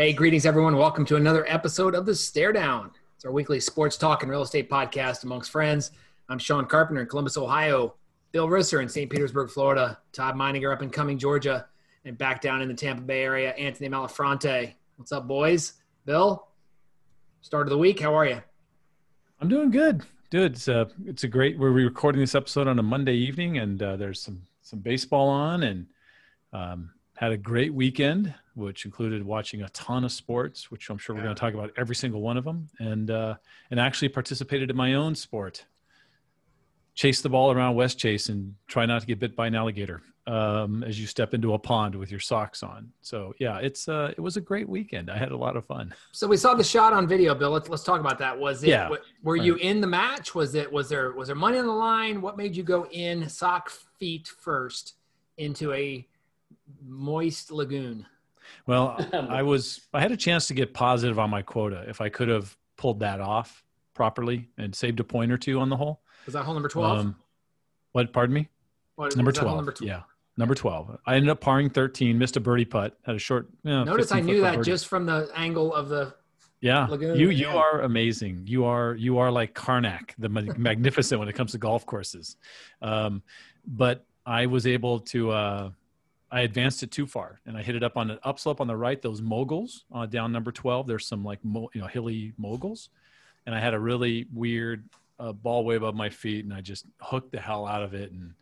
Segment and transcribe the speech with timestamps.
[0.00, 0.78] Hey, greetings, everyone.
[0.78, 2.90] Welcome to another episode of The Stare Down.
[3.14, 5.90] It's our weekly sports talk and real estate podcast amongst friends.
[6.30, 7.96] I'm Sean Carpenter in Columbus, Ohio.
[8.32, 9.10] Bill Risser in St.
[9.10, 9.98] Petersburg, Florida.
[10.12, 11.66] Todd Meininger up in Cumming, Georgia.
[12.06, 14.72] And back down in the Tampa Bay area, Anthony Malafronte.
[14.96, 15.74] What's up, boys?
[16.06, 16.48] Bill,
[17.42, 18.00] start of the week.
[18.00, 18.40] How are you?
[19.38, 20.02] I'm doing good.
[20.30, 21.58] Dude, It's a, it's a great.
[21.58, 25.62] We're recording this episode on a Monday evening, and uh, there's some some baseball on,
[25.62, 25.86] and
[26.54, 26.90] um,
[27.20, 31.22] had a great weekend, which included watching a ton of sports, which I'm sure we're
[31.22, 33.34] going to talk about every single one of them, and uh,
[33.70, 35.66] and actually participated in my own sport.
[36.94, 40.00] Chase the ball around West Chase and try not to get bit by an alligator
[40.26, 42.90] um, as you step into a pond with your socks on.
[43.02, 45.10] So yeah, it's uh, it was a great weekend.
[45.10, 45.94] I had a lot of fun.
[46.12, 47.50] So we saw the shot on video, Bill.
[47.50, 48.38] Let's let's talk about that.
[48.38, 48.68] Was it?
[48.68, 48.88] Yeah,
[49.22, 49.42] were right.
[49.42, 50.34] you in the match?
[50.34, 50.72] Was it?
[50.72, 51.12] Was there?
[51.12, 52.22] Was there money on the line?
[52.22, 54.94] What made you go in sock feet first
[55.36, 56.06] into a
[56.86, 58.06] moist lagoon?
[58.66, 59.80] Well, I was.
[59.92, 61.84] I had a chance to get positive on my quota.
[61.88, 63.62] If I could have pulled that off
[63.94, 66.00] properly and saved a point or two on the hole.
[66.26, 66.98] Was that hole number twelve?
[66.98, 67.16] Um,
[67.92, 68.12] what?
[68.12, 68.48] Pardon me.
[68.96, 69.56] What, number, 12.
[69.56, 69.88] number 12.
[69.88, 70.02] Yeah.
[70.36, 70.98] Number 12.
[71.06, 73.48] I ended up parring 13, missed a birdie putt, had a short.
[73.62, 74.70] You know, Notice I knew that birdie.
[74.70, 76.14] just from the angle of the
[76.60, 76.86] yeah.
[76.86, 77.18] Lagoon.
[77.18, 77.56] You you yeah.
[77.56, 78.42] are amazing.
[78.46, 82.36] You are you are like Carnac, the magnificent when it comes to golf courses.
[82.82, 83.22] Um,
[83.66, 85.70] but I was able to uh,
[86.32, 88.76] I advanced it too far and I hit it up on an upslope on the
[88.76, 90.86] right, those moguls uh, down number 12.
[90.86, 92.90] There's some like, mo- you know, hilly moguls.
[93.46, 94.84] And I had a really weird
[95.18, 98.12] uh, ball way above my feet and I just hooked the hell out of it
[98.12, 98.34] and,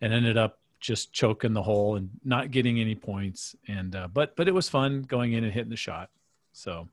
[0.00, 3.56] and ended up just choking the hole and not getting any points.
[3.66, 6.10] And, uh, but, but it was fun going in and hitting the shot.
[6.52, 6.88] So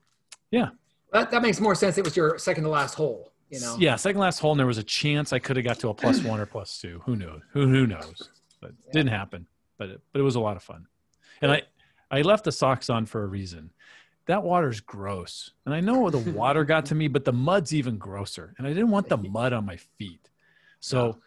[0.50, 0.70] yeah.
[1.12, 1.98] That, that makes more sense.
[1.98, 3.30] It was your second to last hole.
[3.48, 3.76] You know?
[3.78, 5.94] Yeah, second last hole, and there was a chance I could have got to a
[5.94, 7.02] plus one or plus two.
[7.04, 7.42] Who knows?
[7.50, 8.30] Who who knows?
[8.62, 8.92] But yeah.
[8.94, 9.46] didn't happen
[9.82, 10.86] but it, but it was a lot of fun.
[11.40, 11.62] And I
[12.10, 13.70] I left the socks on for a reason.
[14.26, 15.50] That water's gross.
[15.66, 18.54] And I know the water got to me, but the mud's even grosser.
[18.58, 20.30] And I didn't want the mud on my feet.
[20.78, 21.18] So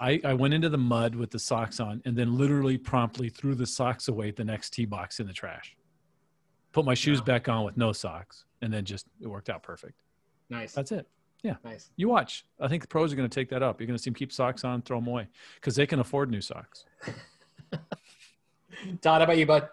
[0.00, 3.54] I, I went into the mud with the socks on and then literally promptly threw
[3.54, 5.76] the socks away at the next tee box in the trash.
[6.72, 8.46] Put my shoes back on with no socks.
[8.62, 10.02] And then just it worked out perfect.
[10.48, 10.72] Nice.
[10.72, 11.06] That's it.
[11.42, 11.56] Yeah.
[11.64, 11.90] Nice.
[11.96, 12.44] You watch.
[12.58, 13.80] I think the pros are going to take that up.
[13.80, 16.30] You're going to see them keep socks on, throw them away because they can afford
[16.30, 16.84] new socks.
[19.00, 19.68] Todd, how about you, bud?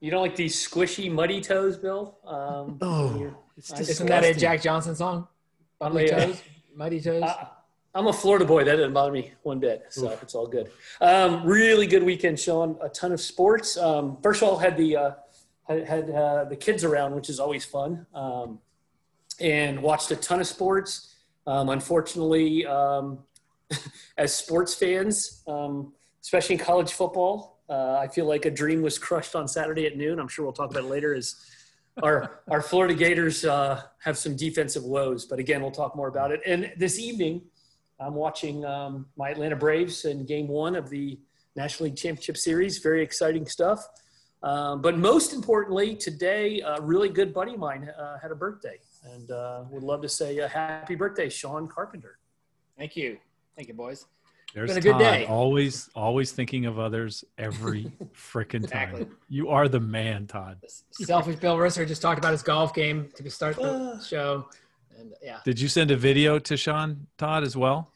[0.00, 2.18] You don't like these squishy, muddy toes, Bill?
[2.26, 5.28] Um, oh, isn't that a Jack Johnson song?
[5.80, 6.26] Muddy yeah.
[6.26, 6.42] toes,
[6.74, 7.22] muddy toes.
[7.22, 7.48] I,
[7.94, 8.64] I'm a Florida boy.
[8.64, 10.22] That didn't bother me one bit, so Oof.
[10.22, 10.70] it's all good.
[11.00, 12.76] Um, really good weekend, Sean.
[12.82, 13.76] A ton of sports.
[13.76, 15.10] Um, first of all, had the uh,
[15.68, 18.58] had, had uh, the kids around, which is always fun, um,
[19.40, 21.14] and watched a ton of sports.
[21.46, 23.20] Um, unfortunately, um,
[24.18, 28.98] as sports fans, um, especially in college football, uh, I feel like a dream was
[28.98, 30.18] crushed on Saturday at noon.
[30.18, 31.14] I'm sure we'll talk about it later.
[31.14, 31.36] Is
[32.02, 36.30] our our Florida Gators uh, have some defensive woes, but again, we'll talk more about
[36.30, 36.40] it.
[36.44, 37.42] And this evening,
[38.00, 41.18] I'm watching um, my Atlanta Braves in Game One of the
[41.56, 42.78] National League Championship Series.
[42.78, 43.86] Very exciting stuff.
[44.42, 48.78] Um, but most importantly, today, a really good buddy of mine uh, had a birthday,
[49.14, 52.18] and uh, would love to say a happy birthday, Sean Carpenter.
[52.76, 53.16] Thank you,
[53.56, 54.04] thank you, boys.
[54.54, 55.26] There's been a good day.
[55.26, 59.04] Always, always thinking of others every freaking exactly.
[59.04, 59.16] time.
[59.28, 60.58] You are the man, Todd.
[60.92, 64.48] Selfish Bill Risser just talked about his golf game to start the show.
[64.96, 65.38] And yeah.
[65.44, 67.90] Did you send a video to Sean Todd as well?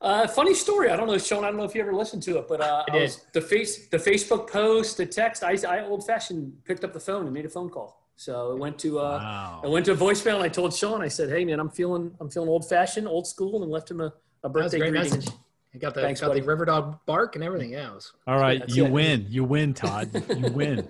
[0.00, 0.90] Uh, funny story.
[0.90, 1.44] I don't know, Sean.
[1.44, 3.16] I don't know if you ever listened to it, but uh, I did.
[3.34, 5.44] the face, the Facebook post, the text.
[5.44, 8.02] I, I old fashioned picked up the phone and made a phone call.
[8.16, 9.60] So it went to uh, wow.
[9.62, 11.02] I went to a voicemail and I told Sean.
[11.02, 14.00] I said, "Hey man, I'm feeling I'm feeling old fashioned, old school," and left him
[14.00, 14.94] a, a birthday greeting.
[14.94, 15.28] Message.
[15.72, 17.70] You got the Thanks, got the river dog bark and everything.
[17.72, 17.94] Yeah.
[17.94, 18.92] Was, All right, you it.
[18.92, 19.26] win.
[19.30, 20.10] You win, Todd.
[20.28, 20.86] You win.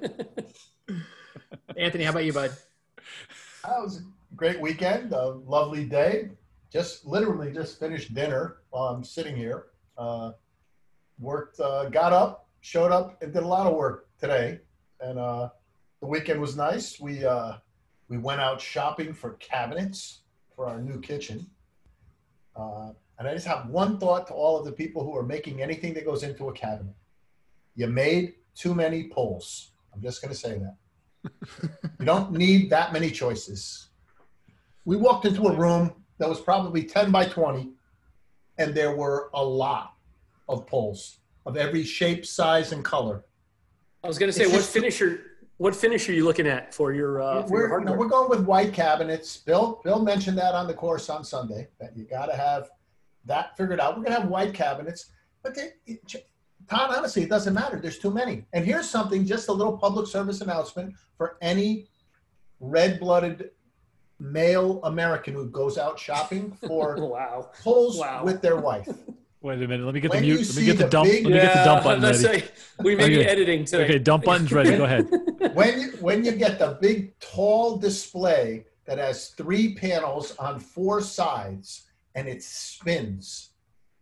[1.77, 2.51] Anthony, how about you, bud?
[3.65, 4.03] That was a
[4.35, 5.13] great weekend.
[5.13, 6.31] A lovely day.
[6.73, 9.67] Just literally just finished dinner while I'm sitting here.
[9.97, 10.33] Uh,
[11.21, 14.59] worked, uh, got up, showed up, and did a lot of work today.
[15.01, 15.51] And uh,
[16.01, 16.99] the weekend was nice.
[16.99, 17.55] We uh,
[18.09, 20.23] we went out shopping for cabinets
[20.57, 21.47] for our new kitchen.
[23.23, 25.95] And I just have one thought to all of the people who are making anything
[25.95, 26.97] that goes into a cabinet.
[27.77, 29.71] You made too many pulls.
[29.95, 31.71] I'm just going to say that.
[32.01, 33.91] you don't need that many choices.
[34.85, 37.71] We walked into a room that was probably 10 by 20,
[38.59, 39.95] and there were a lot
[40.49, 43.23] of pulls of every shape, size, and color.
[44.03, 45.21] I was going to say, it's what just, finisher?
[45.59, 47.23] What finish are you looking at for your?
[47.23, 49.37] Uh, for we're, your no, we're going with white cabinets.
[49.37, 52.69] Bill Bill mentioned that on the course on Sunday that you got to have
[53.27, 53.97] that figured out.
[53.97, 55.11] We're going to have white cabinets,
[55.43, 56.01] but they, it,
[56.69, 57.79] Todd, honestly, it doesn't matter.
[57.81, 58.45] There's too many.
[58.53, 61.89] And here's something, just a little public service announcement for any
[62.61, 63.51] red-blooded
[64.19, 67.51] male American who goes out shopping for wow.
[67.63, 68.25] pulls Wow.
[68.25, 68.89] with their wife.
[69.41, 69.85] Wait a minute.
[69.85, 70.47] Let me get When the mute.
[70.47, 71.09] Let me get the the dump.
[71.11, 72.19] big- Let me get the dump uh, button ready.
[72.19, 72.45] say
[72.79, 73.85] we may be editing today.
[73.85, 74.77] Okay, dump button's ready.
[74.77, 75.09] Go ahead.
[75.55, 81.01] when you when you get the big tall display that has three panels on four
[81.01, 83.51] sides and it spins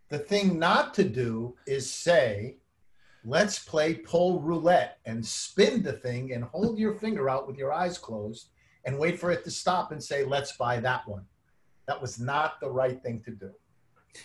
[0.09, 2.57] the thing not to do is say
[3.23, 7.71] let's play pull roulette and spin the thing and hold your finger out with your
[7.71, 8.49] eyes closed
[8.85, 11.25] and wait for it to stop and say let's buy that one
[11.87, 13.51] that was not the right thing to do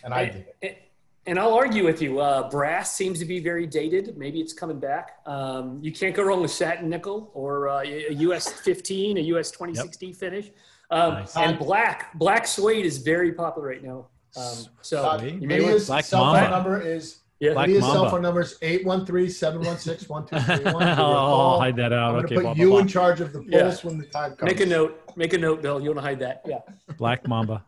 [0.05, 0.83] and i did it
[1.27, 2.21] And- I'll argue with you.
[2.21, 4.17] Uh, brass seems to be very dated.
[4.17, 5.17] Maybe it's coming back.
[5.27, 9.51] Um, you can't go wrong with satin nickel or uh, a US 15, a US
[9.51, 10.51] 2060 finish.
[10.91, 11.37] Um, Nice.
[11.37, 14.07] And black, black suede is very popular right now.
[14.37, 15.41] Um, so Uh, Sweet.
[15.43, 18.57] you may want, Black cell phone number is yeah, Black Lydia's cell phone number is
[18.63, 20.97] 813-716-1231.
[20.97, 22.17] I'll, I'll hide that out.
[22.17, 22.79] I'm Okay, gonna put blah, you blah.
[22.81, 23.75] in charge of the Yeah.
[23.83, 24.51] when the time comes.
[24.51, 25.01] make a note.
[25.17, 25.81] Make a note, Bill.
[25.81, 26.43] You want to hide that.
[26.47, 26.61] Yeah.
[26.99, 27.65] Black Mamba.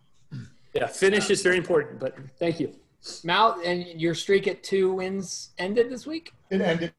[0.75, 0.87] Yeah.
[0.87, 2.73] Finish is very important, but thank you.
[3.25, 6.32] Mal, and your streak at two wins ended this week.
[6.50, 6.93] It ended.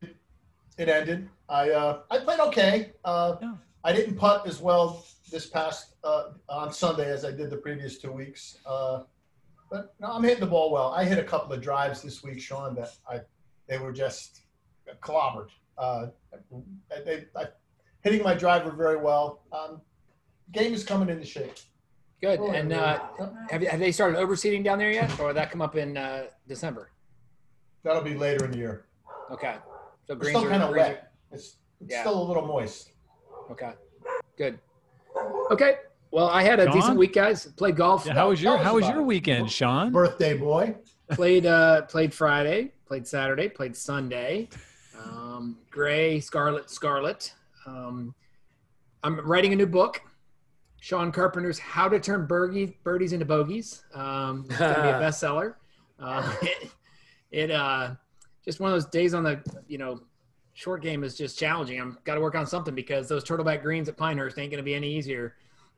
[0.77, 1.29] It ended.
[1.47, 2.91] I uh, I played okay.
[3.05, 3.53] Uh, Yeah.
[3.83, 7.97] I didn't putt as well this past uh, on Sunday as I did the previous
[7.97, 8.57] two weeks.
[8.65, 9.03] Uh,
[9.71, 10.89] but no, I'm hitting the ball well.
[10.93, 13.21] I hit a couple of drives this week, Sean, that I
[13.67, 14.41] they were just
[15.01, 15.49] clobbered.
[15.77, 16.07] Uh,
[17.05, 17.45] they, I,
[18.01, 19.43] hitting my driver very well.
[19.51, 19.81] Um,
[20.51, 21.53] game is coming into shape.
[22.21, 22.39] Good.
[22.39, 22.99] And uh,
[23.49, 26.25] have, have they started overseeding down there yet, or will that come up in uh,
[26.47, 26.91] December?
[27.83, 28.85] That'll be later in the year.
[29.31, 29.55] Okay.
[30.05, 31.13] So It's greens still kind of wet.
[31.31, 32.01] It's, it's Yeah.
[32.01, 32.91] still a little moist.
[33.51, 33.71] Okay.
[34.37, 34.59] Good.
[35.51, 35.75] Okay.
[36.11, 36.73] Well, I had a Sean?
[36.75, 37.45] decent week, guys.
[37.45, 38.05] Played golf.
[38.05, 39.91] Yeah, how was your How was your weekend, Sean?
[39.91, 40.75] Birthday boy.
[41.11, 44.49] played uh played Friday, played Saturday, played Sunday.
[45.03, 47.33] Um, gray, scarlet, scarlet.
[47.65, 48.13] Um,
[49.03, 50.01] I'm writing a new book,
[50.81, 55.55] Sean Carpenter's "How to Turn Birdies Birdies into Bogeys." Um, it's gonna be a bestseller.
[55.99, 56.71] Uh, it,
[57.31, 57.91] it uh,
[58.43, 60.01] just one of those days on the you know
[60.59, 61.79] short game is just challenging.
[61.79, 64.75] I'm got to work on something because those turtleback greens at Pinehurst ain't gonna be
[64.75, 65.35] any easier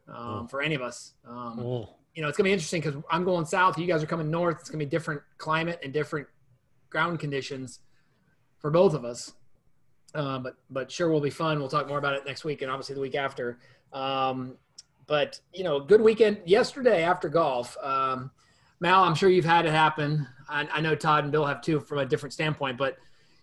[0.08, 1.14] um, for any of us.
[1.24, 3.78] Um, Oh, you know, it's gonna be interesting because I'm going south.
[3.78, 4.58] You guys are coming north.
[4.60, 6.28] It's gonna be different climate and different
[6.90, 7.82] ground conditions
[8.58, 9.34] for both of us.
[10.16, 11.60] Uh, but but sure will be fun.
[11.60, 13.60] We'll talk more about it next week and obviously the week after.
[13.94, 14.58] Um,
[15.06, 17.78] but you know, good weekend yesterday after golf.
[17.84, 18.32] Um,
[18.80, 20.28] Mal, I'm sure you've had it happen.
[20.50, 22.98] I, I know Todd and Bill have too from a different standpoint, but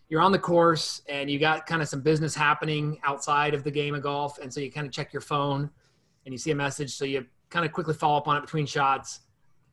[0.09, 3.71] you're on the course and you got kind of some business happening outside of the
[3.71, 5.71] game of golf, and so you kind of check your phone
[6.25, 8.67] and you see a message, so you kind of quickly follow up on it between
[8.67, 9.21] shots,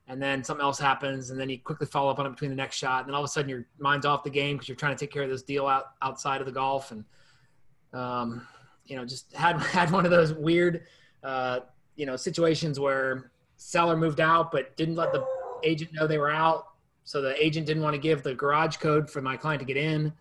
[0.08, 2.56] and then something else happens, and then you quickly follow up on it between the
[2.56, 4.76] next shot, and then all of a sudden your mind's off the game because you're
[4.76, 7.04] trying to take care of this deal out outside of the golf, and
[7.94, 8.46] um,
[8.86, 10.84] you know just had had one of those weird
[11.24, 11.62] uh,
[11.96, 15.26] you know situations where seller moved out but didn't let the
[15.64, 16.68] agent know they were out,
[17.04, 19.78] so the agent didn't want to give the garage code for my client to get
[19.78, 20.14] in.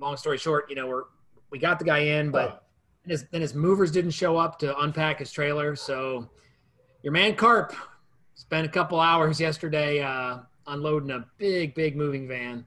[0.00, 1.04] Long story short, you know we're
[1.50, 2.64] we got the guy in, but
[3.04, 5.74] and his, then his movers didn't show up to unpack his trailer.
[5.74, 6.28] So
[7.02, 7.74] your man Carp
[8.34, 12.66] spent a couple hours yesterday uh, unloading a big, big moving van.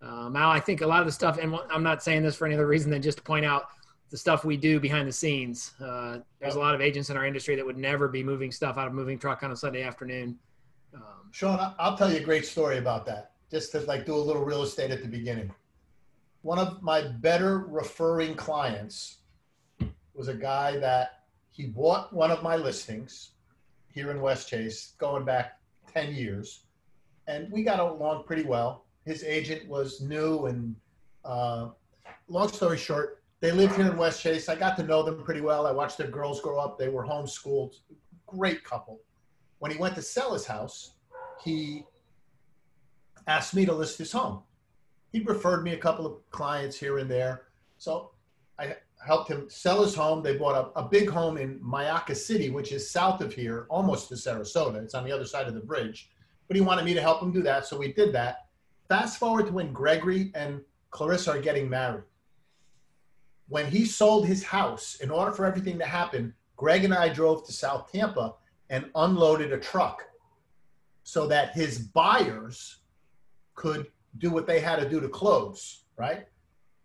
[0.00, 2.54] Um, I think a lot of the stuff, and I'm not saying this for any
[2.54, 3.66] other reason than just to point out
[4.10, 5.72] the stuff we do behind the scenes.
[5.80, 8.78] Uh, there's a lot of agents in our industry that would never be moving stuff
[8.78, 10.38] out of moving truck on a Sunday afternoon.
[10.94, 13.32] Um, Sean, I'll tell you a great story about that.
[13.50, 15.52] Just to like do a little real estate at the beginning.
[16.42, 19.18] One of my better referring clients
[20.14, 21.20] was a guy that
[21.50, 23.30] he bought one of my listings
[23.92, 25.60] here in West Chase going back
[25.92, 26.64] 10 years.
[27.28, 28.84] And we got along pretty well.
[29.04, 30.74] His agent was new and
[31.24, 31.68] uh,
[32.28, 34.48] long story short, they live here in West Chase.
[34.48, 35.66] I got to know them pretty well.
[35.66, 36.78] I watched their girls grow up.
[36.78, 37.74] They were homeschooled.
[38.26, 39.00] Great couple.
[39.58, 40.94] When he went to sell his house,
[41.44, 41.84] he
[43.26, 44.42] asked me to list his home.
[45.12, 47.42] He referred me a couple of clients here and there.
[47.78, 48.12] So
[48.58, 50.22] I helped him sell his home.
[50.22, 54.08] They bought a, a big home in Myakka City, which is south of here, almost
[54.08, 54.82] to Sarasota.
[54.82, 56.10] It's on the other side of the bridge.
[56.48, 57.66] But he wanted me to help him do that.
[57.66, 58.46] So we did that.
[58.88, 62.04] Fast forward to when Gregory and Clarissa are getting married.
[63.48, 67.44] When he sold his house, in order for everything to happen, Greg and I drove
[67.46, 68.34] to South Tampa
[68.70, 70.04] and unloaded a truck
[71.02, 72.78] so that his buyers
[73.54, 73.88] could
[74.18, 76.26] do what they had to do to close, right?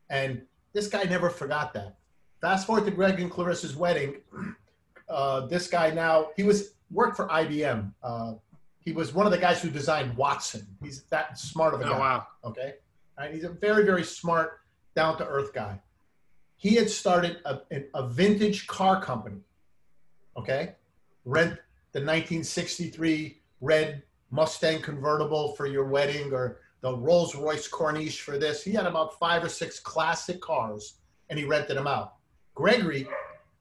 [0.09, 0.41] And
[0.73, 1.97] this guy never forgot that.
[2.41, 4.15] Fast forward to Greg and Clarissa's wedding.
[5.09, 7.93] Uh, this guy now, he was worked for IBM.
[8.03, 8.33] Uh,
[8.83, 10.67] he was one of the guys who designed Watson.
[10.83, 11.97] He's that smart of a oh guy.
[11.97, 12.27] wow!
[12.43, 12.73] Okay.
[13.17, 13.33] Right?
[13.33, 14.59] He's a very, very smart,
[14.97, 15.79] down to earth guy.
[16.57, 17.61] he had started a,
[17.93, 19.39] a vintage car company.
[20.35, 20.75] Okay,
[21.23, 21.57] rent
[21.93, 28.63] the 1963 red Mustang convertible for your wedding or the Rolls Royce Corniche for this.
[28.63, 30.95] He had about five or six classic cars
[31.29, 32.15] and he rented them out.
[32.55, 33.07] Gregory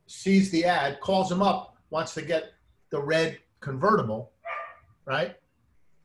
[0.07, 2.53] sees the ad, calls him up, wants to get
[2.91, 4.33] the red convertible,
[5.05, 5.37] right?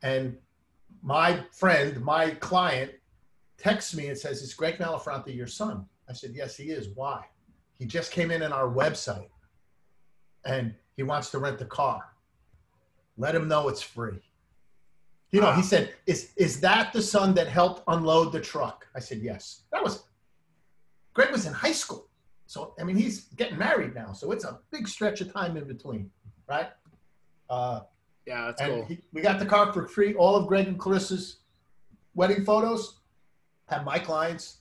[0.02, 0.36] And
[1.02, 2.92] my friend, my client,
[3.58, 5.86] texts me and says, Is Greg Malafronte your son?
[6.08, 6.88] I said, Yes, he is.
[6.94, 7.24] Why?
[7.78, 9.28] He just came in on our website
[10.44, 12.02] and he wants to rent the car.
[13.16, 14.20] Let him know it's free.
[15.32, 19.00] You know, he said, "Is is that the son that helped unload the truck?" I
[19.00, 20.04] said, "Yes." That was
[21.14, 22.08] Greg was in high school,
[22.46, 25.64] so I mean, he's getting married now, so it's a big stretch of time in
[25.66, 26.10] between,
[26.48, 26.68] right?
[27.48, 27.80] Uh,
[28.26, 28.84] yeah, that's cool.
[28.84, 30.14] he, we got the car for free.
[30.14, 31.38] All of Greg and Clarissa's
[32.14, 33.00] wedding photos
[33.68, 34.58] have my clients'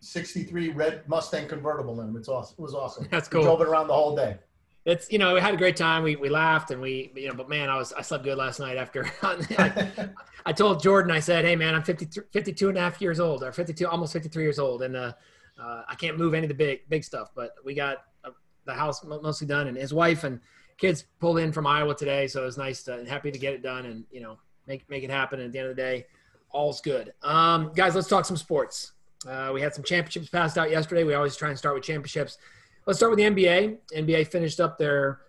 [0.00, 2.16] '63 red Mustang convertible in them.
[2.16, 2.56] It's awesome.
[2.58, 3.08] It was awesome.
[3.10, 3.44] That's We cool.
[3.44, 4.36] drove it around the whole day.
[4.84, 6.02] It's you know we had a great time.
[6.02, 8.60] We we laughed and we you know but man I was I slept good last
[8.60, 10.08] night after I,
[10.46, 13.42] I told Jordan I said hey man I'm 53, 52 and a half years old
[13.42, 15.12] or 52 almost 53 years old and uh,
[15.60, 18.30] uh, I can't move any of the big big stuff but we got uh,
[18.64, 20.40] the house mostly done and his wife and
[20.78, 23.54] kids pulled in from Iowa today so it was nice to and happy to get
[23.54, 25.82] it done and you know make make it happen and at the end of the
[25.82, 26.06] day
[26.52, 27.12] all's good.
[27.22, 28.92] Um, guys let's talk some sports.
[29.26, 31.04] Uh, we had some championships passed out yesterday.
[31.04, 32.38] We always try and start with championships.
[32.86, 33.78] Let's start with the NBA.
[33.96, 35.20] NBA finished up their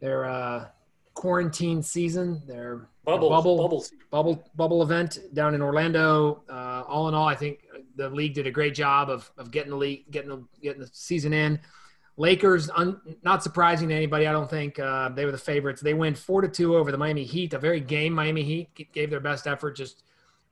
[0.00, 0.66] their uh,
[1.14, 3.84] quarantine season, their Bubble, bubble, bubble.
[4.10, 6.42] bubble bubble event down in Orlando.
[6.50, 7.60] Uh, all in all, I think
[7.94, 10.90] the league did a great job of, of getting the league, getting the getting the
[10.92, 11.60] season in.
[12.16, 15.80] Lakers, un, not surprising to anybody, I don't think uh, they were the favorites.
[15.80, 17.52] They win four to two over the Miami Heat.
[17.54, 20.02] A very game Miami Heat gave their best effort, just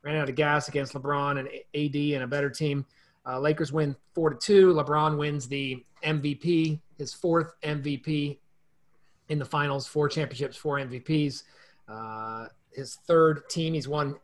[0.03, 2.85] ran out of gas against LeBron and AD and a better team.
[3.27, 4.73] Uh, Lakers win four to two.
[4.73, 8.37] LeBron wins the MVP, his fourth MVP
[9.29, 11.43] in the finals, four championships, four MVPs.
[11.87, 14.15] Uh, his third team he's won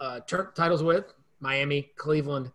[0.00, 2.50] uh, tur- titles with Miami, Cleveland,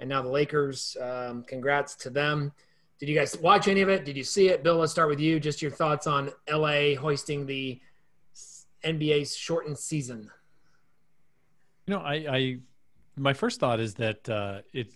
[0.00, 0.96] and now the Lakers.
[1.00, 2.52] Um, congrats to them.
[2.98, 4.04] Did you guys watch any of it?
[4.04, 4.62] Did you see it?
[4.62, 5.38] Bill, let's start with you.
[5.38, 7.80] Just your thoughts on LA hoisting the
[8.84, 10.30] NBA's shortened season.
[11.86, 12.56] You know, I, I
[13.16, 14.88] my first thought is that uh, it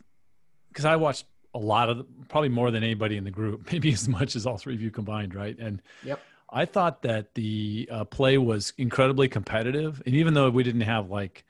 [0.71, 4.09] because I watched a lot of probably more than anybody in the group, maybe as
[4.09, 5.59] much as all three of you combined, right?
[5.59, 6.25] And Yep.
[6.53, 11.09] I thought that the uh, play was incredibly competitive, and even though we didn't have
[11.09, 11.45] like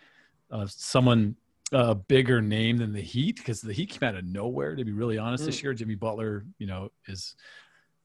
[0.51, 1.37] uh, someone
[1.73, 4.93] a bigger name than the Heat, because the Heat came out of nowhere, to be
[4.93, 5.73] really honest, this year.
[5.73, 7.37] Jimmy Butler, you know, is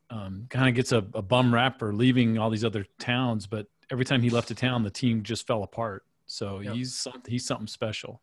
[0.09, 3.67] um, kind of gets a, a bum rap for leaving all these other towns, but
[3.91, 6.03] every time he left a town, the team just fell apart.
[6.27, 6.73] So Yep.
[6.75, 8.21] he's he's something special.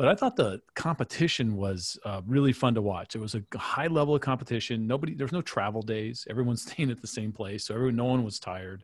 [0.00, 3.14] But I thought the competition was uh, really fun to watch.
[3.14, 4.86] It was a high level of competition.
[4.86, 6.26] Nobody, there's no travel days.
[6.30, 8.82] Everyone's staying at the same place, so everyone, no one was tired.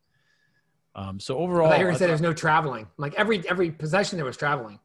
[0.94, 2.86] Um, so overall, I heard say there's no traveling.
[2.98, 4.78] Like every every possession there was traveling.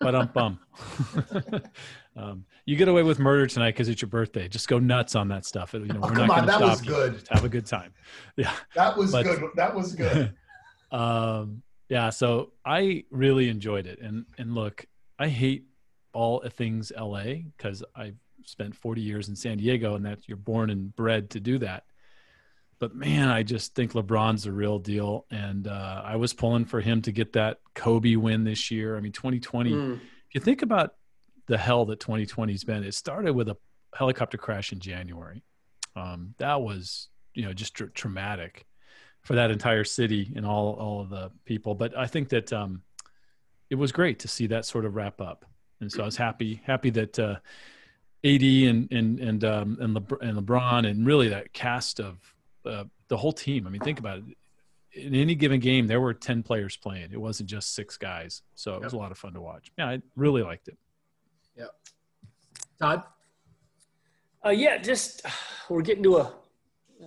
[0.00, 0.58] but um bum.
[2.16, 4.48] um, you get away with murder tonight because it's your birthday.
[4.48, 5.72] Just go nuts on that stuff.
[5.72, 6.90] You know, Oh, we're come not on, that stop was you.
[6.92, 7.12] good.
[7.14, 7.92] Just have a good time.
[8.36, 8.52] Yeah.
[8.74, 9.42] That was But- good.
[9.54, 10.34] That was good.
[10.90, 12.10] um, yeah.
[12.10, 14.00] So I really enjoyed it.
[14.00, 14.84] And and look,
[15.20, 15.66] I hate
[16.12, 20.70] all things LA because I spent 40 years in San Diego, and that you're born
[20.70, 21.84] and bred to do that.
[22.78, 26.80] But man, I just think LeBron's the real deal, and uh, I was pulling for
[26.80, 28.96] him to get that Kobe win this year.
[28.96, 29.94] I mean, 2020 Mm.
[29.96, 30.94] if you think about
[31.46, 33.56] the hell that 2020 has been, it started with a
[33.94, 35.42] helicopter crash in January.
[35.94, 38.64] Um, that was, you know, just tra- traumatic
[39.20, 41.74] for that entire city and all all of the people.
[41.74, 42.82] But I think that um,
[43.70, 45.44] it was great to see that sort of wrap up,
[45.80, 47.36] and so I was happy happy that uh,
[48.24, 52.18] AD and and and um, and, Lebr- and LeBron and really that cast of
[52.66, 53.66] uh, the whole team.
[53.66, 54.24] I mean, think about it.
[54.92, 57.10] In any given game, there were ten players playing.
[57.12, 59.70] It wasn't just six guys, so it was a lot of fun to watch.
[59.78, 60.76] Yeah, I really liked it.
[61.56, 61.66] Yeah,
[62.80, 63.04] Todd,
[64.44, 65.22] Uh, yeah, just
[65.68, 66.32] we're getting to a.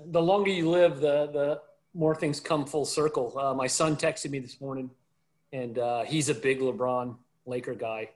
[0.07, 1.61] The longer you live, the the
[1.93, 3.37] more things come full circle.
[3.37, 4.89] Uh, my son texted me this morning,
[5.53, 8.09] and uh, he's a big LeBron Laker guy,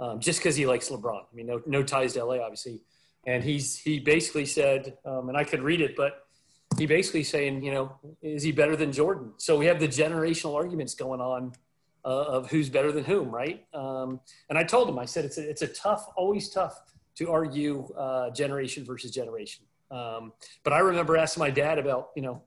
[0.00, 1.22] um, just because he likes LeBron.
[1.22, 2.82] I mean, no no ties to LA, obviously,
[3.26, 6.26] and he's he basically said, um, and I could read it, but
[6.76, 9.32] he basically saying, you know, is he better than Jordan?
[9.36, 11.52] So we have the generational arguments going on
[12.04, 13.64] uh, of who's better than whom, right?
[13.74, 16.80] Um, and I told him, I said, it's a, it's a tough, always tough
[17.16, 19.64] to argue uh, generation versus generation.
[19.90, 20.32] Um,
[20.64, 22.42] but I remember asking my dad about, you know,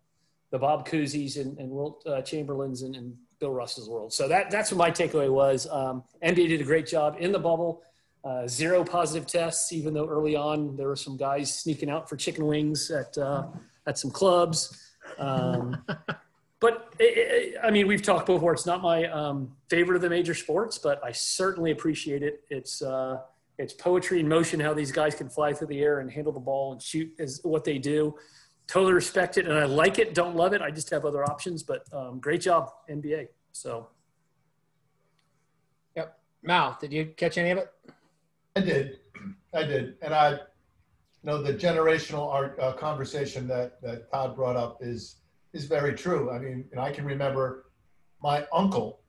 [0.52, 4.14] the Bob Cousy's and, and Wilt uh, Chamberlain's and, and Bill Russell's world.
[4.14, 5.68] So that, that's what my takeaway was.
[5.70, 7.82] Um, NBA did a great job in the bubble.
[8.24, 12.16] Uh, zero positive tests, even though early on there were some guys sneaking out for
[12.16, 13.46] chicken wings at uh,
[13.86, 14.94] at some clubs.
[15.20, 15.84] Um,
[16.60, 18.54] but it, it, I mean, we've talked before.
[18.54, 22.44] It's not my um, favorite of the major sports, but I certainly appreciate it.
[22.50, 23.20] It's uh,
[23.60, 24.60] it's poetry in motion.
[24.60, 27.42] How these guys can fly through the air and handle the ball and shoot is
[27.44, 28.16] what they do.
[28.68, 30.16] Totally respect it, and I like it.
[30.16, 30.62] Don't love it.
[30.62, 31.62] I just have other options.
[31.62, 33.28] But um, great job, NBA.
[33.52, 33.90] So.
[35.96, 36.18] Yep.
[36.42, 37.72] Mal, did you catch any of it?
[38.56, 39.00] I did,
[39.54, 40.38] I did, and I, you
[41.24, 45.18] know, the generational art uh, conversation that that Todd brought up is
[45.54, 46.32] is very true.
[46.32, 47.66] I mean, and I can remember
[48.22, 49.02] my uncle,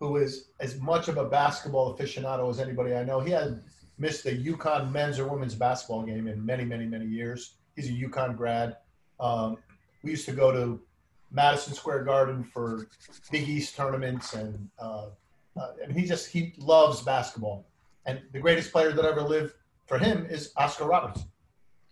[0.00, 3.20] who is as much of a basketball aficionado as anybody I know.
[3.20, 3.62] He had
[3.98, 7.55] missed the UConn men's or women's basketball game in many, many, many years.
[7.76, 8.76] He's a UConn grad.
[9.20, 9.58] Um,
[10.02, 10.80] we used to go to
[11.30, 12.88] Madison Square Garden for
[13.30, 15.06] Big East tournaments, and uh,
[15.56, 17.66] uh, and he just he loves basketball.
[18.06, 19.54] And the greatest player that ever lived
[19.86, 21.28] for him is Oscar Robertson.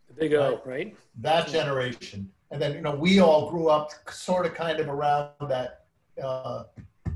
[0.09, 0.97] The big O, right?
[1.21, 2.31] That generation.
[2.51, 5.87] And then, you know, we all grew up sort of kind of around that,
[6.23, 6.65] uh,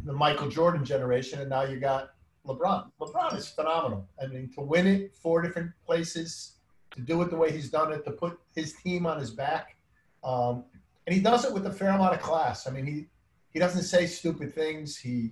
[0.04, 1.40] the Michael Jordan generation.
[1.40, 2.10] And now you got
[2.46, 2.90] LeBron.
[3.00, 4.08] LeBron is phenomenal.
[4.20, 6.57] I mean, to win it four different places,
[6.98, 9.76] to do it the way he's done it, to put his team on his back.
[10.24, 10.64] Um,
[11.06, 12.66] and he does it with a fair amount of class.
[12.66, 13.06] I mean, he,
[13.50, 14.96] he doesn't say stupid things.
[14.96, 15.30] He,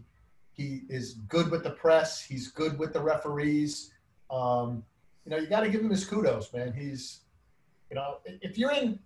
[0.53, 2.23] he is good with the press.
[2.23, 3.91] He's good with the referees.
[4.31, 4.85] Um,
[5.25, 6.73] you know, you got to give him his kudos, man.
[6.73, 7.23] He's,
[7.91, 9.01] you know, if you're in,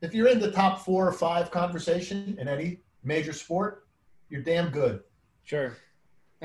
[0.00, 3.88] if you're in the top four or five conversation in any major sport,
[4.30, 5.02] you're damn good.
[5.42, 5.76] Sure.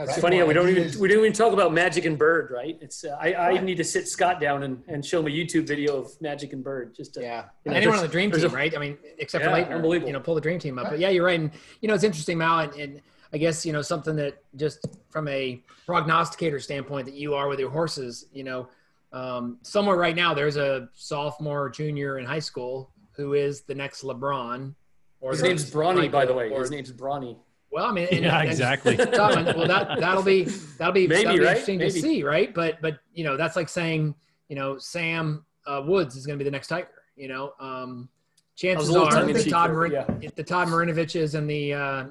[0.05, 0.21] That's right?
[0.21, 2.77] funny how we don't even we don't even talk about Magic and Bird, right?
[2.81, 5.67] It's uh, I, I need to sit Scott down and, and show him a YouTube
[5.67, 7.45] video of Magic and Bird just to, yeah.
[7.65, 8.73] You know, Anyone on the Dream Team, a, right?
[8.75, 10.07] I mean, except yeah, for Laettner, unbelievable.
[10.07, 10.91] You know, pull the Dream Team up, right.
[10.91, 11.39] but yeah, you're right.
[11.39, 11.51] And
[11.81, 13.01] you know, it's interesting, Mal, and, and
[13.33, 17.59] I guess you know something that just from a prognosticator standpoint that you are with
[17.59, 18.25] your horses.
[18.31, 18.69] You know,
[19.11, 24.03] um, somewhere right now there's a sophomore, junior in high school who is the next
[24.03, 24.73] LeBron.
[25.21, 26.49] Or His name's Bronny, by the way.
[26.49, 27.38] His name's Bronny.
[27.71, 28.95] Well, I mean, and, yeah, and, exactly.
[28.97, 31.49] well, that that'll be that'll be, Maybe, that'll be right?
[31.49, 31.91] interesting Maybe.
[31.91, 32.53] to see, right?
[32.53, 34.15] But but you know, that's like saying
[34.47, 36.88] you know Sam uh, Woods is going to be the next Tiger.
[37.15, 38.10] You know, um,
[38.55, 40.29] chances are the Todd, Marin- yeah.
[40.36, 42.05] the Todd Marinoviches and the uh,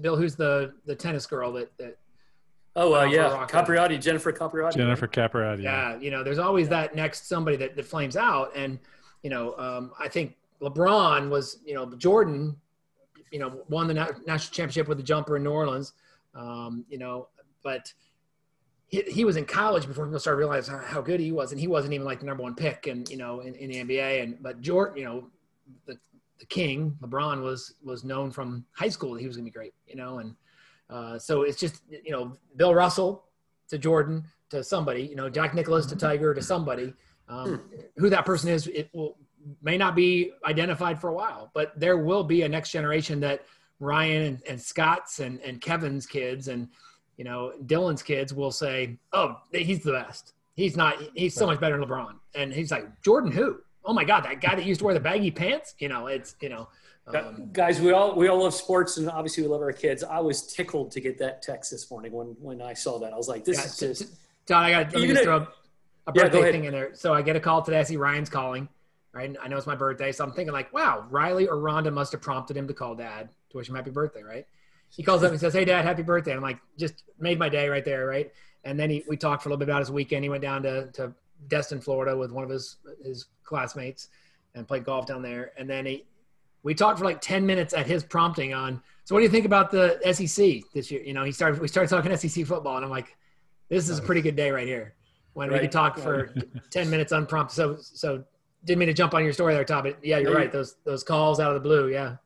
[0.00, 1.98] Bill, who's the the tennis girl that that.
[2.74, 4.76] Oh uh, yeah, Capriati, Jennifer Capriati.
[4.76, 5.62] Jennifer Capriati.
[5.62, 8.78] Yeah, you know, there's always that next somebody that, that flames out, and
[9.22, 12.56] you know, um, I think LeBron was, you know, Jordan,
[13.32, 15.94] you know, won the national championship with the jumper in New Orleans,
[16.34, 17.28] um, you know,
[17.64, 17.92] but
[18.88, 21.66] he, he was in college before people started realizing how good he was, and he
[21.66, 24.42] wasn't even like the number one pick, and you know, in, in the NBA, and
[24.42, 25.30] but Jordan, you know,
[25.86, 25.98] the
[26.38, 29.54] the king, LeBron was was known from high school that he was going to be
[29.54, 30.36] great, you know, and
[30.90, 33.24] uh, so it's just you know Bill Russell
[33.68, 36.92] to Jordan to somebody, you know Jack Nicklaus to Tiger to somebody.
[37.28, 37.80] Um, hmm.
[37.96, 39.16] Who that person is, it will
[39.62, 43.44] may not be identified for a while, but there will be a next generation that
[43.80, 46.68] Ryan and, and Scott's and, and Kevin's kids and
[47.16, 50.32] you know Dylan's kids will say, "Oh, he's the best.
[50.54, 50.96] He's not.
[51.14, 53.58] He's so much better than LeBron." And he's like, "Jordan, who?
[53.84, 55.74] oh my god, that guy that used to wear the baggy pants.
[55.78, 56.68] You know, it's you know.
[57.08, 60.04] Um, Guys, we all we all love sports, and obviously we love our kids.
[60.04, 63.12] I was tickled to get that text this morning when when I saw that.
[63.12, 64.14] I was like, "This yeah, is just."
[64.46, 65.46] John, I got let me just throw
[66.06, 66.94] a birthday yeah, thing in there.
[66.94, 67.80] So I get a call today.
[67.80, 68.68] I see Ryan's calling.
[69.14, 72.12] Right, I know it's my birthday, so I'm thinking like, "Wow, Riley or Rhonda must
[72.12, 74.46] have prompted him to call Dad to wish him happy birthday." Right?
[74.88, 77.68] He calls up and says, "Hey, Dad, happy birthday." I'm like, just made my day
[77.68, 78.32] right there, right?
[78.64, 80.24] And then he, we talked for a little bit about his weekend.
[80.24, 81.12] He went down to, to
[81.48, 84.08] Destin, Florida, with one of his his classmates
[84.54, 85.52] and played golf down there.
[85.56, 86.04] And then he,
[86.62, 89.46] we talked for like 10 minutes at his prompting on, so what do you think
[89.46, 91.02] about the SEC this year?
[91.02, 93.16] You know, he started, we started talking SEC football and I'm like,
[93.68, 94.94] this is a pretty good day right here
[95.32, 95.54] when right.
[95.54, 96.34] we could talk for
[96.70, 97.54] 10 minutes unprompted.
[97.54, 98.24] So, so
[98.64, 99.84] didn't mean to jump on your story there, Tom.
[99.84, 100.52] but yeah, you're right.
[100.52, 101.88] Those, those calls out of the blue.
[101.88, 102.16] Yeah.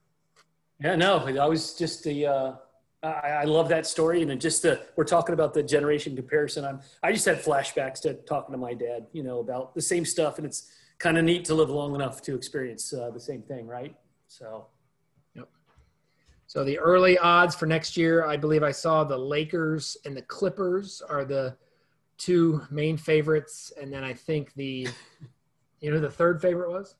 [0.78, 2.52] Yeah, no, I was just the, uh,
[3.02, 6.64] I, I, love that story, and just the we're talking about the generation comparison.
[6.64, 10.04] I'm I just had flashbacks to talking to my dad, you know, about the same
[10.04, 13.42] stuff, and it's kind of neat to live long enough to experience uh, the same
[13.42, 13.94] thing, right?
[14.28, 14.66] So,
[15.34, 15.48] yep.
[16.46, 20.22] So the early odds for next year, I believe I saw the Lakers and the
[20.22, 21.56] Clippers are the
[22.18, 24.88] two main favorites, and then I think the,
[25.80, 26.94] you know, the third favorite was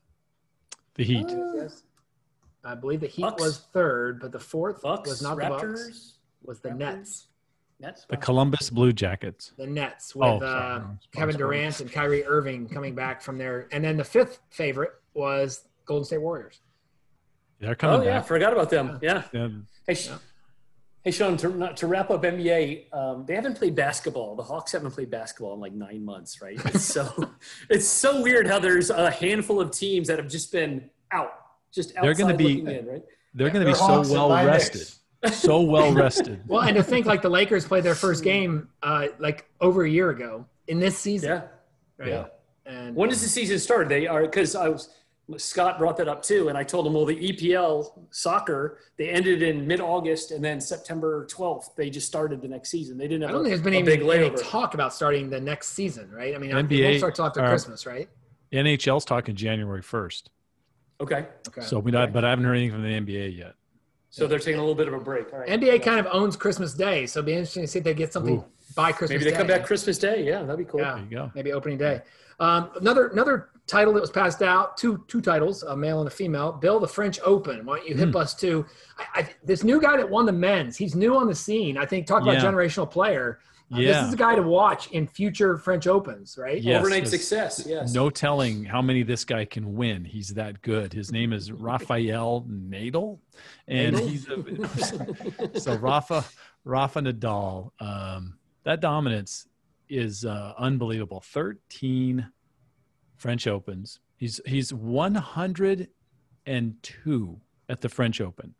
[0.95, 1.27] the Heat.
[1.27, 1.83] Uh, yes,
[2.63, 3.41] I believe the Heat Bucks.
[3.41, 6.13] was third, but the fourth Bucks, was not Raptors, the Bucks.
[6.43, 6.77] Was the Raptors.
[6.77, 7.27] Nets.
[7.79, 8.05] Nets.
[8.09, 9.51] The Columbus Blue Jackets.
[9.57, 13.67] The Nets with oh, uh, Kevin Durant and Kyrie Irving coming back from there.
[13.71, 16.61] And then the fifth favorite was Golden State Warriors.
[17.59, 18.21] They're coming oh, yeah.
[18.21, 18.99] Forgot about them.
[19.01, 19.23] Yeah.
[19.31, 19.49] yeah.
[19.87, 20.17] Hey, yeah.
[21.07, 24.35] Hey, Sean, to, not, to wrap up NBA, um, they haven't played basketball.
[24.35, 26.59] The Hawks haven't played basketball in like nine months, right?
[26.65, 27.31] It's so
[27.69, 31.31] it's so weird how there's a handful of teams that have just been out,
[31.71, 33.03] just outside They're gonna be- looking in, right?
[33.33, 34.89] They're going to be so Hawks and well rested,
[35.31, 36.41] so well rested.
[36.47, 39.89] Well, and to think like the Lakers played their first game uh, like over a
[39.89, 41.29] year ago in this season.
[41.29, 41.41] Yeah.
[41.97, 42.09] Right?
[42.09, 42.25] Yeah.
[42.65, 43.87] And When does the season start?
[43.87, 44.89] They are because I was
[45.35, 49.41] Scott brought that up too, and I told him, well, the EPL soccer they ended
[49.41, 52.97] in mid-August, and then September 12th they just started the next season.
[52.97, 55.41] They didn't I don't think there's been a even big any talk about starting the
[55.41, 56.33] next season, right?
[56.33, 58.07] I mean, NBA it won't start till after uh, Christmas, right?
[58.53, 60.23] NHL's talking January 1st.
[61.01, 61.61] Okay, Okay.
[61.61, 63.53] So we not, but I haven't heard anything from the NBA yet.
[64.09, 65.31] so they're taking a little bit of a break.
[65.33, 65.49] All right.
[65.49, 68.13] NBA kind of owns Christmas Day, so it'd be interesting to see if they get
[68.13, 68.45] something Ooh.
[68.75, 69.37] by Christmas maybe they Day.
[69.37, 70.23] come back Christmas Day.
[70.25, 70.79] Yeah, that'd be cool.
[70.79, 70.93] Yeah.
[70.95, 71.31] There you go.
[71.35, 72.01] maybe opening day.
[72.39, 76.11] Um, another another title that was passed out, two two titles, a male and a
[76.11, 76.51] female.
[76.51, 77.65] Bill, the French Open.
[77.65, 78.17] Why don't you hip Hmm.
[78.17, 78.65] us to
[78.97, 80.77] I, I, this new guy that won the men's?
[80.77, 81.77] He's new on the scene.
[81.77, 82.43] I think talk about Yeah.
[82.43, 83.39] generational player.
[83.73, 83.99] Uh, Yeah.
[84.03, 86.61] This is a guy to watch in future French Opens, right?
[86.61, 87.65] Yes, Overnight 'cause success.
[87.67, 87.93] Yes.
[87.93, 90.05] No telling how many this guy can win.
[90.05, 90.93] He's that good.
[90.93, 93.19] His name is Rafael Nadal,
[93.67, 94.07] and Nadal?
[94.07, 94.27] he's
[95.55, 96.23] a, so Rafa
[96.63, 97.71] Rafa Nadal.
[97.81, 99.47] Um, that dominance
[99.89, 101.21] is uh, unbelievable.
[101.25, 102.29] Thirteen
[103.15, 103.99] French Opens.
[104.15, 105.89] He's he's one hundred
[106.45, 108.55] and two at the French Open.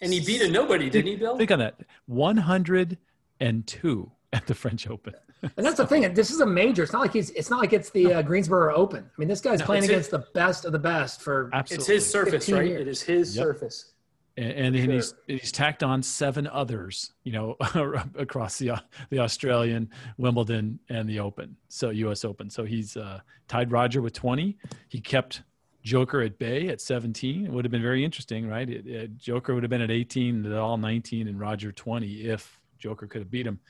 [0.00, 1.36] And he beat a nobody, didn't he, Bill?
[1.36, 1.80] Think on that.
[2.06, 2.98] One hundred
[3.40, 5.14] and two at the French Open.
[5.56, 6.14] And that's the thing.
[6.14, 6.84] This is a major.
[6.84, 7.30] It's not like he's.
[7.30, 9.02] It's not like it's the uh, Greensboro Open.
[9.04, 10.12] I mean, this guy's No, playing against it.
[10.12, 11.50] the best of the best for.
[11.52, 11.80] Absolutely.
[11.80, 12.64] It's his surface, right?
[12.68, 12.80] years.
[12.82, 13.44] It is his Yep.
[13.44, 13.92] surface.
[14.36, 14.92] And, and Sure.
[14.94, 17.56] he's he's tacked on seven others, you know,
[18.16, 18.72] across the
[19.10, 22.24] the Australian, Wimbledon, and the Open, so U.S.
[22.24, 22.48] Open.
[22.50, 24.56] So he's uh, tied Roger with twenty.
[24.88, 25.42] He kept
[25.82, 27.44] Joker at bay at seventeen.
[27.46, 28.68] It would have been very interesting, right?
[28.68, 33.06] It, it- Joker would have been at eighteen, all nineteen, and Roger twenty if Joker
[33.06, 33.60] could have beat him.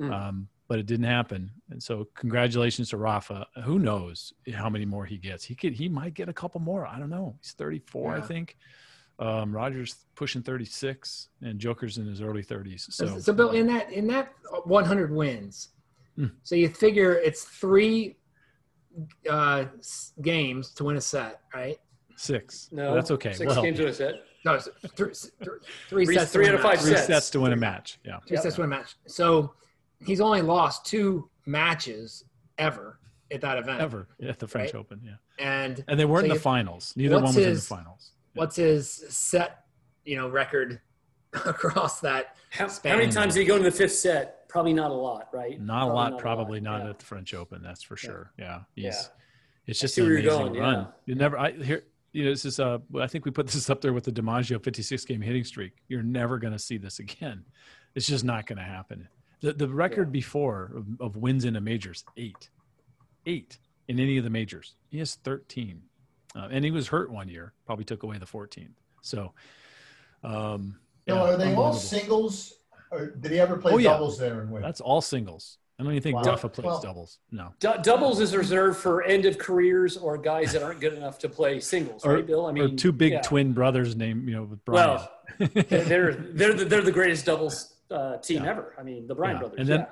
[0.00, 0.12] Mm.
[0.12, 3.46] Um, but it didn't happen, and so congratulations to Rafa.
[3.64, 5.44] Who knows how many more he gets?
[5.44, 6.84] He could, he might get a couple more.
[6.86, 7.36] I don't know.
[7.40, 8.56] He's thirty-four, I think.
[9.18, 12.92] Um, Rogers pushing 36 and Joker's in his early 30s.
[12.92, 14.32] So, So, Bill, in that in that
[14.64, 15.68] 100 wins,
[16.16, 16.26] Hmm.
[16.42, 18.16] so you figure it's three
[19.30, 19.66] uh,
[20.22, 21.78] games to win a set, right?
[22.18, 22.70] six.
[22.72, 23.34] No, that's okay.
[23.34, 24.14] Six well, games to a set.
[24.46, 25.22] No, it's th- th-
[25.88, 26.32] three, Three- sets.
[26.32, 26.80] three out of five match.
[26.82, 27.06] three sets.
[27.06, 27.98] sets to win a match.
[28.04, 28.20] Yeah.
[28.26, 28.96] Three sets to win a match.
[29.06, 29.52] So
[30.00, 32.24] he's only lost two matches
[32.56, 32.98] ever
[33.30, 33.82] at that event.
[33.82, 34.80] Ever at the French Right.
[34.80, 35.02] Open.
[35.04, 35.16] Yeah.
[35.38, 36.94] And And they weren't So in the finals.
[36.96, 38.12] Neither one what's was in the finals.
[38.36, 39.64] What's his set,
[40.04, 40.80] you know, record
[41.32, 42.36] across that?
[42.50, 42.92] How, Spain.
[42.92, 44.48] how many times did he go into the fifth set?
[44.48, 45.60] Probably not a lot, right?
[45.60, 46.90] Not a lot, probably lot, not yeah.
[46.90, 47.62] at the French Open.
[47.62, 48.32] That's for sure.
[48.38, 48.60] Yeah.
[48.74, 49.02] He's, Yeah.
[49.66, 50.74] It's just an you're amazing going, run.
[50.74, 50.86] yeah.
[51.06, 53.80] You never, I here, you know, this is, uh, I think we put this up
[53.80, 55.72] there with the DiMaggio 56 game hitting streak.
[55.88, 57.44] You're never going to see this again.
[57.94, 59.08] It's just not going to happen.
[59.40, 62.48] The, the record before of, of wins in the majors, eight,
[63.26, 64.76] eight in any of the majors.
[64.88, 65.82] He has 13.
[66.36, 68.74] Uh, and he was hurt one year, probably took away the 14th.
[69.00, 69.32] So,
[70.22, 72.52] um, Now, yeah, are they all singles,
[72.90, 73.90] or did he ever play Oh, yeah.
[73.92, 74.62] doubles there and win?
[74.62, 75.58] That's all singles.
[75.78, 76.22] I don't even think Wow.
[76.24, 77.18] Rafa plays Well- doubles.
[77.30, 77.52] No.
[77.60, 81.28] Du- doubles is reserved for end of careers or guys that aren't good enough to
[81.28, 82.46] play singles, Or, right, Bill?
[82.46, 83.20] I or mean, two big yeah.
[83.22, 84.88] twin brothers named, you know, with Brian.
[84.88, 88.50] Well, they're they're the, they're the greatest doubles uh, team Yeah.
[88.50, 88.74] ever.
[88.78, 89.40] I mean, the Bryan Yeah.
[89.40, 89.58] brothers.
[89.60, 89.86] And then- yeah.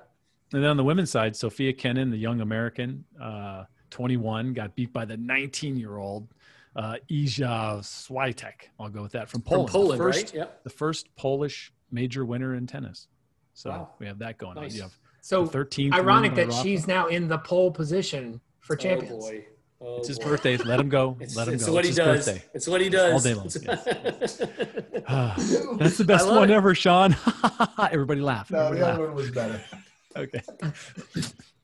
[0.53, 4.93] And then on the women's side, Sofia Kenin, the young American, uh, 21, got beat
[4.93, 6.27] by the 19 year old
[6.75, 8.69] uh, Iga Swiatek.
[8.81, 9.69] I'll go with that from from Poland.
[9.71, 10.35] Poland, the first, right?
[10.35, 10.65] Yep.
[10.65, 13.07] The first Polish major winner in tennis.
[13.53, 13.91] So Wow.
[14.01, 14.73] we have that going Nice.
[14.73, 14.77] on.
[14.77, 15.95] You have So 13.
[15.95, 19.15] ironic that she's now in the pole position for champions.
[19.15, 19.45] Oh boy.
[19.81, 20.25] Oh, It's his boy.
[20.31, 20.57] birthday.
[20.57, 21.17] Let him go.
[21.21, 21.73] It's, Let him it's go.
[21.75, 22.27] what it's he his does.
[22.27, 22.45] birthday.
[22.53, 23.13] It's what he does.
[23.13, 25.35] All day long, Ah,
[25.79, 26.55] That's the best one it.
[26.55, 27.15] ever, Sean.
[27.93, 28.51] Everybody laugh.
[28.51, 28.95] no, Everybody the laugh.
[28.97, 29.61] other one was better.
[30.17, 30.43] Okay.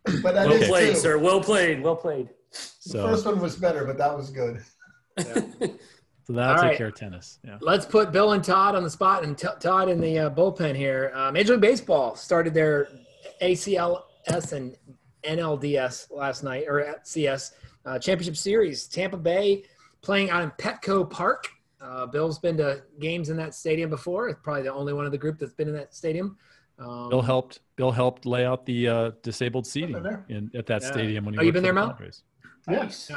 [0.22, 1.00] But that well is played, too.
[1.00, 1.18] sir.
[1.18, 1.82] Well played.
[1.82, 2.28] Well played.
[2.52, 4.62] The So, first one was better, but that was good.
[5.18, 6.76] so that'll All take right.
[6.78, 7.38] care of tennis.
[7.44, 7.58] Yeah.
[7.60, 10.74] Let's put Bill and Todd on the spot and t- Todd in the uh, bullpen
[10.74, 11.12] here.
[11.14, 12.88] Uh, Major League Baseball started their
[13.42, 14.76] ACLS and
[15.24, 17.52] NLDS last night, or at CS
[17.84, 18.86] uh, Championship Series.
[18.86, 19.64] Tampa Bay
[20.02, 21.46] playing out in Petco Park.
[21.80, 24.28] Uh, Bill's been to games in that stadium before.
[24.28, 26.36] It's probably the only one of the group that's been in that stadium.
[26.80, 27.60] Um, Bill helped.
[27.76, 29.96] Bill helped lay out the uh, disabled seating
[30.28, 30.90] in, at that Yeah.
[30.90, 31.90] stadium when he Oh, you worked been there, the Mel?
[31.90, 32.22] Padres.
[32.66, 33.10] Nice.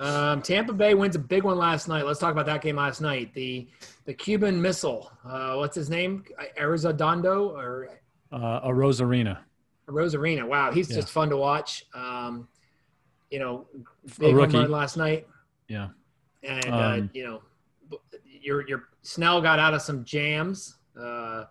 [0.00, 2.06] Um, Tampa Bay wins a big one last night.
[2.06, 3.32] Let's talk about that game last night.
[3.34, 3.68] The
[4.06, 5.10] the Cuban Missile.
[5.24, 6.24] Uh, what's his name?
[6.58, 7.88] Arizodondo or
[8.32, 9.38] Uh, a Rosarina.
[9.86, 10.46] Rosarina.
[10.46, 10.96] Wow, he's Yeah.
[10.96, 11.84] just fun to watch.
[11.94, 12.48] Um,
[13.30, 13.66] you know,
[14.18, 14.58] big home rookie.
[14.58, 15.26] run last night,
[15.68, 15.88] Yeah.
[16.42, 17.42] and uh, Um, you know,
[18.40, 20.76] your your Snell got out of some jams.
[20.98, 21.44] Uh,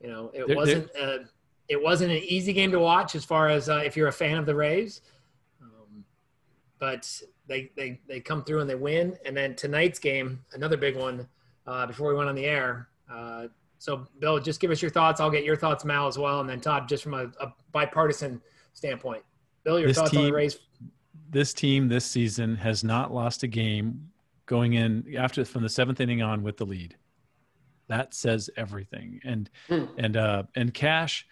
[0.00, 1.18] You know, it They're- wasn't uh,
[1.68, 4.38] it wasn't an easy game to watch as far as uh, if you're a fan
[4.38, 5.02] of the Rays,
[5.62, 6.04] um,
[6.78, 9.16] but they they they come through and they win.
[9.24, 11.28] And then tonight's game, another big one.
[11.66, 13.46] Uh, before we went on the air, uh,
[13.78, 15.20] so Bill, just give us your thoughts.
[15.20, 18.40] I'll get your thoughts, Mal, as well, and then Todd, just from a, a bipartisan
[18.72, 19.22] standpoint.
[19.62, 20.58] Bill, your This thoughts on the Rays?
[21.30, 24.10] this team this season has not lost a game
[24.46, 26.96] going in after from the seventh inning on with the lead.
[27.90, 29.20] That says everything.
[29.24, 29.84] And Hmm.
[29.98, 31.26] and uh and Cash,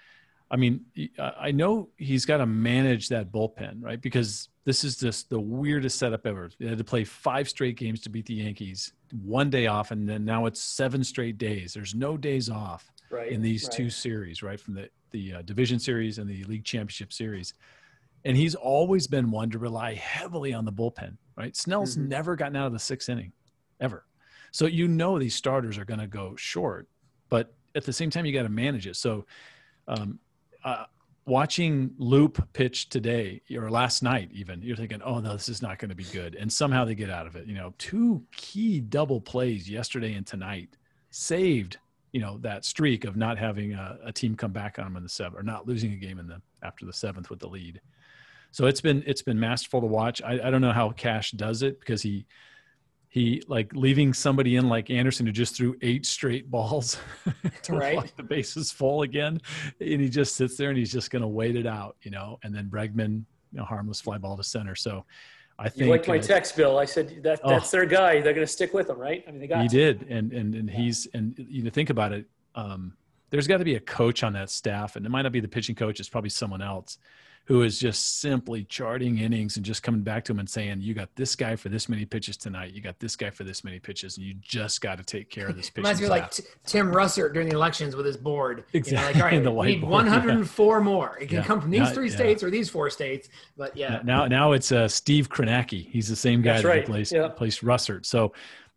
[0.50, 0.84] I mean,
[1.18, 4.00] I know he's got to manage that bullpen, right?
[4.00, 6.50] Because this is just the weirdest setup ever.
[6.58, 8.92] They had to play five straight games to beat the Yankees,
[9.22, 11.72] one day off, and then now it's seven straight days.
[11.74, 13.72] There's no days off right in these right.
[13.72, 14.60] two series, right?
[14.60, 17.54] From the the uh, division series and the league championship series.
[18.24, 21.54] And he's always been one to rely heavily on the bullpen, right?
[21.56, 22.08] Snell's Mhm.
[22.08, 23.32] never gotten out of the sixth inning,
[23.80, 24.04] ever.
[24.50, 26.88] So you know these starters are going to go short,
[27.28, 28.96] but at the same time you got to manage it.
[28.96, 29.26] So
[29.86, 30.18] um,
[30.64, 30.84] uh,
[31.26, 35.78] watching Loup pitch today or last night, even you're thinking, oh no, this is not
[35.78, 37.46] going to be good, and somehow they get out of it.
[37.46, 40.76] You know, two key double plays yesterday and tonight
[41.10, 41.78] saved
[42.12, 45.02] you know that streak of not having a, a team come back on them in
[45.02, 47.80] the seventh or not losing a game in the after the seventh with the lead.
[48.50, 50.22] So it's been it's been masterful to watch.
[50.22, 52.26] I, I don't know how Cash does it because he
[53.10, 56.98] he like leaving somebody in like Anderson who just threw eight straight balls
[57.62, 57.96] to Right.
[57.96, 59.40] like the bases full again,
[59.80, 62.38] and he just sits there and he's just going to wait it out, you know.
[62.42, 64.74] And then Bregman, you know, harmless fly ball to center.
[64.74, 65.06] So
[65.58, 66.78] I think You liked my uh, text, Bill.
[66.78, 67.48] I said that Oh.
[67.48, 68.20] that's their guy.
[68.20, 69.24] They're going to stick with him, right?
[69.26, 69.74] I mean, they got he to.
[69.94, 72.92] did and and and he's and you know think about it um
[73.30, 75.48] there's got to be a coach on that staff and it might not be the
[75.48, 76.98] pitching coach it's probably someone else
[77.48, 80.92] who is just simply charting innings and just coming back to him and saying you
[80.92, 83.78] got this guy for this many pitches tonight you got this guy for this many
[83.78, 86.30] pitches and you just got to take care of this Reminds me of like.
[86.30, 88.64] T- Tim Russert during the elections with his board.
[88.74, 91.16] Exactly, You know, like, all and the right, we need whiteboard, 104 more.
[91.18, 91.44] It can Yeah.
[91.44, 92.16] come from these Not- three yeah.
[92.16, 93.30] states or these four states.
[93.56, 95.88] But yeah, now now it's uh steve Kornacki.
[95.90, 97.20] he's the same guy That's that right, replaced yeah.
[97.22, 98.34] replaced russert so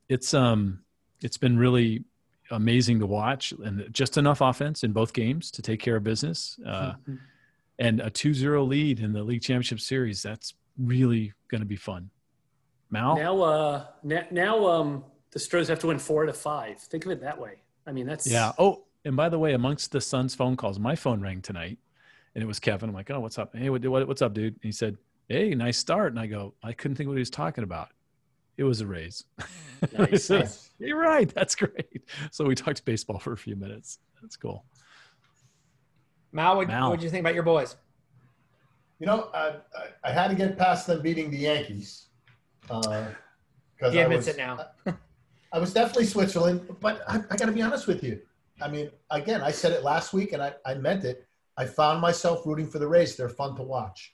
[0.08, 0.80] it's um
[1.22, 2.04] it's been really
[2.52, 6.58] amazing to watch and just enough offense in both games to take care of business
[6.66, 7.20] uh Mhm.
[7.82, 12.10] And a 2-0 lead in the league championship series that's really going to be fun.
[12.92, 13.16] Mal?
[13.16, 16.80] Now, uh, now, now, um, the Stros have to win four out of five.
[16.80, 17.64] Think of it that way.
[17.88, 18.52] I mean, that's yeah.
[18.58, 21.80] Oh and by the way amongst the sons phone calls my phone rang tonight
[22.36, 22.90] and it was kevin.
[22.90, 23.56] I'm like oh what's up?
[23.56, 24.54] Hey what, what, what's up dude?
[24.54, 26.12] And he said hey nice start.
[26.12, 27.90] And i go i couldn't think what he was talking about.
[28.58, 29.24] It was a Rays.
[29.98, 30.70] Nice, nice.
[30.80, 31.28] you're right.
[31.34, 32.04] That's great.
[32.30, 33.98] So we talked baseball for a few minutes.
[34.22, 34.64] That's cool
[36.32, 36.92] Mal, what Mal.
[36.92, 37.76] did you think about your boys?
[39.00, 42.08] You know, I, I, I had to get past them beating the Yankees.
[42.70, 43.08] Uh,
[43.76, 44.68] because He I admits was, it now.
[45.52, 48.22] I was definitely Switzerland, but I, I got to be honest with you.
[48.62, 51.28] I mean, again, I said it last week and I, I meant it.
[51.58, 53.16] I found myself rooting for the Rays.
[53.16, 54.14] They're fun to watch.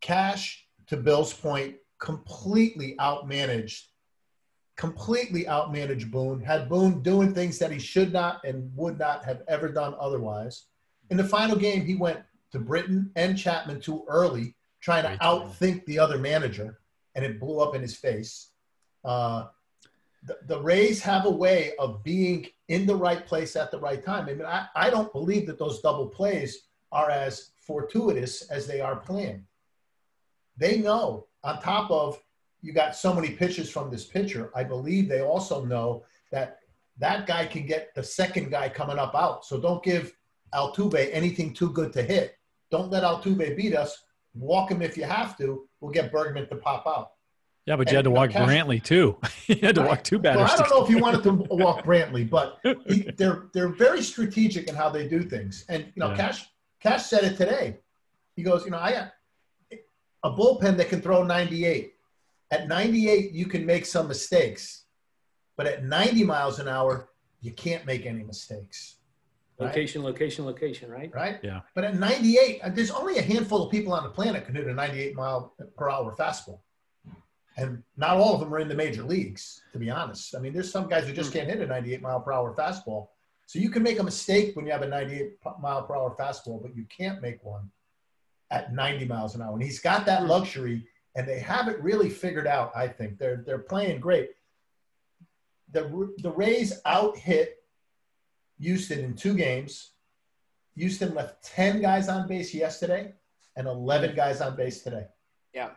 [0.00, 3.82] Cash, to Bill's point, completely outmanaged,
[4.76, 6.40] completely outmanaged Boone.
[6.40, 10.64] Had Boone doing things that he should not and would not have ever done otherwise.
[11.12, 12.20] In the final game, he went
[12.52, 15.44] to Britton and Chapman too early, trying to Way too early.
[15.44, 16.78] outthink the other manager,
[17.14, 18.48] and it blew up in his face.
[19.04, 19.48] Uh,
[20.22, 24.02] the, the Rays have a way of being in the right place at the right
[24.02, 24.26] time.
[24.26, 28.80] I mean, I, I don't believe that those double plays are as fortuitous as they
[28.80, 29.44] are planned.
[30.56, 32.22] They know, on top of
[32.62, 36.60] you got so many pitches from this pitcher, I believe they also know that
[36.96, 39.44] that guy can get the second guy coming up out.
[39.44, 40.14] So don't give
[40.54, 42.36] Altuve anything too good to hit.
[42.70, 44.04] Don't let Altuve beat us.
[44.34, 45.68] Walk him if you have to.
[45.80, 47.12] We'll get Bregman to pop out.
[47.66, 50.18] yeah but And, you had to walk Cash- brantley too you had to walk two
[50.18, 54.02] Well, I don't know if you wanted to walk Brantley, but he, they're they're very
[54.02, 55.64] strategic in how they do things.
[55.68, 56.16] And you know, Yeah.
[56.16, 56.38] Cash
[56.80, 57.78] Cash said it today.
[58.36, 59.08] He goes, you know, I
[60.24, 61.92] a bullpen that can throw 98.
[62.50, 64.84] At 98, you can make some mistakes,
[65.56, 67.08] but at 90 miles an hour,
[67.40, 68.96] you can't make any mistakes.
[69.62, 69.68] Right?
[69.68, 71.10] location, location, location, right?
[71.14, 71.40] Right?
[71.42, 71.60] Yeah.
[71.74, 74.66] But at 98, uh, there's only a handful of people on the planet can hit
[74.66, 76.60] a 98 mile per hour fastball.
[77.56, 80.34] And not all of them are in the major leagues, to be honest.
[80.34, 83.08] I mean, there's some guys who just can't hit a 98 mile per hour fastball.
[83.46, 86.62] So you can make a mistake when you have a 98 mile per hour fastball,
[86.62, 87.70] but you can't make one
[88.50, 89.52] at 90 miles an hour.
[89.52, 92.72] And he's got that luxury, and they have it really figured out.
[92.74, 94.30] I think they're they're playing great.
[95.72, 97.61] The the Rays out hit
[98.62, 99.90] Houston in two games.
[100.76, 103.12] Houston left 10 guys on base yesterday
[103.56, 105.06] and 11 guys on base today.
[105.52, 105.70] Yeah.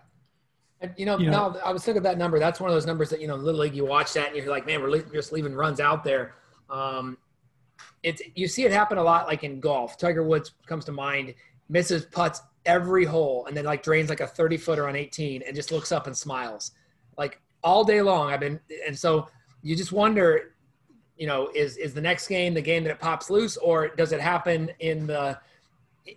[0.79, 2.39] And, you know, You know- no, I was thinking of that number.
[2.39, 4.49] That's one of those numbers that, you know, Little League, you watch that and you're
[4.49, 6.35] like, man, we're le- just leaving runs out there.
[6.69, 7.17] Um,
[8.03, 9.97] it's you see it happen a lot, like in golf.
[9.97, 11.33] Tiger Woods comes to mind,
[11.67, 15.55] misses putts every hole, and then like drains like a thirty footer on eighteen, and
[15.55, 16.71] just looks up and smiles,
[17.17, 18.31] like all day long.
[18.31, 19.27] I've been, and so
[19.61, 20.54] you just wonder,
[21.17, 24.11] you know, is is the next game the game that it pops loose, or does
[24.11, 25.37] it happen in the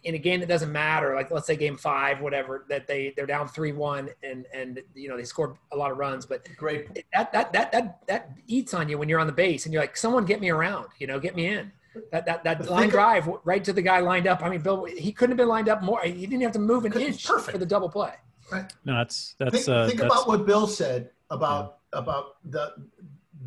[0.05, 3.27] in a game that doesn't matter, like let's say game five, whatever, that they they're
[3.27, 6.95] down three one and and you know they scored a lot of runs, but Great.
[7.15, 9.83] that that that that that eats on you when you're on the base and you're
[9.83, 11.73] like, someone get me around, you know, get me in.
[12.13, 14.43] That that that But line think of- drive right to the guy lined up.
[14.43, 16.03] I mean, Bill, he couldn't have been lined up more.
[16.03, 17.53] He didn't have to move an It's inch perfect.
[17.53, 18.13] for the double play.
[18.53, 18.71] Right.
[18.85, 22.75] No, that's that's think uh, think that's, about what Bill said about about the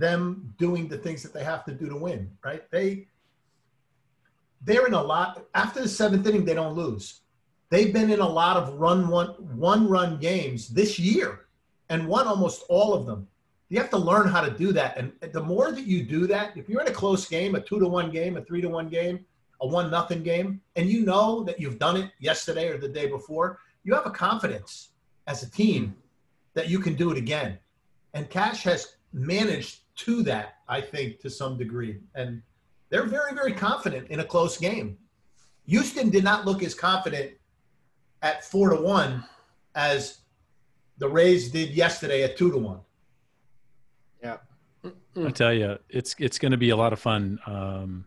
[0.01, 2.29] them doing the things that they have to do to win.
[2.43, 2.69] Right?
[2.71, 3.07] They
[4.63, 6.45] they're in a lot after the seventh inning.
[6.45, 7.21] They don't lose.
[7.69, 11.45] They've been in a lot of run one one run games this year,
[11.89, 13.27] and won almost all of them.
[13.69, 16.57] You have to learn how to do that, and the more that you do that,
[16.57, 18.89] if you're in a close game, a two to one game, a three to one
[18.89, 19.25] game,
[19.61, 23.07] a one nothing game, and you know that you've done it yesterday or the day
[23.07, 24.89] before, you have a confidence
[25.27, 25.95] as a team
[26.53, 27.57] that you can do it again.
[28.13, 31.99] And Cash has managed to that, I think, to some degree.
[32.15, 32.41] And
[32.89, 34.97] they're very, very confident in a close game.
[35.67, 37.31] Houston did not look as confident
[38.21, 39.23] at four to one
[39.75, 40.19] as
[40.97, 42.79] the Rays did yesterday at two to one.
[44.21, 44.37] Yeah,
[45.15, 48.05] I tell you, it's it's going to be a lot of fun um,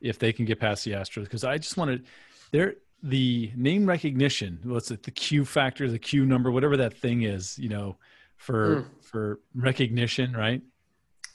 [0.00, 2.04] if they can get past the Astros because I just wanted
[2.50, 4.58] their the name recognition.
[4.64, 5.02] What's it?
[5.02, 7.58] The Q factor, the Q number, whatever that thing is.
[7.58, 7.96] You know,
[8.36, 8.86] for Mm.
[9.02, 10.60] for recognition, right?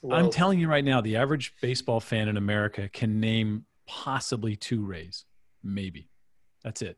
[0.09, 4.83] I'm telling you right now, the average baseball fan in America can name possibly two
[4.85, 5.25] Rays,
[5.63, 6.09] maybe.
[6.63, 6.97] That's it.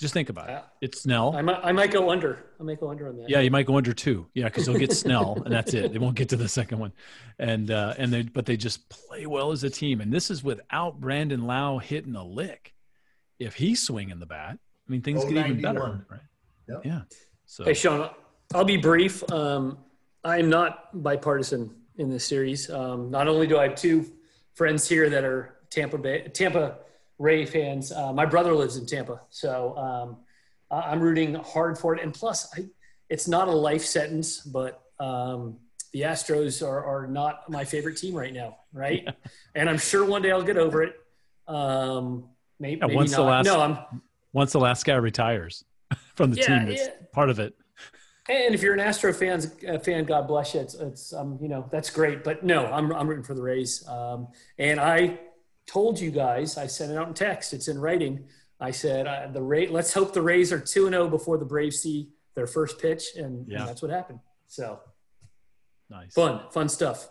[0.00, 0.52] Just think about it.
[0.52, 0.62] Yeah.
[0.80, 1.36] It's Snell.
[1.36, 2.44] I might, I might go under.
[2.58, 3.30] I might go under on that.
[3.30, 4.26] Yeah, you might go under two.
[4.34, 5.92] Yeah, because they'll get Snell, and that's it.
[5.92, 6.92] They won't get to the second one,
[7.38, 10.00] and uh, and they but they just play well as a team.
[10.00, 12.74] And this is without Brandon Lowe hitting a lick.
[13.38, 15.62] If he's swinging the bat, I mean things Oh, get even 91.
[15.74, 16.20] better, right?
[16.68, 16.80] Yep.
[16.84, 17.00] Yeah.
[17.46, 18.10] So Hey, Sean,
[18.52, 19.22] I'll be brief.
[19.30, 19.78] Um,
[20.24, 22.70] I'm not bipartisan in this series.
[22.70, 24.10] Um, not only do I have two
[24.54, 26.76] friends here that are Tampa Bay, Tampa
[27.18, 30.16] Ray fans, uh, my brother lives in Tampa, so um,
[30.70, 32.02] I'm rooting hard for it.
[32.02, 32.64] And plus, I,
[33.08, 35.58] it's not a life sentence, but um,
[35.92, 39.08] the Astros are, are not my favorite team right now, right?
[39.54, 40.94] And I'm sure one day I'll get over it.
[41.46, 42.28] Um,
[42.58, 43.28] maybe, Yeah, maybe once the not.
[43.28, 44.02] last- no, I'm
[44.32, 45.64] once the last guy retires
[46.16, 47.06] from the Yeah, team, it's yeah.
[47.12, 47.54] part of it.
[48.28, 50.60] And if you're an Astro fans, uh, fan, God bless you.
[50.60, 52.24] It's, it's um, you know, that's great.
[52.24, 53.86] But no, I'm, I'm rooting for the Rays.
[53.86, 55.18] Um, and I
[55.66, 57.52] told you guys, I sent it out in text.
[57.52, 58.24] It's in writing.
[58.60, 59.66] I said uh, the Ray.
[59.68, 63.14] Let's hope the Rays are two and zero before the Braves see their first pitch,
[63.16, 63.66] and, and Yeah.
[63.66, 64.20] that's what happened.
[64.46, 64.80] So
[65.90, 66.14] Nice.
[66.14, 67.08] fun, fun stuff.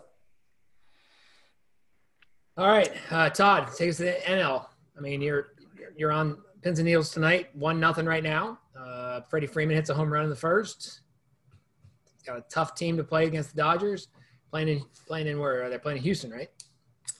[2.57, 4.65] All right, uh, Todd, take us to the NL.
[4.97, 5.47] I mean, you're
[5.97, 7.55] you're on pins and needles tonight.
[7.55, 8.59] One nothing right now.
[8.83, 11.01] Uh, Freddie Freeman hits a home run in the first.
[12.25, 14.07] Got a tough team to play against the Dodgers.
[14.49, 16.49] Playing in playing in where are they're playing in Houston, right?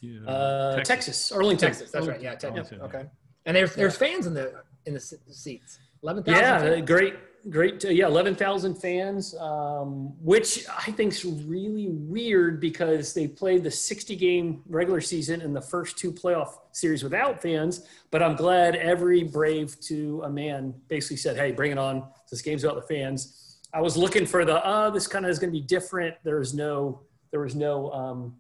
[0.02, 0.26] Yeah.
[0.30, 1.32] Uh, Texas.
[1.32, 1.91] Arlington, Texas.
[1.91, 2.21] That's right.
[2.21, 2.71] Yeah, Texas.
[2.71, 3.06] Arlington, Okay.
[3.45, 4.54] And there's there's fans in the
[4.86, 5.80] in the seats.
[6.04, 6.41] Eleven thousand.
[6.41, 7.15] Yeah, uh, great,
[7.49, 7.84] great.
[7.84, 13.71] Uh, yeah, eleven thousand fans, um, which I think's really weird because they played the
[13.71, 17.88] sixty-game regular season and the first two playoff series without fans.
[18.12, 22.08] But I'm glad every Brave to a man basically said, "Hey, bring it on!
[22.29, 25.39] This game's about the fans." I was looking for the, "Oh, this kind of is
[25.39, 27.01] going to be different." There was no,
[27.32, 28.36] there was no um,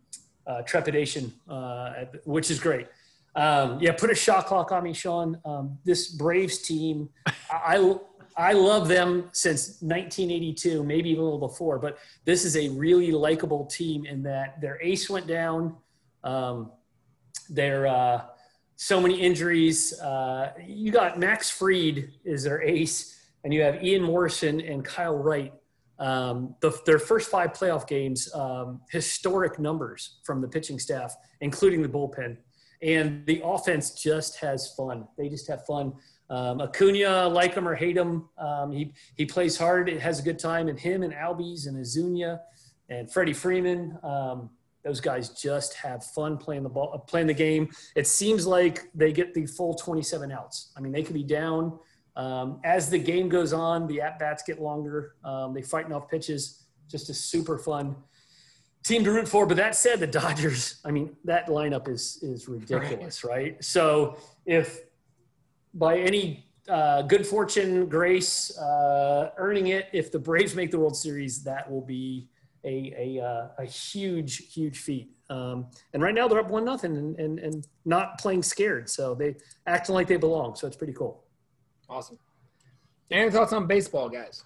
[0.45, 2.87] uh, trepidation, uh, which is great.
[3.35, 5.39] Um, yeah, put a shot clock on me, Sean.
[5.43, 7.09] Um, this Braves team,
[7.49, 7.97] I
[8.37, 11.79] I love them since 1982, maybe a little before.
[11.79, 15.75] But this is a really likable team in that their ace went down.
[16.23, 16.71] Um,
[17.49, 18.21] their uh,
[18.75, 19.99] so many injuries.
[19.99, 25.17] Uh, you got Max Fried is their ace, and you have Ian Morrison and Kyle
[25.17, 25.53] Wright.
[25.99, 31.81] Um, the, their first five playoff games, um, historic numbers from the pitching staff, including
[31.81, 32.37] the bullpen
[32.83, 35.07] and the offense just has fun.
[35.17, 35.93] They just have fun.
[36.29, 39.89] Um, Acuna, like him or hate him, um, he he plays hard.
[39.89, 42.39] It has a good time, and him and Albies and Ozuna
[42.89, 44.49] and Freddie Freeman, um,
[44.83, 47.69] those guys just have fun playing the ball, playing the game.
[47.95, 50.71] It seems like they get the full 27 outs.
[50.75, 51.79] I mean, they could be down
[52.15, 53.87] um, as the game goes on.
[53.87, 55.15] The at bats get longer.
[55.23, 56.65] Um, they fighting off pitches.
[56.89, 57.95] Just a super fun
[58.83, 59.45] team to root for.
[59.45, 63.63] But that said, the Dodgers, I mean, that lineup is is ridiculous, right?
[63.63, 64.81] So if
[65.73, 70.95] by any uh, good fortune, grace, uh, earning it, if the Braves make the World
[70.95, 72.29] Series, that will be
[72.65, 75.09] a a, uh, a huge huge feat.
[75.29, 79.13] Um, and right now they're up one nothing and, and and not playing scared, so
[79.15, 79.35] they
[79.67, 80.55] acting like they belong.
[80.55, 81.23] So it's pretty cool.
[81.89, 82.17] Awesome.
[83.11, 84.43] Any thoughts on baseball, guys?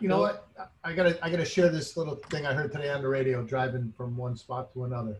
[0.00, 0.48] You know what?
[0.82, 3.92] I gotta I gotta share this little thing I heard today on the radio driving
[3.96, 5.18] from one spot to another.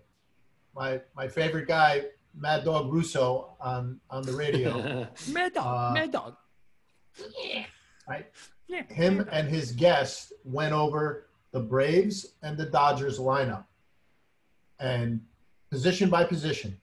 [0.74, 2.06] My my favorite guy,
[2.36, 5.06] Mad Dog Russo, on on the radio.
[5.32, 6.36] Mad dog, Uh, mad dog.
[8.08, 8.26] right?
[8.66, 8.82] Yeah.
[8.88, 13.64] Him and his guest went over the Braves and the Dodgers lineup
[14.80, 15.20] and
[15.70, 16.80] position by position.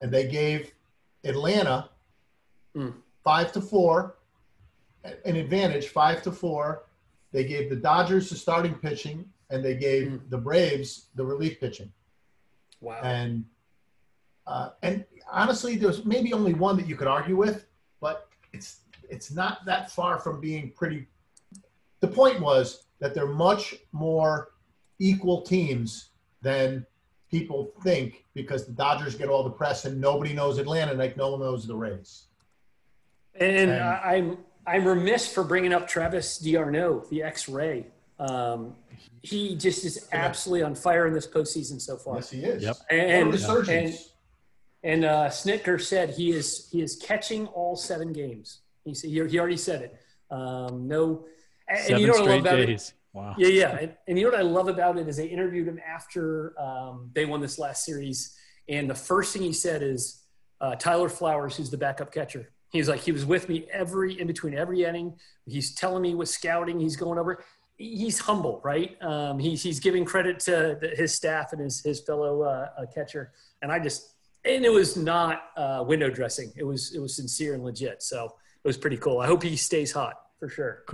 [0.00, 0.72] And they gave
[1.24, 1.90] Atlanta
[2.74, 2.90] Hmm.
[3.22, 4.16] five to four,
[5.04, 6.86] an advantage, five to four.
[7.30, 10.28] They gave the Dodgers the starting pitching, and they gave Hmm.
[10.30, 11.92] the Braves the relief pitching.
[12.80, 13.00] Wow.
[13.02, 13.44] And
[14.46, 17.66] uh, and honestly, there's maybe only one that you could argue with,
[18.00, 18.80] but it's
[19.10, 21.06] it's not that far from being pretty.
[22.00, 24.50] The point was that they're much more
[24.98, 26.10] equal teams
[26.42, 26.86] than
[27.30, 31.30] people think because the Dodgers get all the press and nobody knows Atlanta like no
[31.32, 32.24] one knows the Rays.
[33.34, 37.86] And And- I- I'm I'm remiss for bringing up Travis D'Arnaud, the X-ray.
[38.18, 38.74] Um,
[39.20, 42.14] he just is absolutely on fire in this postseason so far.
[42.16, 42.62] Yes, he is.
[42.62, 42.76] Yep.
[42.76, 44.13] What a And and, resurgence.
[44.84, 48.60] And uh, Snitker said he is he is catching all seven games.
[48.84, 49.96] He said he, he already said it.
[50.30, 51.24] Um, no,
[51.68, 52.66] and, and Seven you know what I love straight about it?
[52.66, 52.94] days.
[53.12, 53.34] Wow.
[53.38, 53.76] Yeah, yeah.
[53.76, 57.10] And, and you know what I love about it is they interviewed him after um,
[57.14, 58.36] they won this last series,
[58.68, 60.22] and the first thing he said is
[60.60, 62.50] uh, Tyler Flowers, who's the backup catcher.
[62.70, 65.14] He was like he was with me every in between every inning.
[65.46, 67.42] He's telling me what scouting he's going over.
[67.76, 69.00] He's humble, right?
[69.02, 72.86] Um, he's he's giving credit to the, his staff and his his fellow uh, uh,
[72.92, 73.32] catcher.
[73.62, 74.13] And I just
[74.44, 76.52] and it was not uh, window dressing.
[76.56, 78.02] It was it was sincere and legit.
[78.02, 79.18] So it was pretty cool.
[79.18, 80.84] I hope he stays hot for sure.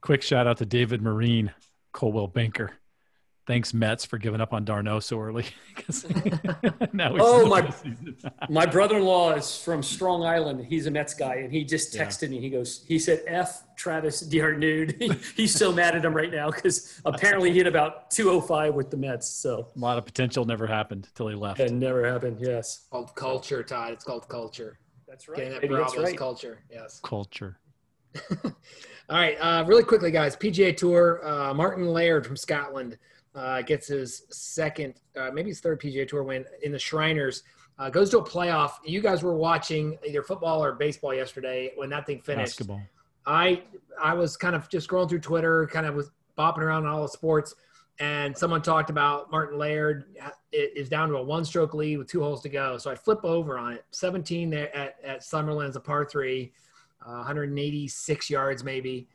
[0.00, 1.52] Quick shout out to David Marine,
[1.92, 2.72] Coldwell Banker.
[3.46, 5.44] Thanks Mets for giving up on D'Arnaud so early.
[6.92, 7.72] now Oh, my-
[8.50, 10.66] My brother-in-law is from Strong Island.
[10.66, 12.04] He's a Mets guy, and he just Yeah.
[12.04, 12.40] texted me.
[12.40, 14.86] He goes, he said, "F Travis D'Arnaud."
[15.36, 18.96] He's so mad at him right now because apparently he hit about 205 with the
[18.96, 19.28] Mets.
[19.28, 21.60] So A lot of potential never happened till he left.
[21.60, 22.38] It never happened.
[22.40, 23.92] Yes, called culture, Todd.
[23.92, 24.78] It's called culture.
[25.06, 26.18] that's Getting that Maybe that's Bravos right.
[26.18, 26.64] culture.
[26.70, 27.00] Yes.
[27.04, 27.58] Culture.
[29.08, 30.34] All right, uh, really quickly, guys.
[30.36, 31.20] PGA Tour.
[31.24, 32.98] Uh, Martin Laird from Scotland
[33.36, 37.42] uh, gets his second, uh, maybe his third PGA Tour win in the Shriners.
[37.78, 38.72] Uh, goes to a playoff.
[38.86, 42.58] You guys were watching either football or baseball yesterday when that thing finished.
[42.58, 42.80] Basketball.
[43.26, 43.64] I
[44.02, 47.02] I was kind of just scrolling through Twitter, kind of was bopping around on all
[47.02, 47.54] the sports,
[47.98, 52.22] and someone talked about Martin Laird uh, is down to a one-stroke lead with two
[52.22, 52.78] holes to go.
[52.78, 53.84] So I flip over on it.
[53.90, 56.54] 17 there at at Summerlin's a par three,
[57.04, 59.06] uh, 186 yards maybe,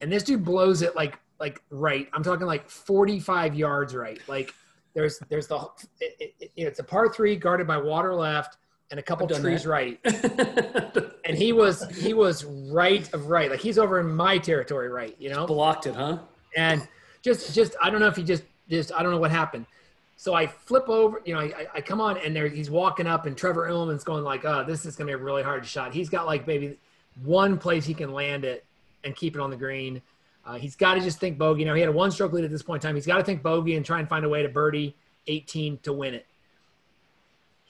[0.00, 2.08] and this dude blows it like like right.
[2.14, 4.20] I'm talking like 45 yards right.
[4.28, 4.54] Like
[4.94, 5.56] there's there's the
[6.00, 8.56] it, it, it- it's a par three guarded by water left
[8.90, 9.68] and a couple trees that.
[9.68, 9.98] right
[11.24, 15.16] and he was he was right of right like he's over in my territory right
[15.18, 16.18] you know Blocked it, huh?
[16.56, 16.86] and
[17.22, 19.64] just just i don't know if he just just i don't know what happened
[20.18, 23.24] so i flip over you know i, I come on and there he's walking up
[23.24, 26.10] and trevor Immelman's going like oh this is to be a really hard shot he's
[26.10, 26.76] got like maybe
[27.24, 28.62] one place he can land it
[29.04, 30.02] and keep it on the green
[30.44, 32.50] uh, he's got to just think bogey now he had a one stroke lead at
[32.50, 34.42] this point in time he's got to think bogey and try and find a way
[34.42, 36.26] to birdie 18 to win it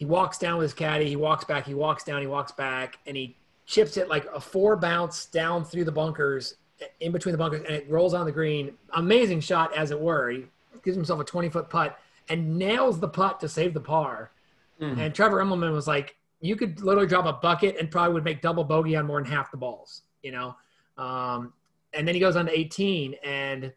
[0.03, 1.09] he walks down with his caddy.
[1.09, 1.65] He walks back.
[1.65, 2.21] He walks down.
[2.21, 6.57] He walks back, and he chips it like a four bounce down through the bunkers,
[6.99, 8.75] in between the bunkers, and it rolls on the green.
[8.95, 10.31] Amazing shot, as it were.
[10.31, 10.47] He
[10.83, 11.97] gives himself a 20 foot putt
[12.29, 14.33] and nails the putt to save the par.
[14.81, 14.99] Mhm.
[14.99, 18.43] And Trevor Immelman was like, "You could literally drop a bucket and probably would make
[18.43, 20.57] double bogey on more than half the balls." You know.
[20.99, 21.53] Um,
[21.95, 23.73] and then he goes on to 18 and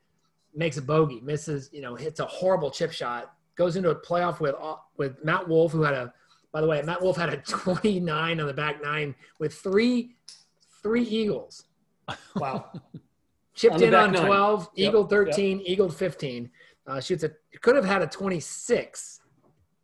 [0.53, 4.39] makes a bogey, misses, you know, hits a horrible chip shot, goes into a playoff
[4.39, 6.13] with uh, with Matt Wolff, who had a,
[6.51, 10.15] by the way, Matt Wolff had a 29 on the back nine with three
[10.81, 11.65] three eagles,
[12.35, 12.71] Wow.
[13.53, 14.25] chipped On in back on nine.
[14.25, 16.49] 12, Yep, eagled 13, eagle 15.
[16.87, 19.21] Uh, shoots a could have had a 26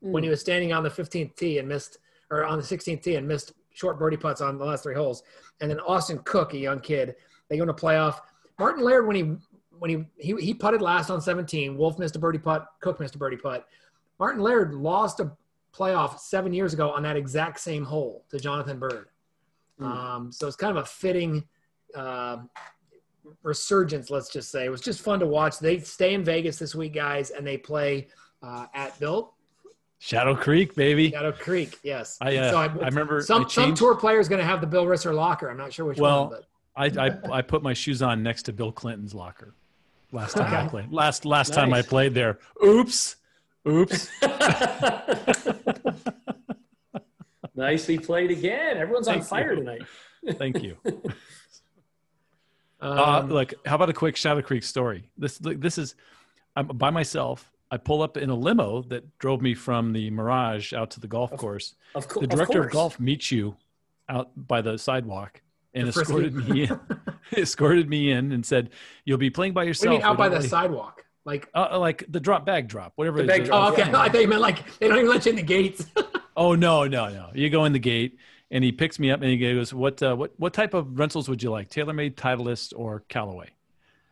[0.01, 1.97] when he was standing on the 15th tee and missed,
[2.29, 5.23] or on the 16th tee and missed short birdie putts on the last three holes.
[5.61, 7.15] And then Austin Cook, a young kid,
[7.51, 8.21] they go into playoff.
[8.57, 9.35] Martin Laird, when he
[9.77, 13.13] when he, he he putted last on 17, Wolff missed a birdie putt, Cook missed
[13.15, 13.67] a birdie putt.
[14.19, 15.31] Martin Laird lost a
[15.75, 19.07] playoff seven years ago on that exact same hole to Jonathan Byrd.
[19.79, 19.85] Mm.
[19.85, 21.43] Um, so it's kind of a fitting
[21.93, 22.37] uh,
[23.43, 24.65] resurgence, let's just say.
[24.65, 25.59] It was just fun to watch.
[25.59, 28.07] They stay in Vegas this week, guys, and they play
[28.41, 29.33] uh, at Bill
[29.99, 31.11] Shadow Creek, baby.
[31.11, 31.79] Shadow Creek.
[31.83, 32.17] Yes.
[32.21, 34.67] I, uh, So I, remember some I some tour player is going to have the
[34.67, 35.49] Bill Risser locker.
[35.49, 36.45] I'm not sure which Well, one, but
[36.75, 39.53] I, I, I put my shoes on next to Bill Clinton's locker.
[40.11, 40.91] last time I played.
[40.91, 42.39] Last last time I played there.
[42.65, 43.15] Oops.
[43.67, 44.09] Oops.
[47.55, 48.77] Nicely played again.
[48.77, 49.59] Everyone's on fire you.
[49.59, 49.81] tonight.
[50.37, 50.77] Thank you.
[52.83, 55.07] Um, Uh, look, how about a quick Shadow Creek story?
[55.15, 55.93] This look, this is
[56.55, 57.51] I'm by myself.
[57.69, 61.05] I pull up in a limo that drove me from the Mirage out to the
[61.07, 61.75] golf course.
[61.93, 62.73] Of, co- The director of, course.
[62.73, 63.55] golf meets you
[64.09, 65.43] out by the sidewalk
[65.73, 66.79] and escorted me in,
[67.37, 68.69] escorted me in and said,
[69.05, 71.05] "You'll be playing by what yourself." you mean out by the really- sidewalk?
[71.23, 73.17] Like, Uh, like the drop bag drop, whatever.
[73.19, 73.47] The it bag is.
[73.49, 73.69] drop.
[73.69, 73.83] oh, okay.
[73.93, 75.85] I thought you meant like they don't even let you in the gates.
[76.35, 77.29] Oh no, no, no!
[77.35, 78.17] You go in the gate,
[78.49, 81.29] and he picks me up, and he goes, "What, uh, what, what type of rentals
[81.29, 81.69] would you like?
[81.69, 83.49] TaylorMade, Titleist, or Callaway?"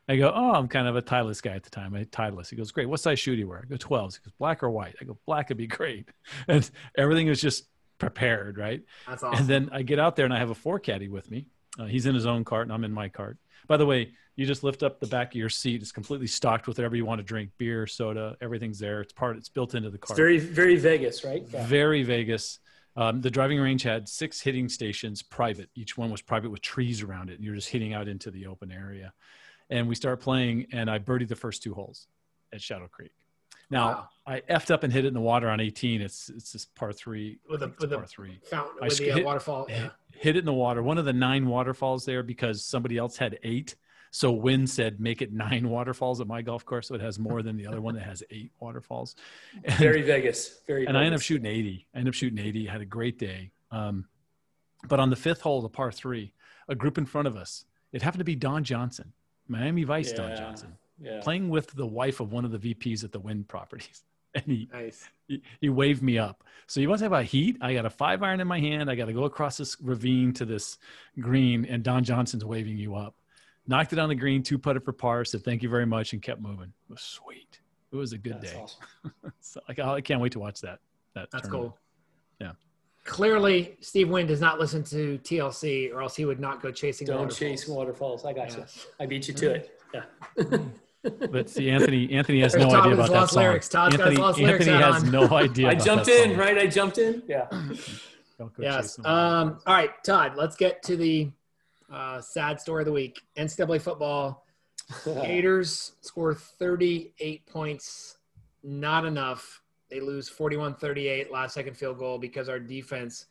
[0.07, 1.95] I go, "Oh, I'm kind of a Titleist guy at the time.
[1.95, 2.87] I Titleist." He goes, "Great.
[2.87, 5.05] What size shoe do you wear?" I go, "12." He goes, "Black or white?" I
[5.05, 6.09] go, "Black would be great."
[6.47, 7.65] And everything was just
[7.99, 8.81] prepared, right?
[9.07, 11.45] That's And then I get out there, and I have a four caddy with me.
[11.77, 13.37] Uh, he's in his own cart, and I'm in my cart.
[13.67, 15.81] By the way, you just lift up the back of your seat.
[15.81, 19.01] It's completely stocked with whatever you want to drink: beer, soda, everything's there.
[19.01, 19.37] It's part.
[19.37, 21.45] It's built into the It's cart very, very Vegas, right?
[21.53, 21.65] Yeah.
[21.67, 22.59] very Vegas.
[22.95, 25.69] Um, the driving range had six hitting stations, private.
[25.75, 28.47] Each one was private with trees around it, and you're just hitting out into the
[28.47, 29.13] open area.
[29.69, 32.07] And we start playing, and I birdied the first two holes
[32.51, 33.11] at Shadow Creek.
[33.69, 34.09] Now Wow.
[34.25, 36.01] I effed up and hit it in the water on 18.
[36.01, 37.39] It's it's this par three.
[37.49, 38.39] With I a- with a- par three.
[38.49, 39.65] Fountain I with the uh, hit- waterfall.
[39.69, 39.89] Yeah.
[40.11, 40.81] Hit it in the water.
[40.83, 43.75] One of the nine waterfalls there because somebody else had eight.
[44.11, 47.43] So Wynn said make it nine waterfalls at my golf course, so it has more
[47.43, 49.15] than the other one that has eight waterfalls.
[49.63, 50.61] And- Very Vegas.
[50.67, 50.85] Very.
[50.87, 51.87] and I ended up shooting 80.
[51.93, 52.65] I ended up shooting 80.
[52.65, 53.51] Had a great day.
[53.71, 54.05] Um,
[54.87, 56.33] but on the fifth hole, the par three,
[56.67, 59.13] a group in front of us, it happened to be Don Johnson,
[59.47, 61.19] Miami Vice Don Johnson, Yeah.
[61.21, 64.03] playing with the wife of one of the VPs at the Wynn Properties.
[64.35, 65.09] And he, Nice.
[65.27, 66.43] he, he waved me up.
[66.67, 67.57] So you want to talk about heat?
[67.61, 68.87] I got a five iron in my hand.
[68.87, 70.77] I got to go across this ravine to this
[71.19, 73.15] green, and Don Johnson's waving you up.
[73.65, 75.25] Knocked it on the green, two putted for par.
[75.25, 76.71] Said thank you very much, and kept moving.
[76.89, 77.59] It was sweet.
[77.91, 78.59] It was a good That's day.
[78.59, 79.13] awesome.
[79.39, 80.77] So like, I can't wait to watch that.
[81.15, 81.73] That That's tournament.
[81.73, 81.77] cool.
[82.39, 82.51] Yeah.
[83.05, 87.07] Clearly, Steve Wynn does not listen to TLC, or else he would not go chasing.
[87.07, 87.39] Don't waterfalls.
[87.39, 88.25] chase waterfalls.
[88.25, 88.63] I got you.
[88.99, 89.79] I beat you to it.
[89.91, 90.53] Mm-hmm.
[90.53, 90.59] Yeah.
[91.03, 93.43] But see, Anthony, Anthony has There's no Todd idea with his about that lost song.
[93.43, 93.69] lyrics.
[93.69, 95.11] Todd's got his Anthony, lost Anthony hat has on.
[95.11, 95.67] no idea.
[95.67, 96.57] I about jumped that in, right?
[96.57, 97.23] I jumped in.
[97.27, 97.47] Yeah.
[98.37, 98.99] Don't Yes.
[98.99, 100.33] Um, all right, Todd.
[100.35, 101.29] Let's get to the
[101.91, 103.21] uh, sad story of the week.
[103.37, 104.45] NCAA football.
[105.05, 108.17] Gators score 38 points.
[108.63, 109.61] Not enough.
[109.89, 113.25] They lose 41-38 last second field goal because our defense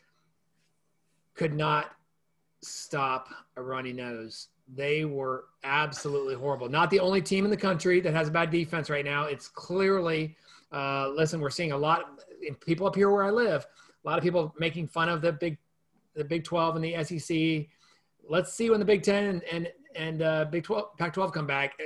[1.34, 1.90] could not
[2.62, 4.48] stop a runny nose.
[4.74, 6.68] They were absolutely horrible.
[6.68, 9.24] Not the only team in the country that has a bad defense right now.
[9.24, 10.36] It's clearly,
[10.72, 12.00] uh, listen, we're seeing a lot
[12.48, 13.66] of people up here where I live.
[14.04, 15.58] A lot of people making fun of the big,
[16.14, 17.66] the Big 12 and the SEC.
[18.28, 21.78] Let's see when the Big 10 and and, and uh, Big 12, Pac-12 come back.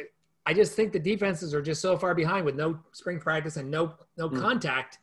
[0.45, 3.71] I just think the defenses are just so far behind with no spring practice and
[3.71, 4.41] no no Mm.
[4.41, 4.99] contact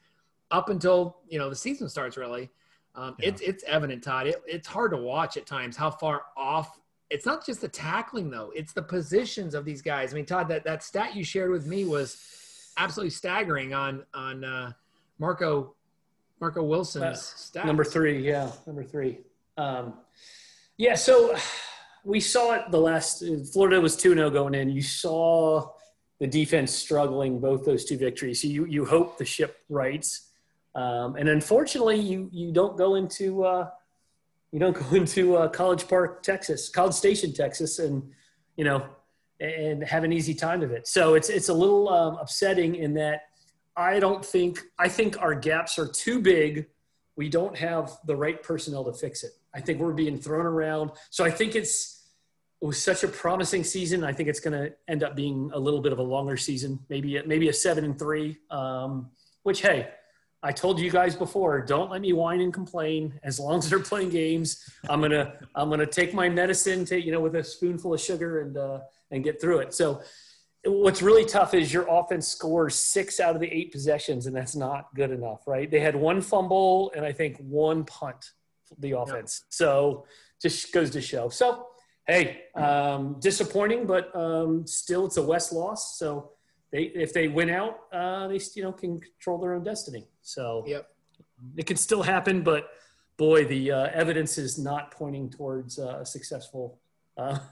[0.51, 2.17] up until you know the season starts.
[2.17, 2.49] Really,
[2.95, 3.29] um, Yeah.
[3.29, 4.27] it's it's evident, Todd.
[4.27, 6.78] It, it's hard to watch at times how far off.
[7.09, 10.13] It's not just the tackling though; it's the positions of these guys.
[10.13, 14.43] I mean, Todd, that that stat you shared with me was absolutely staggering on on
[14.43, 14.71] uh,
[15.17, 15.75] Marco
[16.39, 17.65] Marco Wilson's Uh, stats.
[17.65, 19.19] Number three, yeah, number three.
[19.57, 19.93] Um,
[20.77, 21.35] yeah, so
[22.03, 23.23] we saw it the last.
[23.51, 24.69] Florida was two 0 going in.
[24.69, 25.71] You saw
[26.19, 28.41] the defense struggling both those two victories.
[28.41, 30.29] So you you hope the ship rights,
[30.75, 33.69] um, and unfortunately, you you don't go into uh,
[34.51, 38.11] you don't go into uh, College Park, Texas, College Station, Texas, and
[38.55, 38.85] you know
[39.39, 40.87] and have an easy time of it.
[40.87, 43.21] So it's it's a little um, upsetting in that
[43.75, 46.67] I don't think I think our gaps are too big.
[47.15, 49.31] We don't have the right personnel to fix it.
[49.53, 50.91] I think we're being thrown around.
[51.09, 52.07] So I think it's
[52.61, 54.03] it was such a promising season.
[54.03, 56.79] I think it's going to end up being a little bit of a longer season,
[56.89, 58.37] maybe maybe a seven and three.
[58.51, 59.11] Um,
[59.43, 59.89] which hey,
[60.41, 63.19] I told you guys before, don't let me whine and complain.
[63.23, 67.11] As long as they're playing games, I'm gonna I'm gonna take my medicine, take you
[67.11, 68.79] know, with a spoonful of sugar and uh,
[69.11, 69.73] and get through it.
[69.73, 70.01] So
[70.63, 74.55] what's really tough is your offense scores six out of the eight possessions, and that's
[74.55, 75.69] not good enough, right?
[75.69, 78.31] They had one fumble and I think one punt,
[78.77, 79.43] the offense.
[79.49, 80.05] So
[80.41, 81.27] just goes to show.
[81.27, 81.65] So
[82.07, 85.97] hey, um, disappointing, but um, still it's a West loss.
[85.99, 86.31] So
[86.71, 90.07] they if they win out, uh, they you know can control their own destiny.
[90.21, 90.87] So Yep.
[91.57, 92.69] it can still happen, but
[93.17, 96.79] boy, the uh, evidence is not pointing towards uh, a successful.
[97.17, 97.39] Uh,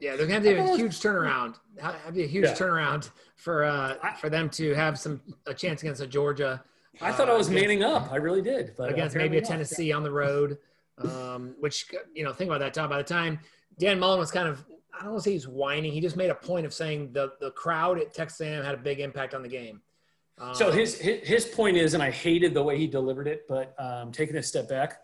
[0.00, 1.56] Yeah, they're going to have to have a huge turnaround.
[1.80, 2.52] Have a huge Yeah.
[2.54, 6.62] turnaround for uh, I- for them to have some a chance against a Georgia.
[7.00, 8.12] I thought I was uh, against- manning up.
[8.12, 8.74] I really did.
[8.76, 9.48] But against maybe a not.
[9.50, 10.58] Tennessee on the road.
[10.98, 12.74] Um, which you know, think about that.
[12.74, 12.90] Tom.
[12.90, 13.40] By the time
[13.78, 14.64] Dan Mullen was kind of,
[14.98, 15.92] I don't want to say he's whining.
[15.92, 18.78] He just made a point of saying the the crowd at Texas A&M had a
[18.78, 19.80] big impact on the game.
[20.38, 23.46] Um, So his, his his point is, and I hated the way he delivered it,
[23.48, 25.00] but um, taking a step back,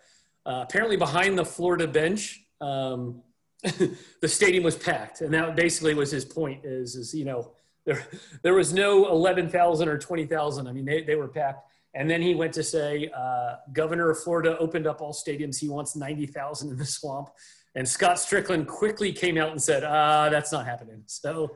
[0.46, 3.22] uh, apparently behind the Florida bench, um,
[3.62, 6.64] the stadium was packed, and that basically was his point.
[6.64, 7.52] Is is you know
[7.86, 8.04] there
[8.42, 10.66] there was no eleven thousand or twenty thousand.
[10.66, 11.70] I mean they they were packed.
[11.96, 15.60] And then he went to say, uh, Governor of Florida opened up all stadiums.
[15.60, 17.28] He wants ninety thousand in the swamp.
[17.76, 21.02] And Scott Stricklin quickly came out and said, uh, "That's not happening.
[21.06, 21.54] So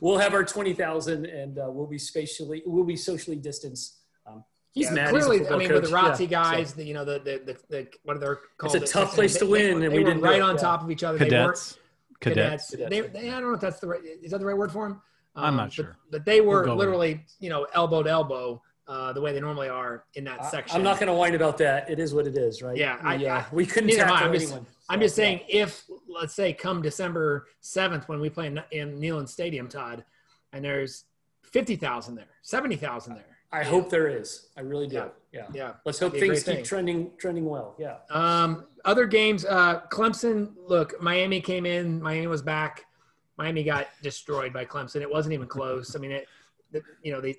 [0.00, 4.44] we'll have our twenty thousand, and uh, we'll be spatially, we'll be socially distanced." Um,
[4.72, 5.10] he's yeah, mad.
[5.10, 5.82] Clearly, he's a I football mean, coach.
[5.82, 8.20] with the ROTC Yeah, guys, so- the, you know, the, the the the what are
[8.20, 8.26] they
[8.56, 8.76] called?
[8.76, 10.54] It's a tough place to They- win, they, and they we were didn't right on
[10.54, 10.60] yeah.
[10.62, 11.18] top of each other.
[11.18, 11.76] They Cadets.
[12.20, 12.70] cadets.
[12.70, 12.90] Cadets.
[12.90, 14.00] They, they, I don't know if that's the right.
[14.22, 15.02] Is that the right word for them?
[15.34, 15.96] I'm not but- sure.
[16.12, 19.32] But, they were We'll go with literally, you know, elbow to elbow, uh, the way
[19.32, 20.76] they normally are in that I- section.
[20.76, 21.90] I'm not going to whine about that.
[21.90, 22.76] It is what it is, right?
[22.76, 24.66] Yeah, I- we, uh, I- we couldn't neither tackle I'm just- anyone.
[24.92, 29.28] I'm just saying, if let's say come December seventh when we play in, in Neyland
[29.28, 30.04] Stadium, Todd,
[30.52, 31.04] and there's
[31.42, 33.24] fifty thousand there, seventy thousand there.
[33.50, 34.48] I hope there is.
[34.56, 34.96] I really do.
[34.96, 35.08] Yeah.
[35.32, 35.46] Yeah.
[35.54, 35.72] Yeah.
[35.86, 36.64] Let's hope That'd be a things keep thing.
[36.64, 37.74] trending trending well.
[37.78, 37.96] Yeah.
[38.10, 40.52] Um, other games, uh, Clemson.
[40.66, 42.00] Look, Miami came in.
[42.02, 42.84] Miami was back.
[43.38, 45.00] Miami got destroyed by Clemson.
[45.00, 45.96] It wasn't even close.
[45.96, 46.28] I mean, it.
[46.70, 47.36] The, you know, they.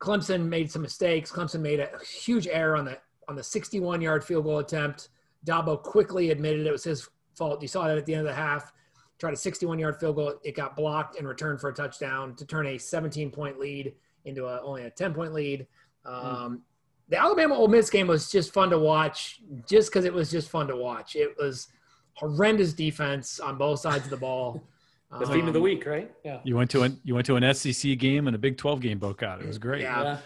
[0.00, 1.32] Clemson made some mistakes.
[1.32, 5.08] Clemson made a huge error on the on the 61 yard field goal attempt.
[5.46, 7.62] Dabo quickly admitted it was his fault.
[7.62, 8.72] You saw that at the end of the half.
[9.18, 10.34] Tried a 61 yard field goal.
[10.44, 14.46] It got blocked and returned for a touchdown to turn a 17 point lead into
[14.46, 15.66] a, only a 10 point lead.
[16.04, 16.62] Um,
[17.08, 20.50] the Alabama Ole Miss game was just fun to watch, just because it was just
[20.50, 21.16] fun to watch.
[21.16, 21.68] It was
[22.12, 24.62] horrendous defense on both sides of the ball.
[25.20, 26.12] The theme of the Um, week, right?
[26.22, 26.40] Yeah.
[26.44, 28.98] You went to an you went to an SEC game and a Big 12 game
[28.98, 29.44] both got it.
[29.44, 29.80] It was great.
[29.80, 30.18] Yeah.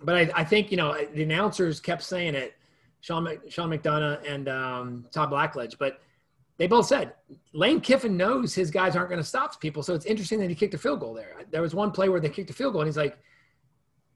[0.00, 2.54] But I, I think you know the announcers kept saying it,
[3.00, 6.00] Sean Sean McDonough and um, Todd Blackledge, but
[6.58, 7.14] they both said
[7.52, 9.82] Lane Kiffin knows his guys aren't going to stop people.
[9.82, 11.36] So it's interesting that he kicked a field goal there.
[11.50, 13.16] There was one play where they kicked a field goal, and he's like,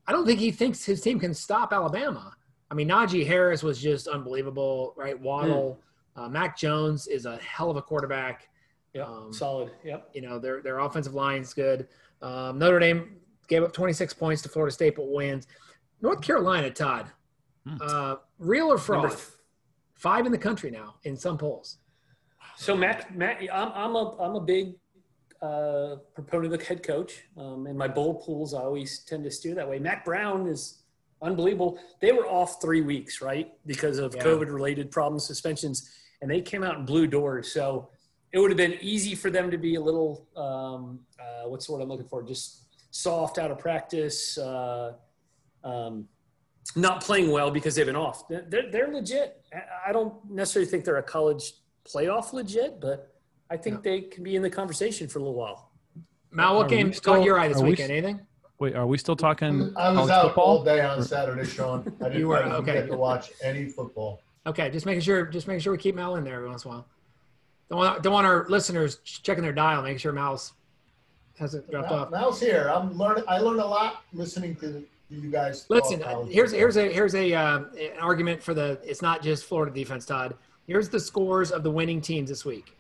[0.07, 2.35] I don't think he thinks his team can stop Alabama.
[2.71, 5.19] I mean, Najee Harris was just unbelievable, right?
[5.19, 5.79] Waddle,
[6.17, 8.49] uh, Mac Jones is a hell of a quarterback.
[8.95, 9.05] Yeah.
[9.05, 9.71] Um, Solid.
[9.85, 10.11] Yep.
[10.13, 11.89] you know their their offensive line's good.
[12.21, 13.17] Um, Notre Dame
[13.49, 15.47] gave up 26 points to Florida State, but wins.
[16.01, 17.07] North Carolina, Todd,
[17.67, 17.77] Hmm.
[17.81, 19.11] uh, real or fraud?
[19.11, 19.23] Th-
[19.95, 21.79] Five in the country now in some polls.
[22.57, 24.75] So Matt, Matt, I'm, I'm a I'm a big
[25.41, 27.23] uh, proponent of the head coach.
[27.37, 29.79] Um, in my bowl pools, I always tend to steer that way.
[29.79, 30.83] Mack Brown is
[31.21, 31.79] unbelievable.
[32.01, 34.25] They were off three weeks, right, because of Yeah.
[34.25, 35.89] COVID-related problems, suspensions,
[36.21, 37.53] and they came out and blew doors.
[37.53, 37.89] So
[38.33, 41.73] it would have been easy for them to be a little um, uh, what's the
[41.75, 42.25] word I'm looking for?
[42.25, 44.37] Just soft out of practice.
[44.37, 44.95] Uh,
[45.63, 46.09] um,
[46.77, 48.27] not playing well because they've been off.
[48.29, 49.43] They're, they're legit.
[49.53, 51.53] I- I don't necessarily think they're a college
[51.85, 53.13] playoff legit, but
[53.51, 55.71] I think they can be in the conversation for a little while.
[56.31, 57.91] Mal, what we game still- caught your eye this are we weekend?
[57.93, 58.21] Anything?
[58.59, 60.45] Wait, are we still talking I was college out football?
[60.59, 61.81] all day on Saturday, Sean.
[62.01, 62.75] I didn't, You were- okay.
[62.75, 64.21] get to watch any football.
[64.47, 65.25] Okay, just making sure.
[65.27, 66.87] Just making sure we keep Mal in there every once in a while.
[67.69, 69.83] Don't want don't want our listeners checking their dial.
[69.83, 70.53] Make sure Mal's
[71.39, 72.11] hasn't dropped Now, off.
[72.11, 72.69] now's here.
[72.73, 73.25] I'm learning.
[73.29, 74.85] I learned a lot listening to, to
[75.21, 75.67] you guys.
[75.69, 76.25] Listen, here's football.
[76.27, 78.81] here's a here's a um, an argument for the.
[78.85, 80.35] It's not just Florida defense, Todd.
[80.67, 82.77] Here's the scores of the winning teams this week: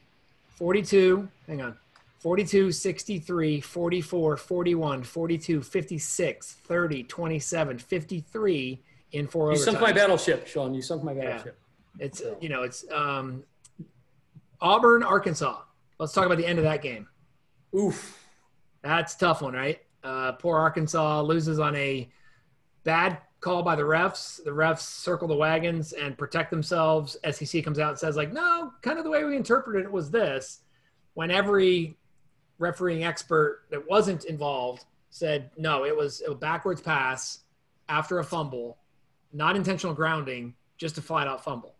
[0.56, 1.28] 42.
[1.46, 1.76] Hang on.
[2.20, 10.46] 42, 63, 44, 41, 42, 56, 30, 27, 53 in four You sunk my battleship,
[10.46, 10.72] Sean.
[10.72, 11.24] You sunk my Yeah.
[11.24, 11.58] battleship.
[11.98, 13.42] It's you know it's um,
[14.60, 15.62] Auburn, Arkansas.
[15.98, 17.08] Let's talk about the end of that game.
[17.76, 18.18] Oof.
[18.82, 19.80] That's a tough one, right?
[20.04, 22.08] Uh, poor Arkansas loses on a
[22.84, 24.42] bad call by the refs.
[24.42, 27.16] The refs circle the wagons and protect themselves.
[27.30, 30.10] SEC comes out and says, like, no, kind of the way we interpreted it was
[30.10, 30.60] this.
[31.14, 31.98] When every
[32.58, 37.40] refereeing expert that wasn't involved said, no, it was a backwards pass
[37.88, 38.78] after a fumble,
[39.32, 41.74] not intentional grounding, just a flat out fumble.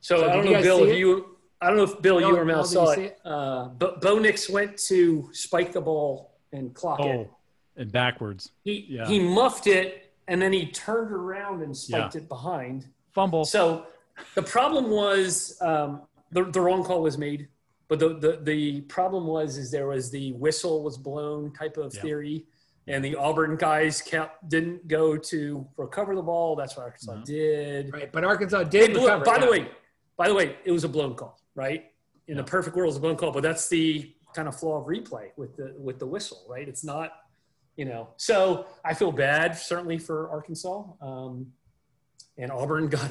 [0.00, 2.36] So, So I don't know, Bill, if you, I don't know if Bill, No, you
[2.36, 3.18] or Mel Mel, saw you see it.
[3.24, 7.04] Uh, but Bo Nix went to spike the ball and clock it.
[7.04, 7.36] Oh,
[7.76, 8.50] and backwards.
[8.62, 9.06] He, yeah.
[9.06, 12.86] he muffed it and then he turned around and spiked it behind.
[13.14, 13.44] Fumble.
[13.44, 13.86] So
[14.34, 16.02] the problem was um,
[16.32, 17.48] the, the wrong call was made,
[17.88, 21.94] but the, the, the problem was is there was the whistle was blown type of
[21.94, 22.02] Yeah.
[22.02, 22.46] theory,
[22.88, 26.56] and the Auburn guys kept didn't go to recover the ball.
[26.56, 27.24] That's what Arkansas No.
[27.24, 27.92] did.
[27.92, 28.12] Right.
[28.12, 29.24] But Arkansas did blew- recover.
[29.24, 29.68] by the way,
[30.16, 31.84] by the way, it was a blown call, right?
[32.28, 32.42] In Yeah.
[32.42, 34.86] the perfect world, it was a blown call, but that's the kind of flaw of
[34.86, 36.68] replay with the with the whistle, right?
[36.68, 37.12] It's not,
[37.76, 38.08] you know.
[38.16, 40.84] So I feel bad certainly for Arkansas.
[41.00, 41.52] Um,
[42.38, 43.10] and Auburn got.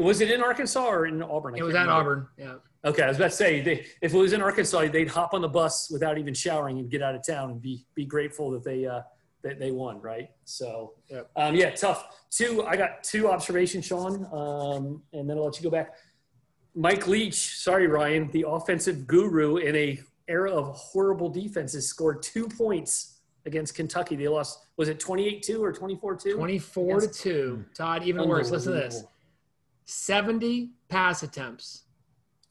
[0.00, 1.54] was it in Arkansas or in Auburn?
[1.54, 2.00] I It was at remember.
[2.00, 2.28] Auburn.
[2.38, 2.54] Yeah.
[2.90, 5.40] Okay, I was about to say they, if it was in Arkansas, they'd hop on
[5.40, 8.64] the bus without even showering and get out of town and be be grateful that
[8.64, 9.02] they uh,
[9.42, 10.30] that they won, right?
[10.44, 11.30] So, Yep.
[11.36, 12.24] um, yeah, tough.
[12.30, 15.94] Two, I got two observations, Sean, um, and then I'll let you go back.
[16.74, 22.46] Mike Leach, sorry, Ryan, the offensive guru in a era of horrible defenses, scored two
[22.48, 23.11] points
[23.46, 24.16] against Kentucky.
[24.16, 24.66] They lost.
[24.76, 26.34] Was it twenty eight two or twenty four two?
[26.36, 27.64] 24 to 2.
[27.74, 28.50] Todd, even worse.
[28.50, 29.04] Listen to this
[29.84, 31.84] 70 pass attempts,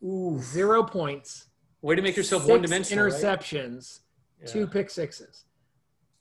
[0.03, 1.47] Ooh, zero points,
[1.81, 3.05] way to make yourself one dimensional.
[3.09, 3.99] interceptions,
[4.45, 4.65] two Yeah.
[4.67, 5.45] pick sixes.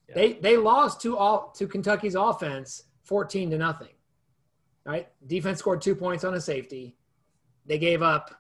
[0.09, 0.15] Yeah.
[0.15, 3.89] They they lost to all to Kentucky's offense 14 to nothing.
[4.85, 5.09] Right?
[5.27, 6.97] Defense scored two points on a safety.
[7.67, 8.35] They gave up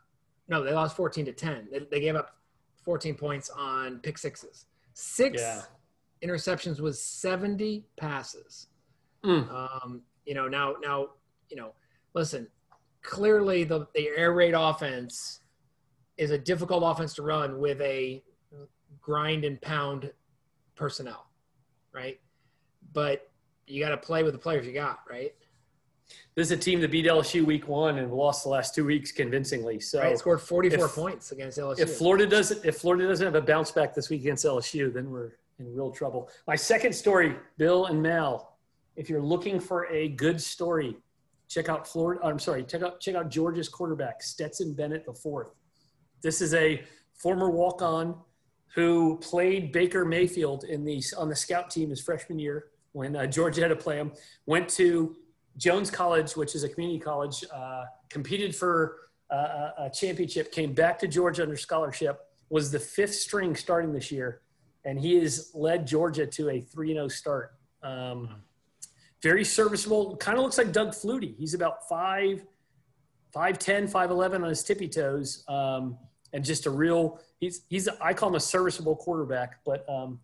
[0.49, 1.69] no, they lost 14 to 10.
[1.71, 2.37] They, they gave up
[2.83, 4.67] 14 points on pick sixes.
[4.95, 5.63] Six Yeah.
[6.25, 8.69] Interceptions was 70 passes.
[9.25, 9.51] Mm.
[9.53, 11.09] Um, you know, now now,
[11.49, 11.73] you know,
[12.15, 12.47] listen,
[13.03, 15.41] clearly the, the air raid offense
[16.17, 18.23] is a difficult offense to run with a
[19.01, 20.11] grind and pound
[20.75, 21.27] personnel,
[21.93, 22.21] right?
[22.93, 23.31] But
[23.67, 25.35] you got to play with the players you got, right?
[26.35, 29.13] This is a team that beat LSU week one and lost the last two weeks
[29.13, 29.79] convincingly.
[29.79, 30.19] So right?
[30.19, 31.81] Scored 44 if- points against LSU.
[31.81, 35.11] if Florida doesn't if Florida doesn't have a bounce back this week against LSU, then
[35.11, 36.29] we're in real trouble.
[36.49, 38.57] My second story, Bill and Mel.
[38.97, 40.97] If you're looking for a good story,
[41.49, 42.21] check out Florida.
[42.25, 45.55] I'm sorry, check out check out Georgia's quarterback Stetson Bennett the fourth.
[46.23, 46.83] This is a
[47.15, 48.17] former walk-on
[48.75, 53.27] who played Baker Mayfield in the on the scout team his freshman year when uh,
[53.27, 54.13] Georgia had to play him.
[54.47, 55.17] Went to
[55.57, 58.97] Jones College, which is a community college, uh, competed for
[59.31, 63.93] uh, a a championship, came back to Georgia under scholarship, was the fifth string starting
[63.93, 64.43] this year,
[64.85, 67.55] and he has led Georgia to a 3 0 start.
[67.83, 68.43] Um,
[69.23, 71.37] very serviceable, kind of looks like Doug Flutie.
[71.37, 72.43] He's about 5,
[73.35, 75.99] 5'10, 5'11 on his tippy toes, um,
[76.33, 80.21] and just a real, he's, he's I call him a serviceable quarterback, but um,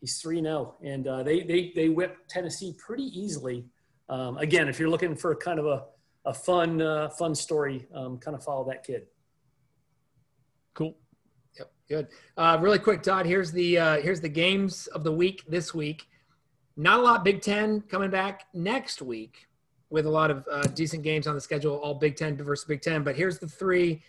[0.00, 0.74] he's 3 0.
[0.82, 3.64] And uh, they, they, they whip Tennessee pretty easily.
[4.08, 5.84] Um, again, if you're looking for kind of a,
[6.24, 9.06] a fun, uh, fun story, um, kind of follow that kid.
[10.74, 10.96] Cool.
[11.88, 12.08] Good.
[12.36, 13.26] Uh, really quick, Todd.
[13.26, 16.06] Here's the uh, here's the games of the week this week.
[16.76, 19.46] Not a lot Big Ten coming back next week
[19.90, 22.80] with a lot of uh, decent games on the schedule, all Big Ten versus Big
[22.80, 23.02] Ten.
[23.02, 24.02] But here's the three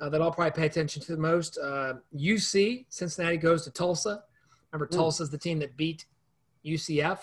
[0.00, 1.56] uh, that I'll probably pay attention to the most.
[1.58, 4.22] Uh, UC Cincinnati goes to Tulsa.
[4.72, 4.96] Remember, Mm.
[4.98, 6.04] Tulsa's the team that beat
[6.64, 7.20] UCF.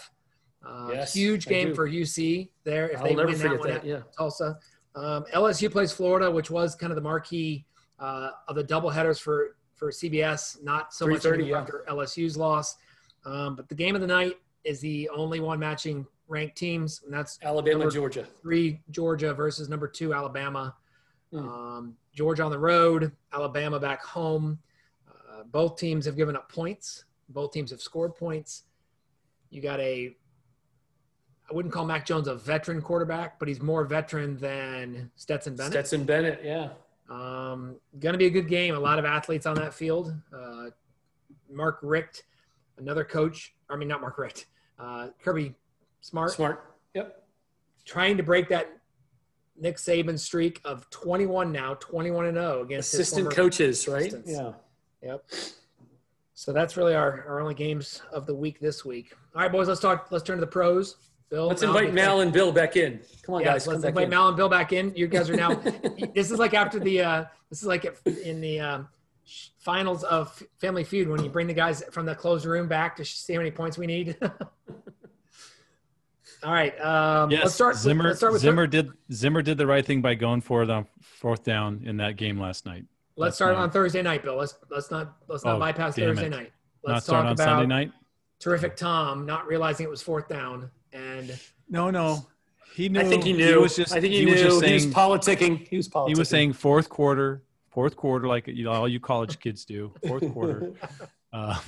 [0.65, 2.89] Uh, Yes, huge game for UC there.
[2.89, 3.85] If I'll they never win that one that.
[3.85, 4.01] Yeah.
[4.17, 4.57] Tulsa.
[4.95, 7.65] Um, LSU plays Florida, which was kind of the marquee
[7.99, 10.61] uh, of the double headers for for CBS.
[10.63, 11.59] Not so much 3:30, yeah.
[11.59, 12.75] after LSU's loss.
[13.25, 17.13] Um, but the game of the night is the only one matching ranked teams, and
[17.13, 18.25] that's Alabama, Georgia.
[18.41, 20.75] three Georgia versus number two Alabama.
[21.31, 21.49] Hmm.
[21.49, 24.59] Um, Georgia on the road, Alabama back home.
[25.07, 27.05] Uh, both teams have given up points.
[27.29, 28.63] Both teams have scored points.
[29.49, 30.15] You got a,
[31.49, 35.73] I wouldn't call Mac Jones a veteran quarterback, but he's more veteran than Stetson Bennett.
[35.73, 36.69] Stetson Bennett, yeah.
[37.09, 38.75] Um, going to be a good game.
[38.75, 40.13] A lot of athletes on that field.
[40.33, 40.65] Uh,
[41.49, 42.23] Mark Richt,
[42.77, 43.55] another coach.
[43.69, 44.47] I mean, not Mark Richt.
[44.77, 45.55] Uh, Kirby
[46.01, 46.75] Smart, Smart.
[46.93, 47.23] Yep.
[47.85, 48.69] trying to break that
[49.59, 54.01] Nick Saban streak of 21 now, 21 and 0 against Assistant coaches, right?
[54.01, 54.31] assistants.
[54.31, 54.51] Yeah.
[55.01, 55.25] Yep.
[56.33, 59.13] So that's really our, our only games of the week this week.
[59.35, 60.09] All right, boys, let's talk.
[60.11, 60.97] Let's turn to the pros.
[61.29, 63.01] Bill, Let's Mal, invite Mal and Bill back in.
[63.23, 63.67] Come on, yeah, guys.
[63.67, 64.09] let's come back invite in.
[64.09, 64.93] Mal and Bill back in.
[64.95, 65.53] You guys are now.
[66.15, 67.01] this is like after the.
[67.01, 67.85] Uh, this is like
[68.23, 68.87] in the um,
[69.59, 73.05] finals of Family Feud when you bring the guys from the closed room back to
[73.05, 74.17] see how many points we need.
[76.43, 76.79] All right.
[76.79, 77.75] Um, Yes, let's start.
[77.75, 78.03] Zimmer.
[78.05, 81.43] let's start with Zimmer did Zimmer did the right thing by going for the fourth
[81.43, 82.85] down in that game last night.
[83.15, 83.63] Let's That's start fine.
[83.63, 84.35] on Thursday night, Bill.
[84.35, 86.29] Let's let's not let's not Oh, bypass Thursday it.
[86.29, 86.51] night.
[86.83, 87.91] Let's start talk on about Sunday night.
[88.39, 90.69] terrific Tom not realizing it was fourth down
[91.17, 91.39] and
[91.69, 92.25] No, no.
[92.75, 92.99] He knew.
[92.99, 93.61] I think he knew.
[93.61, 93.91] was just.
[93.91, 94.43] I think he, was knew.
[94.43, 94.93] just he was saying.
[94.93, 95.67] politicking.
[95.67, 96.09] He was politicking.
[96.09, 99.93] he was saying fourth quarter, fourth quarter, like you know, all you college kids do.
[100.07, 100.73] Fourth quarter.
[101.33, 101.59] Uh,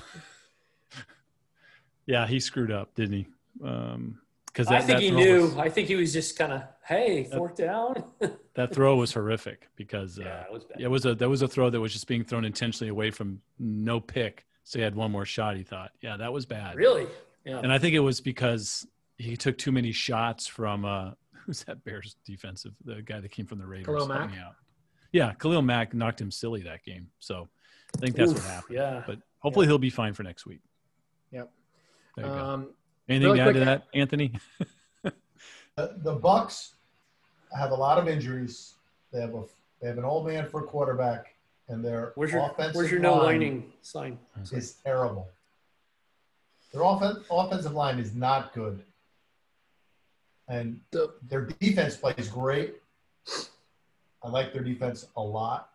[2.05, 3.27] yeah, he screwed up, didn't he?
[3.63, 5.41] Um, because I that, think that he knew.
[5.43, 8.03] was- I think he was just kind of, hey, fourth down.
[8.55, 10.81] that throw was horrific because uh, yeah, it was bad.
[10.81, 13.41] it was a that was a throw that was just being thrown intentionally away from
[13.59, 14.45] no pick.
[14.63, 15.55] So he had one more shot.
[15.57, 16.75] He thought, yeah, that was bad.
[16.75, 17.07] Really?
[17.45, 17.59] Yeah.
[17.59, 18.87] And I think it was because
[19.19, 21.11] he took too many shots from uh,
[21.45, 23.85] who's that Bears defensive, the guy that came from the Raiders.
[23.85, 24.31] Khalil Mack?
[24.39, 24.55] out.
[25.11, 27.07] Yeah, Khalil Mack knocked him silly that game.
[27.19, 27.47] So
[27.95, 28.75] I think that's Oof, what happened.
[28.77, 29.03] yeah.
[29.05, 30.61] But hopefully he'll be fine for next week.
[31.31, 31.51] Yep.
[32.15, 32.37] There you go.
[32.37, 32.69] um,
[33.07, 34.33] Anything really to add to that, Anthony?
[35.75, 36.73] The, the Bucks
[37.57, 38.73] have a lot of injuries.
[39.13, 39.43] They have a
[39.81, 41.35] they have an old man for quarterback,
[41.69, 44.19] and their Where's your offensive Where's your no line sign?
[44.51, 45.29] is terrible.
[46.73, 48.83] Their offen- offensive line is not good,
[50.49, 50.81] and
[51.29, 52.75] their defense plays great.
[54.23, 55.69] I like their defense a lot,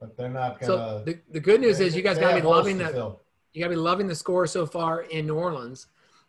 [0.00, 1.02] but they're not gonna.
[1.04, 2.92] the, the good news they- is you guys got to be loving that.
[2.92, 3.20] fill.
[3.52, 5.86] You got to be loving the score so far in New Orleans.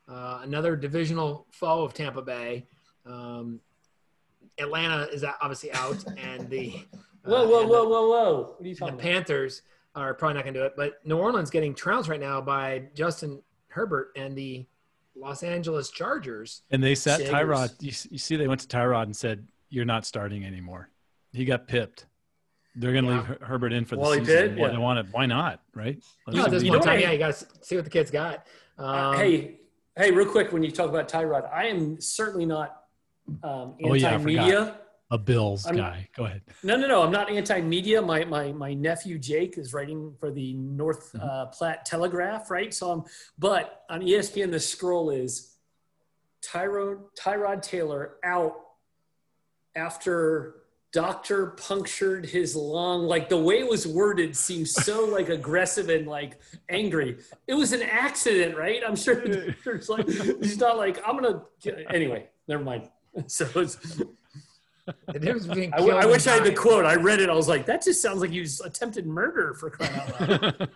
[0.07, 2.67] Uh, another divisional foe of Tampa Bay.
[3.07, 3.59] Um,
[4.59, 6.97] Atlanta is obviously out, and the uh,
[7.29, 8.53] Whoa, whoa, and the- whoa, whoa, whoa!
[8.57, 9.11] What are you talking the about?
[9.13, 9.63] Panthers
[9.95, 10.73] are probably not going to do it.
[10.77, 14.65] But New Orleans getting trounced right now by Justin Herbert and the
[15.15, 16.61] Los Angeles Chargers.
[16.71, 17.33] And they sat Jaggers.
[17.33, 17.69] Tyrod.
[17.81, 20.89] You, you see, they went to Tyrod and said, "You're not starting anymore."
[21.31, 22.05] He got pipped.
[22.75, 23.17] They're going to Yeah.
[23.17, 24.35] leave Her- Herbert in for the Wally season.
[24.49, 24.57] Pitt?
[24.57, 24.71] Why, Yeah.
[24.73, 25.61] they want to, why not?
[25.73, 25.97] Right?
[26.27, 27.45] Let You know, him this be- you point in know time, yeah, you got to
[27.61, 28.45] see what the kid's got.
[28.77, 29.59] Um, Uh, hey,
[29.97, 32.81] hey, real quick, when you talk about Tyrod, I am certainly not
[33.43, 34.77] um, Oh, yeah, anti-media.
[35.11, 36.09] A Bills I'm- guy.
[36.15, 36.41] Go ahead.
[36.63, 37.03] No, no, no.
[37.03, 38.01] I'm not anti-media.
[38.01, 41.27] My my my nephew Jake is writing for the North Mm-hmm.
[41.29, 42.73] uh, Platte Telegraph, right?
[42.73, 43.03] So I'm,
[43.37, 45.55] but on ESPN, the scroll is
[46.41, 48.55] Tyrod Tyrod Taylor out
[49.75, 50.55] after
[50.91, 53.03] doctor punctured his lung.
[53.03, 56.39] Like the way it was worded seems so like aggressive and like
[56.69, 57.17] angry.
[57.47, 58.81] It was an accident, right?
[58.85, 59.15] I'm sure
[59.65, 61.43] there's like he's not like I'm gonna.
[61.93, 62.89] Anyway, never mind.
[63.27, 63.77] So it's.
[65.07, 66.85] The difference between I, w- killing I wish and I had the quote.
[66.85, 67.29] I read it.
[67.29, 70.69] I was like, that just sounds like he was attempted murder for crying out loud.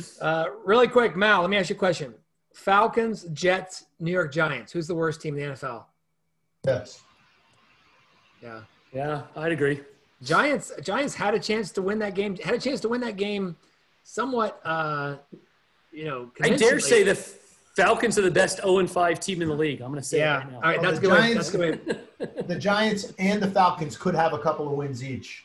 [0.20, 2.14] Uh, really quick, Mal, let me ask you a question.
[2.54, 4.72] Falcons, Jets, New York Giants.
[4.72, 5.84] Who's the worst team in the NFL?
[6.66, 7.02] Yes.
[8.42, 8.60] Yeah.
[8.92, 9.80] yeah, I'd agree.
[10.22, 12.36] Giants Giants had a chance to win that game.
[12.36, 13.56] Had a chance to win that game
[14.02, 15.16] somewhat uh
[15.92, 17.14] you know I dare say the
[17.76, 19.80] Falcons are the best 0 and 5 team in the league.
[19.80, 20.36] I'm going to say Yeah.
[20.36, 20.56] it right now.
[20.56, 21.18] All right, Well, that's the good way.
[21.20, 22.00] Giants- That's good.
[22.48, 25.44] The Giants and the Falcons could have a couple of wins each.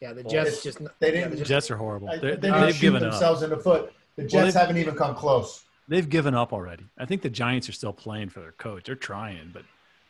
[0.00, 2.10] Yeah, the Jets it's- just they yeah, didn't- the The Jets- Jets are horrible.
[2.10, 3.10] I- They're, They they, didn't have shoot given up.
[3.10, 3.92] themselves in the foot.
[4.16, 5.64] The Jets they've- haven't even come close.
[5.88, 6.84] They've given up already.
[6.98, 8.84] I think the Giants are still playing for their coach.
[8.84, 9.62] They're trying, but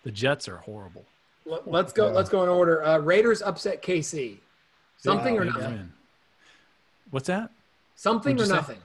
[0.04, 1.04] the Jets are horrible.
[1.46, 2.08] Let- Let's go.
[2.08, 2.12] Yeah.
[2.12, 2.84] Let's go in order.
[2.84, 4.38] Uh, Raiders upset KC.
[4.98, 5.62] Something or nothing.
[5.72, 5.92] win.
[7.10, 7.50] What's that?
[7.96, 8.56] Something or What'd you say?
[8.56, 8.78] nothing.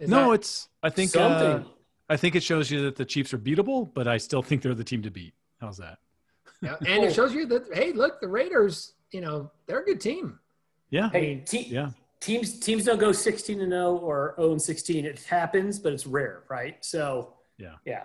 [0.00, 0.68] Is no, that- it's.
[0.82, 1.10] I think.
[1.10, 1.46] Something.
[1.46, 1.64] Uh,
[2.08, 4.74] I think it shows you that the Chiefs are beatable, but I still think they're
[4.74, 5.34] the team to beat.
[5.60, 5.98] How's that?
[6.60, 8.92] yeah, and it shows you that hey, look, the Raiders.
[9.12, 10.38] You know, they're a good team.
[10.90, 11.08] Yeah.
[11.10, 11.90] hey, te- Yeah.
[12.20, 15.04] teams teams don't go 16 and 0 or 0 and 16.
[15.06, 16.84] It happens, but it's rare, right?
[16.84, 17.74] So, Yeah.
[17.84, 18.04] yeah.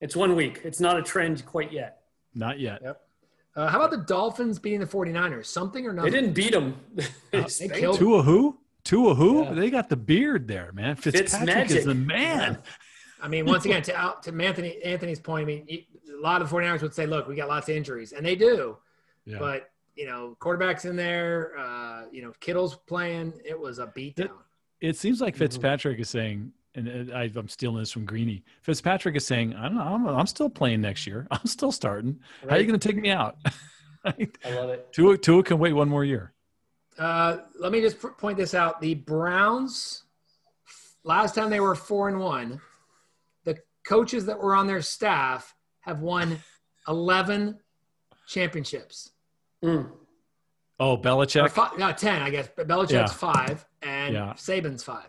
[0.00, 0.60] It's one week.
[0.64, 2.02] It's not a trend quite yet.
[2.34, 2.80] Not yet.
[2.82, 3.00] Yep.
[3.56, 5.46] Uh, how about the Dolphins beating the 49ers?
[5.46, 6.12] Something or nothing?
[6.12, 6.76] They didn't beat them.
[7.32, 8.58] they killed Tua who?
[8.84, 9.44] Tua who?
[9.44, 9.52] Yeah.
[9.54, 10.96] They got the beard there, man.
[10.96, 11.78] Fitzpatrick magic.
[11.78, 12.58] is the man.
[13.22, 15.86] I mean, once again, to out to Anthony Anthony's point, I mean, a
[16.20, 18.76] lot of the 49ers would say, look, we got lots of injuries, and they do.
[19.24, 19.38] Yeah.
[19.38, 21.52] But you know, quarterbacks in there.
[21.58, 23.34] Uh, you know, Kittle's playing.
[23.44, 24.30] It was a beatdown.
[24.80, 25.44] It seems like Mm-hmm.
[25.44, 28.42] Fitzpatrick is saying, and I, I'm stealing this from Greeny.
[28.62, 31.26] Fitzpatrick is saying, I'm, I'm, I'm still playing next year.
[31.30, 32.18] I'm still starting.
[32.48, 33.36] How are you going to take me out?
[34.04, 34.14] I
[34.54, 34.90] love it.
[34.92, 36.32] Tua, Tua can wait one more year.
[36.98, 40.04] Uh, let me just p- point this out: the Browns,
[41.04, 42.58] last time they were four and one, the
[43.84, 46.38] coaches that were on their staff have won
[46.88, 47.58] eleven
[48.26, 49.10] championships.
[49.64, 49.90] Mm.
[50.78, 51.50] Oh, Or Belichick.
[51.50, 52.48] fi- no, ten, I guess.
[52.56, 53.06] But Belichick's Yeah.
[53.06, 54.32] five, and Yeah.
[54.34, 55.08] Saban's five.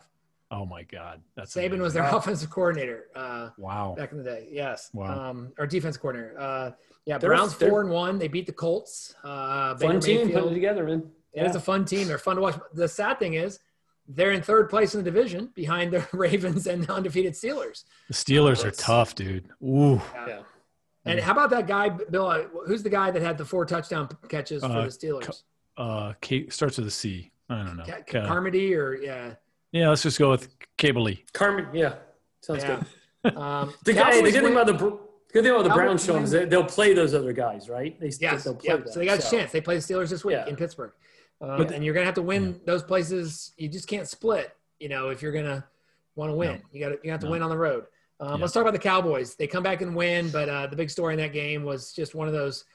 [0.53, 2.01] Oh my God, that's Saban was amazing.
[2.01, 3.95] their offensive coordinator uh, wow.
[3.97, 4.49] back in the day.
[4.51, 5.30] Yes, Wow.
[5.30, 6.38] um, or defense coordinator.
[6.38, 6.72] Uh,
[7.05, 8.19] yeah, They're- Browns they're- four and one.
[8.19, 9.15] They beat the Colts.
[9.24, 10.30] Uh, Baker Fun team.
[10.32, 11.09] Put it together, man.
[11.34, 12.07] It is a fun team.
[12.09, 12.59] They're fun to watch.
[12.74, 13.59] The sad thing is,
[14.07, 17.83] they're in third place in the division behind the Ravens and the undefeated Steelers.
[18.07, 19.49] The Steelers are tough, dude.
[19.63, 20.01] Ooh.
[20.27, 20.41] Yeah.
[21.05, 22.27] And how about that guy, Bill?
[22.27, 25.43] uh, Who's the guy that had the four touchdown catches for Uh, the Steelers?
[25.77, 27.31] Uh, K, starts with a C.
[27.49, 27.83] I don't know.
[27.85, 29.33] Ca- Ca- Carmody or yeah,
[29.71, 31.25] yeah, let's just go with Cable Lee.
[31.33, 31.95] Carmen, yeah.
[32.41, 32.77] Sounds yeah.
[32.77, 32.85] good.
[33.37, 34.95] Um, The, guy, the Cowboys good thing about the Br-
[35.31, 37.99] good thing about the Cowboys Browns, Sean, is they'll play those other guys, right?
[37.99, 38.77] They, Yes, they'll play yeah.
[38.77, 39.51] them, So they got a chance.
[39.51, 40.47] They play the Steelers this week Yeah.
[40.47, 40.91] in Pittsburgh,
[41.41, 43.53] uh, But- and you're gonna have to win those places.
[43.57, 44.55] You just can't split.
[44.79, 45.65] You know, if you're gonna
[46.15, 47.31] want to win, you got to you have to No.
[47.31, 47.85] win on the road.
[48.19, 48.41] Um, Yeah.
[48.41, 49.35] Let's talk about the Cowboys.
[49.35, 52.13] They come back and win, but uh, the big story in that game was just
[52.15, 52.65] one of those.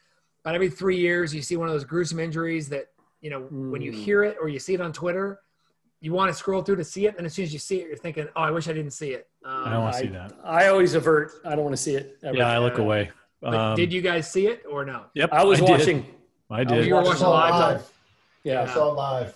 [0.44, 2.86] About every three years, you see one of those gruesome injuries that
[3.20, 3.94] you know when you Mm.
[3.96, 5.40] hear it or you see it on Twitter,
[6.00, 7.88] you want to scroll through to see it, and as soon as you see it,
[7.88, 10.08] you're thinking, "Oh, I wish I didn't see it." Um, I don't want to see
[10.08, 10.32] that.
[10.44, 11.32] I always avert.
[11.44, 12.18] I don't want to see it.
[12.22, 12.36] ever.
[12.36, 13.10] Yeah, I look Uh, away.
[13.42, 15.04] Um, did you guys see it or no?
[15.14, 15.68] Yep, I was did.
[15.68, 16.06] watching.
[16.50, 16.86] I Oh, did.
[16.86, 17.92] you were watching live, live.
[18.47, 18.62] Yeah.
[18.62, 19.34] I saw it live.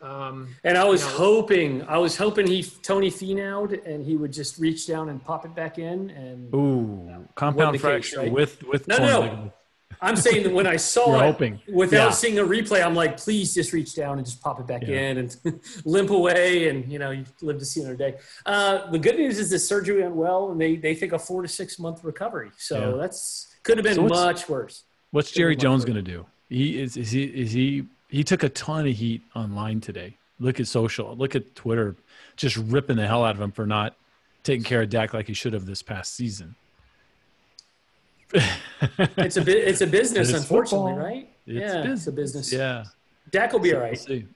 [0.00, 4.16] Um, And I was You know- hoping, I was hoping he Tony Finau and he
[4.16, 6.10] would just reach down and pop it back in.
[6.10, 8.32] And Ooh, compound the case, fracture right?
[8.32, 9.52] with with No, torn no.
[10.00, 11.60] I'm saying that when I saw You're it, hoping.
[11.72, 12.10] without Yeah.
[12.10, 15.00] seeing a replay, I'm like, please just reach down and just pop it back Yeah.
[15.10, 15.36] in and
[15.84, 18.14] limp away, and you know, you live to see another day.
[18.46, 21.42] Uh, the good news is the surgery went well, and they they think a four
[21.42, 22.50] to six month recovery.
[22.58, 22.96] So Yeah.
[23.02, 24.84] that's could have been So much worse.
[25.10, 26.26] What's Jerry Jones going to do?
[26.48, 30.16] He is is he is he he took a ton of heat online today.
[30.40, 31.96] Look at social, look at Twitter,
[32.36, 33.96] just ripping the hell out of him for not
[34.44, 36.54] taking care of Dak like he should have this past season.
[39.16, 41.06] It's a bit, it's a business, It's unfortunately, football.
[41.08, 41.28] right?
[41.46, 42.00] It's yeah, business.
[42.00, 42.52] it's a business.
[42.52, 42.84] Yeah,
[43.32, 44.26] Dak will be all We'll see.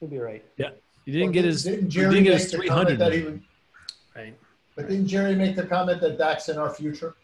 [0.00, 0.44] He'll be all right.
[0.56, 0.70] Yeah,
[1.04, 1.62] he didn't Well, get his.
[1.64, 3.42] Didn't He Jerry didn't get make his the comment that he would,
[4.16, 4.36] Right.
[4.74, 7.14] but didn't Jerry make the comment that Dak's in our future?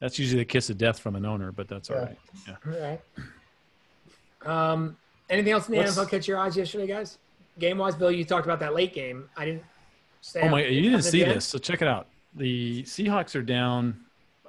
[0.00, 2.02] That's usually the kiss of death from an owner, but that's all Yeah.
[2.04, 2.18] right.
[2.48, 2.54] Yeah.
[2.72, 3.00] all right.
[4.46, 4.96] Um,
[5.30, 7.18] anything else in the What's- NFL catch your eyes yesterday, guys?
[7.58, 9.28] Game wise, Bill, you talked about that late game.
[9.36, 9.62] I didn't.
[10.40, 10.64] Oh my!
[10.64, 12.06] You didn't see this, so check it out.
[12.36, 14.00] The Seahawks are down,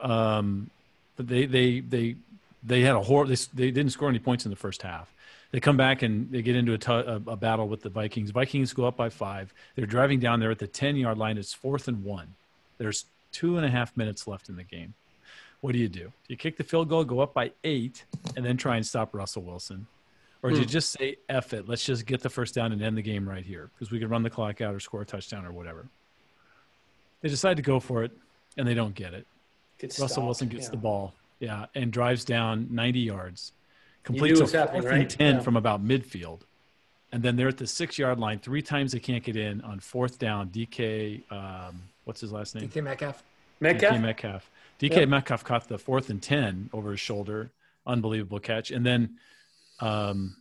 [0.02, 0.70] um,
[1.18, 2.16] but they they they
[2.64, 3.26] they had a horror.
[3.28, 5.12] They, they didn't score any points in the first half.
[5.52, 8.32] They come back and they get into a, tu- a, a battle with the Vikings.
[8.32, 9.54] Vikings go up by five.
[9.76, 11.38] They're driving down there at the ten yard line.
[11.38, 12.36] It's fourth and one.
[12.78, 14.94] There's two and a half minutes left in the game.
[15.64, 16.02] What do you do?
[16.02, 18.04] Do you kick the field goal, go up by eight,
[18.36, 19.88] and then try and stop Russell Wilson?
[20.42, 20.68] Or do you Hmm.
[20.68, 23.46] just say, F it, let's just get the first down and end the game right
[23.46, 25.86] here because we can run the clock out or score a touchdown or whatever?
[27.22, 28.12] They decide to go for it,
[28.58, 29.26] and they don't get it.
[29.78, 30.72] Gets Russell stopped, Wilson gets yeah.
[30.72, 33.54] the ball, yeah, and drives down 90 yards,
[34.04, 35.40] completes a fourth and 10 Yeah.
[35.40, 36.42] from about midfield.
[37.14, 38.40] And then they're at the six yard line.
[38.40, 40.50] Three times they can't get in on fourth down.
[40.50, 42.68] DK, um, what's his last name?
[42.68, 43.24] DK Metcalf.
[43.62, 43.94] Metcalf.
[43.94, 44.50] DK Metcalf.
[44.84, 45.10] DK Yep.
[45.10, 47.52] Metcalf caught the fourth and 10 over his shoulder.
[47.86, 48.72] Unbelievable catch.
[48.72, 49.18] And then
[49.80, 50.36] um,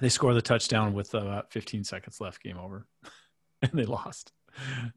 [0.00, 2.86] they score the touchdown with about 15 seconds left, game over.
[3.62, 4.32] and they lost.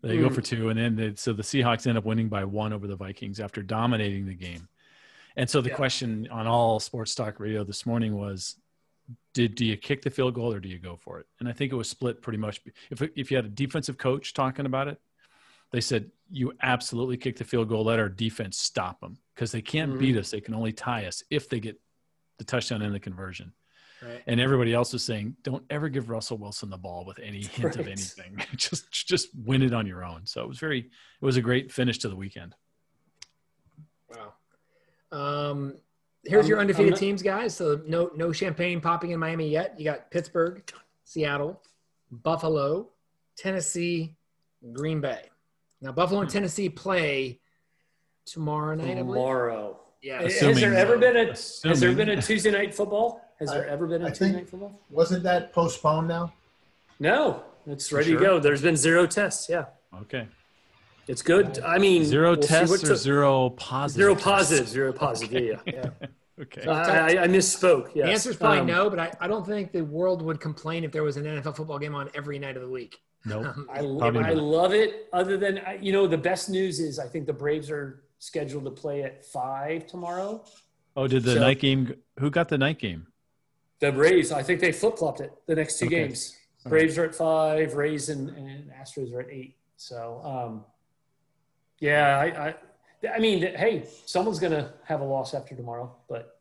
[0.02, 0.36] They go Mm.
[0.36, 0.70] for two.
[0.70, 3.62] And then they, so the Seahawks end up winning by one over the Vikings after
[3.62, 4.68] dominating the game.
[5.36, 5.76] And so the Yeah.
[5.76, 8.56] question on all sports talk radio this morning was
[9.34, 11.26] did do you kick the field goal or do you go for it?
[11.40, 12.62] And I think it was split pretty much.
[12.90, 15.00] If if you had a defensive coach talking about it,
[15.72, 17.84] they said you absolutely kick the field goal.
[17.86, 20.00] Let our defense stop them because they can't Mhm.
[20.00, 20.32] beat us.
[20.32, 21.80] They can only tie us if they get
[22.40, 23.54] the touchdown and the conversion.
[24.02, 24.22] Right.
[24.28, 27.76] And everybody else is saying, don't ever give Russell Wilson the ball with any hint
[27.78, 28.38] of anything.
[28.58, 30.26] just just win it on your own.
[30.26, 32.56] So it was very it was a great finish to the weekend.
[34.10, 34.34] Wow.
[35.12, 35.78] Um,
[36.26, 37.56] here's I'm- your undefeated not- teams, guys.
[37.56, 39.78] So no no champagne popping in Miami yet.
[39.80, 40.64] You got Pittsburgh,
[41.06, 41.62] Seattle,
[42.12, 42.90] Buffalo,
[43.38, 44.16] Tennessee,
[44.74, 45.30] Green Bay.
[45.84, 47.40] Now Buffalo and Tennessee play
[48.26, 48.96] tomorrow night.
[48.96, 49.80] Tomorrow.
[50.02, 50.22] Yeah.
[50.22, 53.22] Has there ever been a Has there been a Tuesday night football?
[53.40, 54.80] Has there ever been a I Tuesday think- night football?
[54.90, 56.34] Wasn't that postponed now?
[57.00, 58.20] No, it's ready sure?
[58.20, 58.40] to go.
[58.40, 59.50] There's been zero tests.
[59.50, 59.66] Yeah,
[60.02, 60.28] Okay.
[61.08, 61.60] it's good.
[61.60, 64.02] I mean, Zero we'll tests or a- zero positive?
[64.04, 64.24] Zero tests?
[64.26, 64.68] positive.
[64.70, 65.44] Zero positive.
[65.44, 65.90] Yeah, yeah.
[66.02, 66.08] yeah.
[66.42, 66.66] Okay.
[66.66, 67.92] I, I, I misspoke.
[67.94, 68.06] Yes.
[68.08, 70.84] The answer is probably Um, no, but I, I don't think the world would complain
[70.84, 72.98] if there was an NFL football game on every night of the week.
[73.26, 73.46] Nope.
[73.46, 75.08] Um, I, Probably I love it.
[75.14, 78.72] Other than you know, the best news is I think the Braves are scheduled to
[78.72, 80.44] play at five tomorrow.
[80.96, 81.94] Oh, did the So- night game?
[82.20, 83.08] Who got the night game?
[83.80, 86.08] The Braves, I think they flip flopped it the next two Okay.
[86.08, 86.38] games.
[86.66, 89.58] All Braves are at five, Rays and, and Astros are at eight.
[89.76, 90.66] So, um,
[91.80, 92.56] yeah, I, I,
[93.16, 96.33] I mean, hey, someone's gonna have a loss after tomorrow, but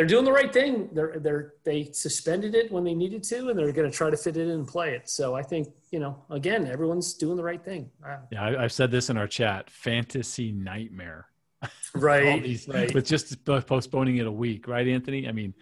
[0.00, 0.88] they're doing the right thing.
[0.94, 4.38] They're they're they suspended it when they needed to, and they're gonna try to fit
[4.38, 5.10] it in and play it.
[5.10, 7.90] So I think you know, again, everyone's doing the right thing.
[8.02, 9.68] Uh, Yeah, I, I've said this in our chat.
[9.68, 11.26] Fantasy nightmare.
[11.62, 11.70] All
[12.00, 12.94] right, these, right.
[12.94, 15.28] with just postponing it a week, right, Anthony?
[15.28, 15.52] I mean,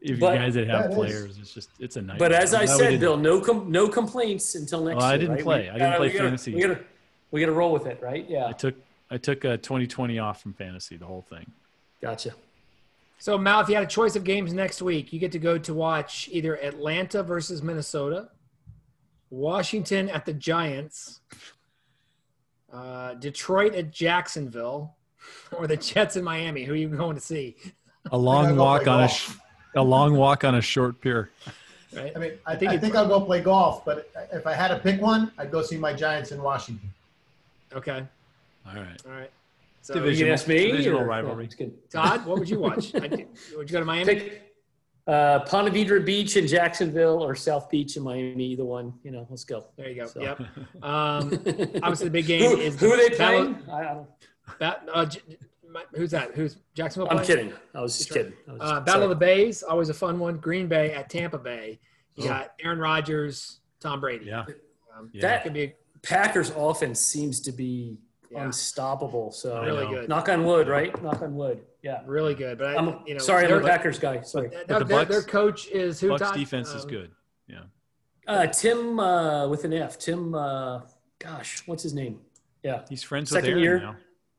[0.00, 2.28] if But- you guys that have That is- players, it's just it's a nightmare.
[2.28, 5.34] But as I'm I said, Bill, no com- no complaints until next Well, I didn't
[5.34, 5.42] right?
[5.42, 5.62] play.
[5.62, 6.54] We- I didn't uh, play we gotta- fantasy.
[6.54, 6.80] We gotta
[7.32, 8.24] we gotta roll with it, right?
[8.30, 8.76] Yeah, I took
[9.10, 11.50] I took uh, 2020 off from fantasy, the whole thing.
[12.00, 12.30] gotcha.
[13.20, 15.58] So, Mal, if you had a choice of games next week, you get to go
[15.58, 18.30] to watch either Atlanta versus Minnesota,
[19.28, 21.20] Washington at the Giants,
[22.72, 24.96] uh, Detroit at Jacksonville,
[25.52, 26.64] or the Jets in Miami.
[26.64, 27.56] Who are you going to see?
[28.10, 29.32] A long walk play on a sh-
[29.76, 31.30] a long walk on a short pier.
[31.92, 32.12] Right?
[32.16, 34.78] I mean, I, I think think, I'll go play golf, but if I had to
[34.78, 36.90] pick one, I'd go see my Giants in Washington.
[37.74, 38.02] Okay.
[38.66, 39.02] All right.
[39.06, 39.30] All right.
[39.82, 40.70] So, You Division- can ask me.
[40.70, 41.36] divisional or- rivalry.
[41.36, 41.90] No, it's good.
[41.90, 42.94] Todd, what would you watch?
[42.94, 43.00] I,
[43.56, 44.14] would you go to Miami?
[44.14, 44.42] Pick
[45.06, 48.44] uh, Ponte Vedra Beach in Jacksonville or South Beach in Miami.
[48.44, 48.92] Either one.
[49.02, 49.66] You know, let's go.
[49.76, 50.06] There you go.
[50.06, 50.40] So- Yep.
[50.82, 51.32] Um,
[51.82, 53.56] obviously, the big game who, is who are they playing?
[53.70, 54.08] I, I don't,
[54.58, 55.06] Bat, uh,
[55.94, 56.34] who's that?
[56.34, 57.08] Who's Jacksonville?
[57.10, 57.26] I'm playing?
[57.48, 57.52] kidding.
[57.74, 58.32] I was just kidding.
[58.48, 60.36] Was Uh, Battle of the Bays, always a fun one.
[60.38, 61.78] Green Bay at Tampa Bay.
[62.16, 64.26] You got Aaron Rodgers, Tom Brady.
[64.26, 64.44] Yeah.
[64.96, 65.22] Um, Yeah.
[65.22, 65.72] That could be
[66.02, 67.98] Packers offense seems to be
[68.30, 68.44] Yeah.
[68.44, 69.32] unstoppable.
[69.32, 70.08] So really good.
[70.08, 70.90] knock on wood, right?
[71.02, 71.62] Knock on wood.
[71.82, 72.02] Yeah.
[72.06, 72.58] Really good.
[72.58, 74.20] But I, I'm you know, sorry, I'm a their- Packers guy.
[74.22, 74.48] Sorry.
[74.48, 76.10] their, But the their- their coach is who?
[76.10, 76.34] Bucks Todd?
[76.36, 77.10] defense is Um, good.
[77.48, 77.60] Yeah.
[78.28, 79.98] Uh, Tim uh, with an F.
[79.98, 80.34] Tim.
[80.34, 80.82] Uh,
[81.18, 82.20] gosh, what's his name?
[82.62, 82.82] Yeah.
[82.88, 83.80] He's friends Second with Aaron year.
[83.80, 83.96] now.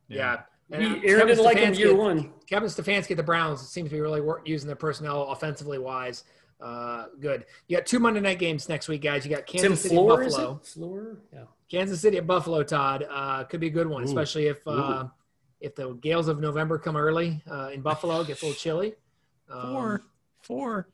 [0.07, 0.41] Yeah.
[0.69, 2.33] He, And, uh, Aaron Kevin didn't like him Stefanski year one.
[2.47, 5.79] Kevin Stefanski at the Browns It seems to be really work, using their personnel offensively
[5.79, 6.23] wise.
[6.61, 7.45] Uh, good.
[7.67, 9.25] You got two Monday night games next week, guys.
[9.25, 10.55] You got Kansas Tim City Floor, at is Buffalo.
[10.61, 10.65] it?
[10.67, 11.17] Floor?
[11.33, 11.39] Yeah.
[11.72, 13.07] Kansas City at Buffalo, Todd.
[13.09, 14.05] Uh, could be a good one, Ooh.
[14.05, 15.05] especially if uh,
[15.61, 18.19] if the gales of November come early uh, in Buffalo.
[18.22, 18.93] It gets a little chilly.
[19.49, 20.01] Um, Four.
[20.41, 20.89] Four.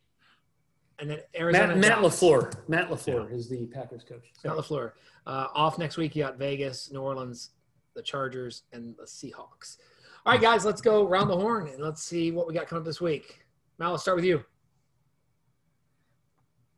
[1.00, 1.76] And then Arizona.
[1.76, 2.70] Matt, Matt LaFleur.
[2.70, 4.32] Matt LaFleur is the Packers coach.
[4.44, 4.92] Matt So, LaFleur.
[5.26, 7.52] Uh, off next week, you got Vegas, New Orleans,
[7.96, 9.78] the Chargers, and the Seahawks.
[10.26, 12.82] All right, guys, let's go round the horn and let's see what we got coming
[12.82, 13.46] up this week.
[13.80, 14.44] Mal, let's start with you.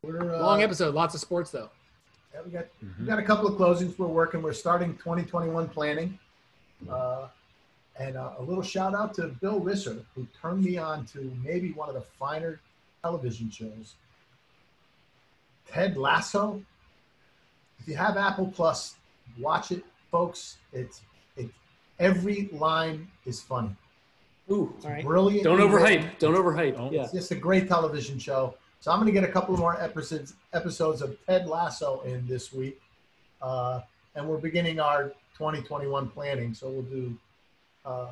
[0.02, 1.70] We're, uh, Long episode, lots of sports though.
[2.34, 3.06] Yeah, we got we Mhm.
[3.06, 4.42] got a couple of closings we're working.
[4.42, 6.18] We're starting 2021 planning,
[6.88, 7.28] uh,
[7.98, 11.72] and uh, a little shout out to Bill Risser who turned me on to maybe
[11.72, 12.60] one of the finer
[13.02, 13.94] television shows.
[15.66, 16.62] Ted Lasso.
[17.80, 18.96] If you have Apple Plus,
[19.38, 20.58] watch it, folks.
[20.72, 21.00] It's
[21.36, 21.50] it.
[21.98, 23.74] Every line is funny.
[24.50, 25.04] ooh, all right.
[25.04, 25.44] Brilliant.
[25.44, 26.18] Don't overhype.
[26.18, 26.76] Don't overhype.
[26.76, 26.92] Don't.
[26.92, 27.04] Yeah.
[27.04, 28.54] It's just a great television show.
[28.80, 32.50] So I'm going to get a couple more episodes episodes of Ted Lasso in this
[32.50, 32.80] week,
[33.42, 33.80] uh,
[34.14, 36.54] and we're beginning our 2021 planning.
[36.54, 37.14] So we'll do
[37.84, 38.08] uh,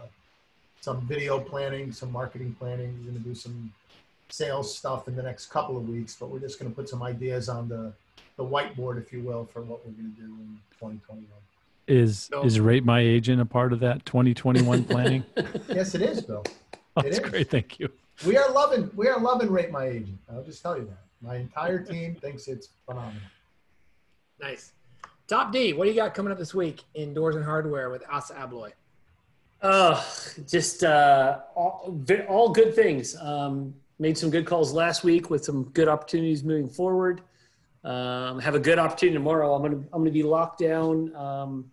[0.82, 2.94] some video planning, some marketing planning.
[2.98, 3.72] We're going to do some
[4.28, 7.02] sales stuff in the next couple of weeks, but we're just going to put some
[7.02, 7.94] ideas on the
[8.36, 11.26] the whiteboard, if you will, for what we're going to do in 2021.
[11.86, 12.42] Is No.
[12.42, 15.24] is rate my agent a part of that 2021 planning?
[15.68, 16.44] Yes, it is, Bill.
[16.94, 17.20] That's is.
[17.20, 17.50] great.
[17.50, 17.90] Thank you.
[18.26, 20.18] We are loving we are loving Rate My Agent.
[20.30, 20.98] I'll just tell you that.
[21.22, 23.22] My entire team thinks it's phenomenal.
[24.40, 24.72] Nice.
[25.28, 28.02] Top D, what do you got coming up this week in Doors and Hardware with
[28.10, 28.72] ASSA ABLOY?
[29.60, 30.02] Uh,
[30.48, 33.16] just uh, all, all good things.
[33.16, 37.22] Um, made some good calls last week with some good opportunities moving forward.
[37.84, 39.54] Um, have a good opportunity tomorrow.
[39.54, 41.70] I'm gonna I'm gonna be locked down, um,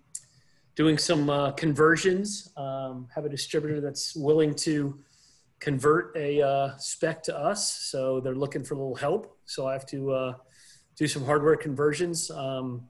[0.76, 2.52] doing some uh, conversions.
[2.58, 5.00] Um, have a distributor that's willing to
[5.60, 9.38] convert a uh, spec to us, so they're looking for a little help.
[9.46, 10.34] So I have to uh,
[10.96, 12.30] do some hardware conversions.
[12.32, 12.90] Um,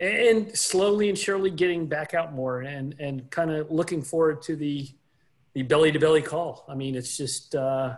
[0.00, 4.56] and slowly and surely getting back out more and and kind of looking forward to
[4.56, 4.88] the
[5.54, 6.64] the belly to belly call.
[6.68, 7.96] I mean, it's just uh,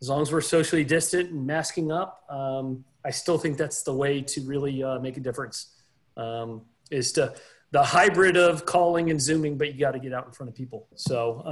[0.00, 3.92] as long as we're socially distant and masking up, um, I still think that's the
[3.92, 5.74] way to really uh, make a difference.
[6.16, 7.34] Um, is to
[7.72, 10.54] the hybrid of calling and zooming, but you got to get out in front of
[10.54, 10.88] people.
[10.94, 11.42] So.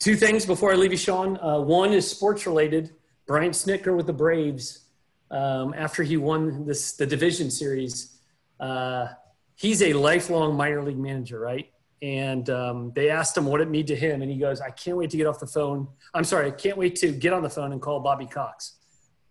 [0.00, 1.38] Two things before I leave you, Sean.
[1.42, 2.94] Uh, one is sports related.
[3.26, 4.86] Brian Snitker with the Braves
[5.30, 8.18] um, after he won this the division series.
[8.58, 9.08] Uh,
[9.56, 11.70] he's a lifelong minor league manager, right?
[12.00, 14.96] And um, they asked him what it meant to him, and he goes, "I can't
[14.96, 15.86] wait to get off the phone.
[16.14, 18.78] I'm sorry, I can't wait to get on the phone and call Bobby Cox."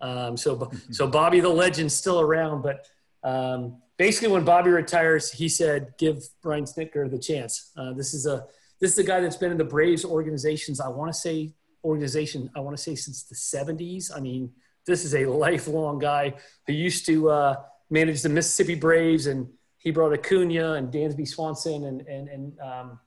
[0.02, 2.88] Um, so, so Bobby the legend's still around, but
[3.24, 8.28] um, basically, when Bobby retires, he said, "Give Brian Snitker the chance." Uh, this is
[8.28, 8.46] a
[8.80, 10.80] this is a guy that's been in the Braves organizations.
[10.80, 11.54] I want to say
[11.84, 12.50] organization.
[12.56, 14.16] I want to say since the '70s.
[14.16, 14.52] I mean,
[14.86, 16.34] this is a lifelong guy
[16.68, 17.56] who used to uh,
[17.90, 23.00] manage the Mississippi Braves, and he brought Acuna and Dansby Swanson and and and um,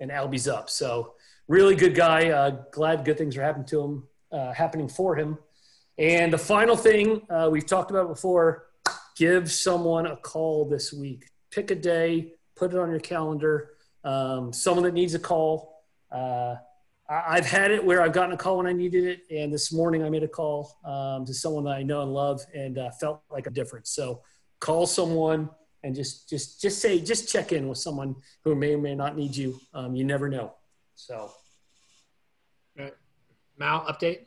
[0.00, 0.70] and Albies up.
[0.70, 1.14] So
[1.48, 2.30] really good guy.
[2.30, 5.38] Uh, glad good things are happening to him, uh, happening for him.
[5.98, 8.68] And the final thing uh, we've talked about before:
[9.16, 11.26] give someone a call this week.
[11.50, 13.70] Pick a day, put it on your calendar.
[14.12, 15.84] Um, someone that needs a call.
[16.10, 16.56] Uh,
[17.10, 19.70] I- I've had it where I've gotten a call when I needed it, and this
[19.70, 22.90] morning I made a call um, to someone that I know and love, and uh,
[22.92, 23.90] felt like a difference.
[23.90, 24.22] So,
[24.60, 25.50] call someone
[25.84, 29.14] and just just just say just check in with someone who may or may not
[29.14, 29.60] need you.
[29.74, 30.54] Um, you never know.
[30.94, 31.30] So,
[33.58, 34.20] Mal, update?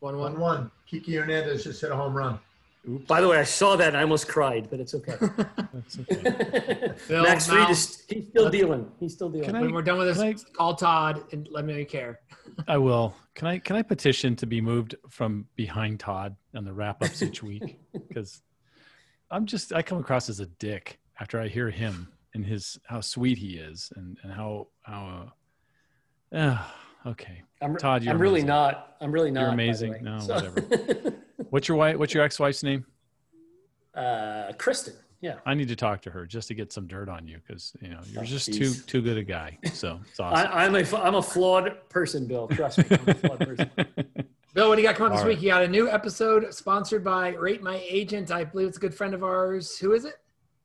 [0.00, 0.40] 1 One 1.
[0.40, 0.70] one.
[0.86, 2.38] Kiki Hernandez just hit a home run.
[2.86, 5.14] By the way, I saw that and I almost cried, but it's okay.
[5.72, 6.92] That's okay.
[6.96, 8.90] Phil, Max Mal, Fried is he's still dealing.
[9.00, 9.54] He's still dealing.
[9.54, 11.86] I- when we're done with Can I- this, call Todd and let me know you
[11.86, 12.20] care.
[12.68, 13.14] I will.
[13.34, 17.22] Can I can I petition to be moved from behind Todd on the wrap ups
[17.22, 17.78] each week?
[18.08, 18.42] Because
[19.30, 23.00] I'm just I come across as a dick after I hear him and his how
[23.00, 25.32] sweet he is and and how how
[26.32, 26.58] uh, uh,
[27.08, 27.42] okay.
[27.62, 28.46] I'm, Todd, you're I'm really amazing.
[28.48, 28.96] not.
[29.00, 29.40] I'm really not.
[29.40, 29.92] You're amazing.
[29.92, 30.00] way.
[30.02, 31.14] No, So- whatever.
[31.50, 31.96] What's your wife?
[31.96, 32.84] What's your ex wife's name?
[33.94, 34.94] uh, Kristen.
[35.20, 35.36] Yeah.
[35.46, 37.88] I need to talk to her just to get some dirt on you because you
[37.88, 38.84] know you're Oh, just geez.
[38.84, 39.56] too too good a guy.
[39.72, 40.50] So it's awesome.
[40.52, 42.46] I, I'm a I'm a flawed person, Bill.
[42.48, 43.70] Trust me, I'm a flawed person.
[44.54, 45.40] Bill, what do you got coming up this All week?
[45.42, 48.30] You got a new episode sponsored by Rate My Agent.
[48.30, 49.78] I believe it's a good friend of ours.
[49.78, 50.14] Who is it?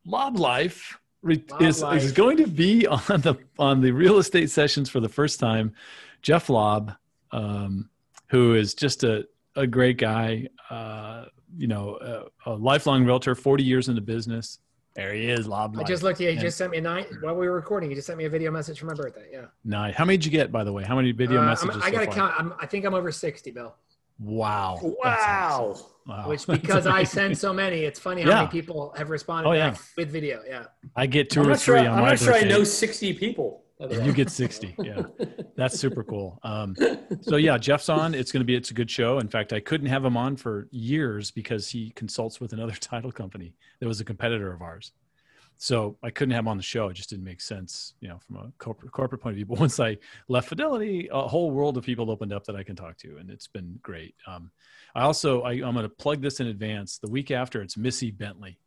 [0.05, 2.03] Lob Life re- Lob is, Life.
[2.03, 5.73] is going to be on the on the real estate sessions for the first time.
[6.21, 6.93] Jeff Lobb,
[7.31, 7.89] um,
[8.27, 9.25] who is just a,
[9.55, 11.25] a great guy, uh,
[11.57, 11.97] you know,
[12.45, 14.59] a, a lifelong realtor, 40 years in the business.
[14.95, 16.19] There he is, Lobb I just looked.
[16.19, 17.89] Yeah, he And- just sent me a night while we were recording.
[17.89, 19.27] He just sent me a video message for my birthday.
[19.31, 19.45] Yeah.
[19.63, 19.95] Nice.
[19.95, 20.83] How many did you get, by the way?
[20.83, 21.81] How many video Uh, I'm- messages?
[21.83, 22.33] I got to so count.
[22.37, 23.75] I'm, I think I'm over 60, Bill.
[24.19, 24.77] Wow.
[24.81, 24.95] Wow.
[25.71, 25.85] awesome.
[26.07, 26.27] Wow.
[26.27, 28.35] Which because I send so many, it's funny how Yeah.
[28.37, 29.75] many people have responded Oh, yeah.
[29.95, 30.41] with video.
[30.47, 30.65] Yeah.
[30.95, 31.77] I get 2 I'm or not sure.
[31.77, 33.63] three on my I'm not sure I know 60 people.
[33.79, 35.03] And you get 60 yeah.
[35.55, 36.39] That's super cool.
[36.43, 36.75] Um,
[37.21, 38.13] so yeah jeff's on.
[38.13, 39.19] It's going to be it's a good show.
[39.19, 43.11] In fact i couldn't have him on for years because he consults with another title
[43.11, 44.91] company that was a competitor of ours.
[45.57, 46.87] So i couldn't have him on the show.
[46.89, 49.45] It just didn't make sense you know from a corporate, corporate point of view.
[49.45, 49.97] But once i
[50.27, 53.29] left fidelity a whole world of people opened up that i can talk to and
[53.29, 54.15] it's been great.
[54.27, 54.51] Um,
[54.95, 56.97] i also I, i'm going to plug this in advance.
[56.97, 58.57] The week after it's missy bentley.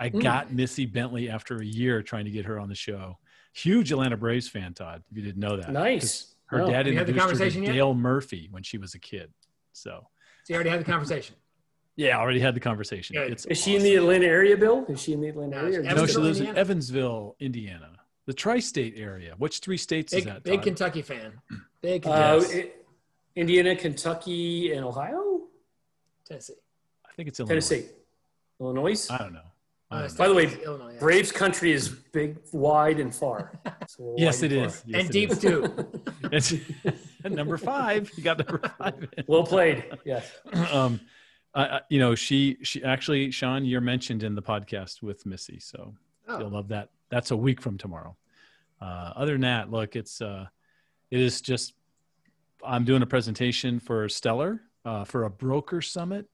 [0.00, 0.22] I Mm.
[0.22, 3.18] got missy bentley after a year trying to get her on the show
[3.52, 5.02] huge Atlanta Braves fan, Todd.
[5.10, 6.34] If you didn't know that, Nice.
[6.46, 7.72] Her dad you had the introduced her to conversation yet?
[7.72, 9.32] Dale Murphy when she was a kid.
[9.72, 10.06] So
[10.44, 11.36] So you already had the conversation.
[11.96, 13.14] yeah, I already had the conversation.
[13.14, 13.30] Good.
[13.32, 14.84] It's Is she in the Atlanta area, Bill?
[14.88, 15.78] Is she in the Atlanta No, area?
[15.78, 17.90] or no, she Evansville, lives in Evansville, Indiana,
[18.26, 19.34] the tri-state area.
[19.38, 20.42] Which three states is Big, that?
[20.42, 20.64] big Todd?
[20.64, 21.32] Kentucky fan.
[21.82, 22.56] Big Uh, Kentucky.
[22.56, 22.66] Yes.
[22.66, 22.70] I-
[23.36, 25.42] Indiana, Kentucky, and Ohio?
[26.26, 26.54] Tennessee.
[27.08, 27.52] I think it's Illinois.
[27.68, 27.88] Tennessee.
[28.60, 29.08] Illinois?
[29.10, 29.40] I don't know.
[29.90, 31.00] I Uh, By the way, Illinois, yeah.
[31.00, 33.58] Braves country is big, wide, and far.
[33.88, 34.82] So Yes, wide it and is.
[34.86, 35.38] Yes, and it deep is.
[35.40, 35.90] too.
[36.32, 36.54] It's
[37.24, 38.10] number five.
[38.16, 39.08] You got number five.
[39.16, 39.24] in.
[39.26, 39.84] Well played.
[40.04, 40.30] Yes.
[40.72, 41.00] um,
[41.54, 45.58] I, I- you know, she she actually, Sean, you're mentioned in the podcast with Missy,
[45.58, 45.94] so
[46.28, 46.90] you'll Oh, love that.
[47.10, 48.16] That's a week from tomorrow.
[48.80, 50.46] Uh, other than that, look, it's uh,
[51.10, 51.74] it is just
[52.64, 56.26] I'm doing a presentation for Stellar uh, for a broker summit.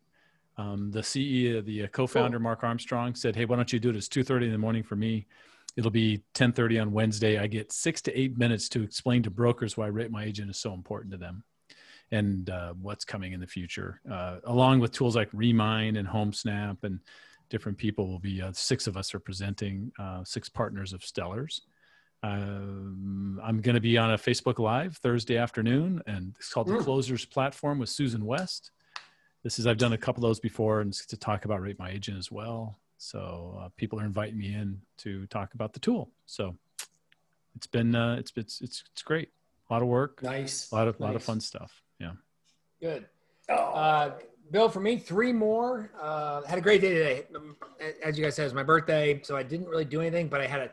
[0.59, 3.97] Um, the CEO, the uh, co-founder Mark Armstrong said, "Hey, why don't you do it?
[3.97, 5.27] It's 2:30 in the morning for me.
[5.77, 7.39] It'll be 10:30 on Wednesday.
[7.39, 10.59] I get six to eight minutes to explain to brokers why rate my agent is
[10.59, 11.45] so important to them."
[12.13, 16.85] and uh, what's coming in the future, uh, along with tools like Remine and HomeSnap
[16.85, 17.01] and
[17.51, 18.41] different people will be.
[18.41, 21.63] Uh, six of us are presenting, uh, six partners of Stellars.
[22.23, 26.75] Um, I'm going to be on a Facebook Live Thursday afternoon, and it's called the
[26.75, 26.85] Mm.
[26.85, 28.71] Closers Platform with Susan West.
[29.47, 31.89] This is I've done a couple of those before, and to talk about Rate My
[31.91, 32.81] Agent as well.
[32.99, 36.11] So uh, people are inviting me in to talk about the tool.
[36.27, 36.57] So
[37.55, 39.29] it's been uh, it's it's it's it's great.
[39.71, 40.73] A lot of work, Nice.
[40.73, 41.81] a lot of lot of fun stuff.
[42.01, 42.15] Yeah.
[42.81, 43.07] good.
[43.49, 44.11] Uh,
[44.51, 45.93] Bill, for me, three more.
[45.97, 47.27] Uh, had a great day today.
[47.37, 47.57] Um,
[48.03, 50.41] As you guys said, it was my birthday, so I didn't really do anything, but
[50.41, 50.71] I had a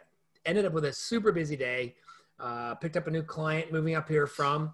[0.48, 1.94] ended up with a super busy day.
[2.40, 4.74] Uh, picked up a new client moving up here from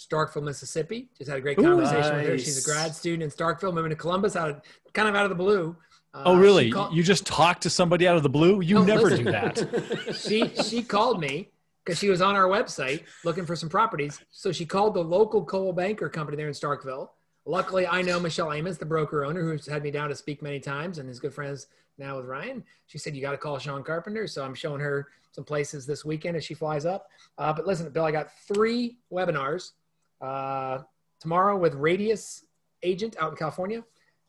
[0.00, 1.08] Starkville, Mississippi.
[1.18, 2.38] Just had a great Ooh, conversation with her.
[2.38, 4.62] She's a grad student in Starkville, moving to Columbus, out of
[4.94, 5.76] kind of out of the blue.
[6.14, 6.70] Uh, Oh, really?
[6.72, 8.60] called- you just talk to somebody out of the blue?
[8.62, 9.24] You No, never listen.
[9.26, 10.16] do that.
[10.20, 11.50] she she called me
[11.84, 14.20] because she was on our website looking for some properties.
[14.30, 17.10] So she called the local Coldwell Banker company there in Starkville.
[17.46, 20.60] Luckily, I know Michelle Amos, the broker owner, who's had me down to speak many
[20.60, 21.68] times and is good friends
[21.98, 22.64] now with Ryan.
[22.86, 24.26] She said, You got to call Sean Carpenter.
[24.26, 27.08] So I'm showing her some places this weekend as she flies up.
[27.38, 29.72] Uh, but listen, Bill, I got three webinars
[30.20, 30.78] uh,
[31.20, 32.44] tomorrow with Radius
[32.82, 33.82] Agent out in California.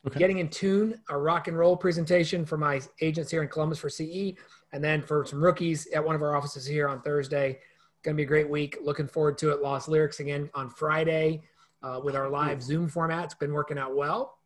[0.07, 0.17] Okay.
[0.17, 3.89] Getting in tune, a rock and roll presentation for my agents here in Columbus for
[3.89, 4.33] CE,
[4.73, 7.59] and then for some rookies at one of our offices here on Thursday.
[8.03, 8.77] Going to be a great week.
[8.83, 9.61] Looking forward to it.
[9.61, 11.43] Lost Lyrics again on Friday
[11.83, 13.25] uh, with our live Zoom format.
[13.25, 14.39] It's been working out well.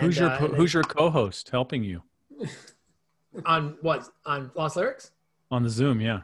[0.00, 2.02] who's your uh, co- and who's your co-host helping you
[3.46, 4.08] On what?
[4.26, 5.12] On Lost Lyrics?
[5.50, 6.00] on the Zoom?
[6.00, 6.22] Yeah.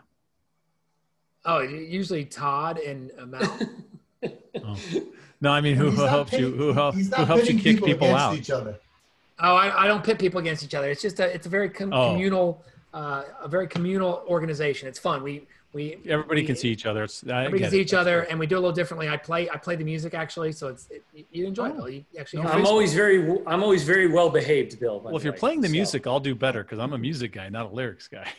[1.45, 3.59] Oh, usually Todd and uh, Mel.
[4.65, 4.77] Oh.
[5.41, 6.51] No, I mean who, who not helps you?
[6.51, 8.35] Who, help, who helps you kick people against out?
[8.37, 8.79] Each other.
[9.41, 10.91] Oh, I, I don't pit people against each other.
[10.91, 12.11] It's just a it's a very com- Oh.
[12.11, 14.89] communal uh, a very communal organization.
[14.89, 15.23] It's fun.
[15.23, 17.05] We we Everybody we- can see each other.
[17.05, 17.83] It's, I everybody can see it.
[17.83, 18.31] each other, great.
[18.31, 19.09] and we do a little differently.
[19.09, 21.73] I play I play the music actually, so it's it, you enjoy it.
[21.75, 21.77] Oh.
[21.83, 21.89] Bill.
[21.91, 24.99] You actually No, I'm always very, I'm always very well behaved, Bill.
[25.01, 25.39] Well, if the you're way.
[25.39, 28.09] playing the So- music, I'll do better because I'm a music guy, not a lyrics
[28.09, 28.27] guy.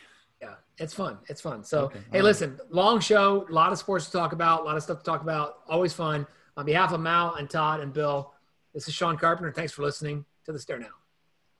[0.80, 1.18] it's fun.
[1.28, 1.62] It's fun.
[1.62, 2.24] So Okay, hey, all right.
[2.24, 5.04] listen, long show, a lot of sports to talk about, a lot of stuff to
[5.04, 5.58] talk about.
[5.68, 6.26] Always fun.
[6.56, 8.32] On behalf of Mal and Todd and Bill,
[8.74, 9.52] this is Sean Carpenter.
[9.52, 10.99] Thanks for listening to the StareDown.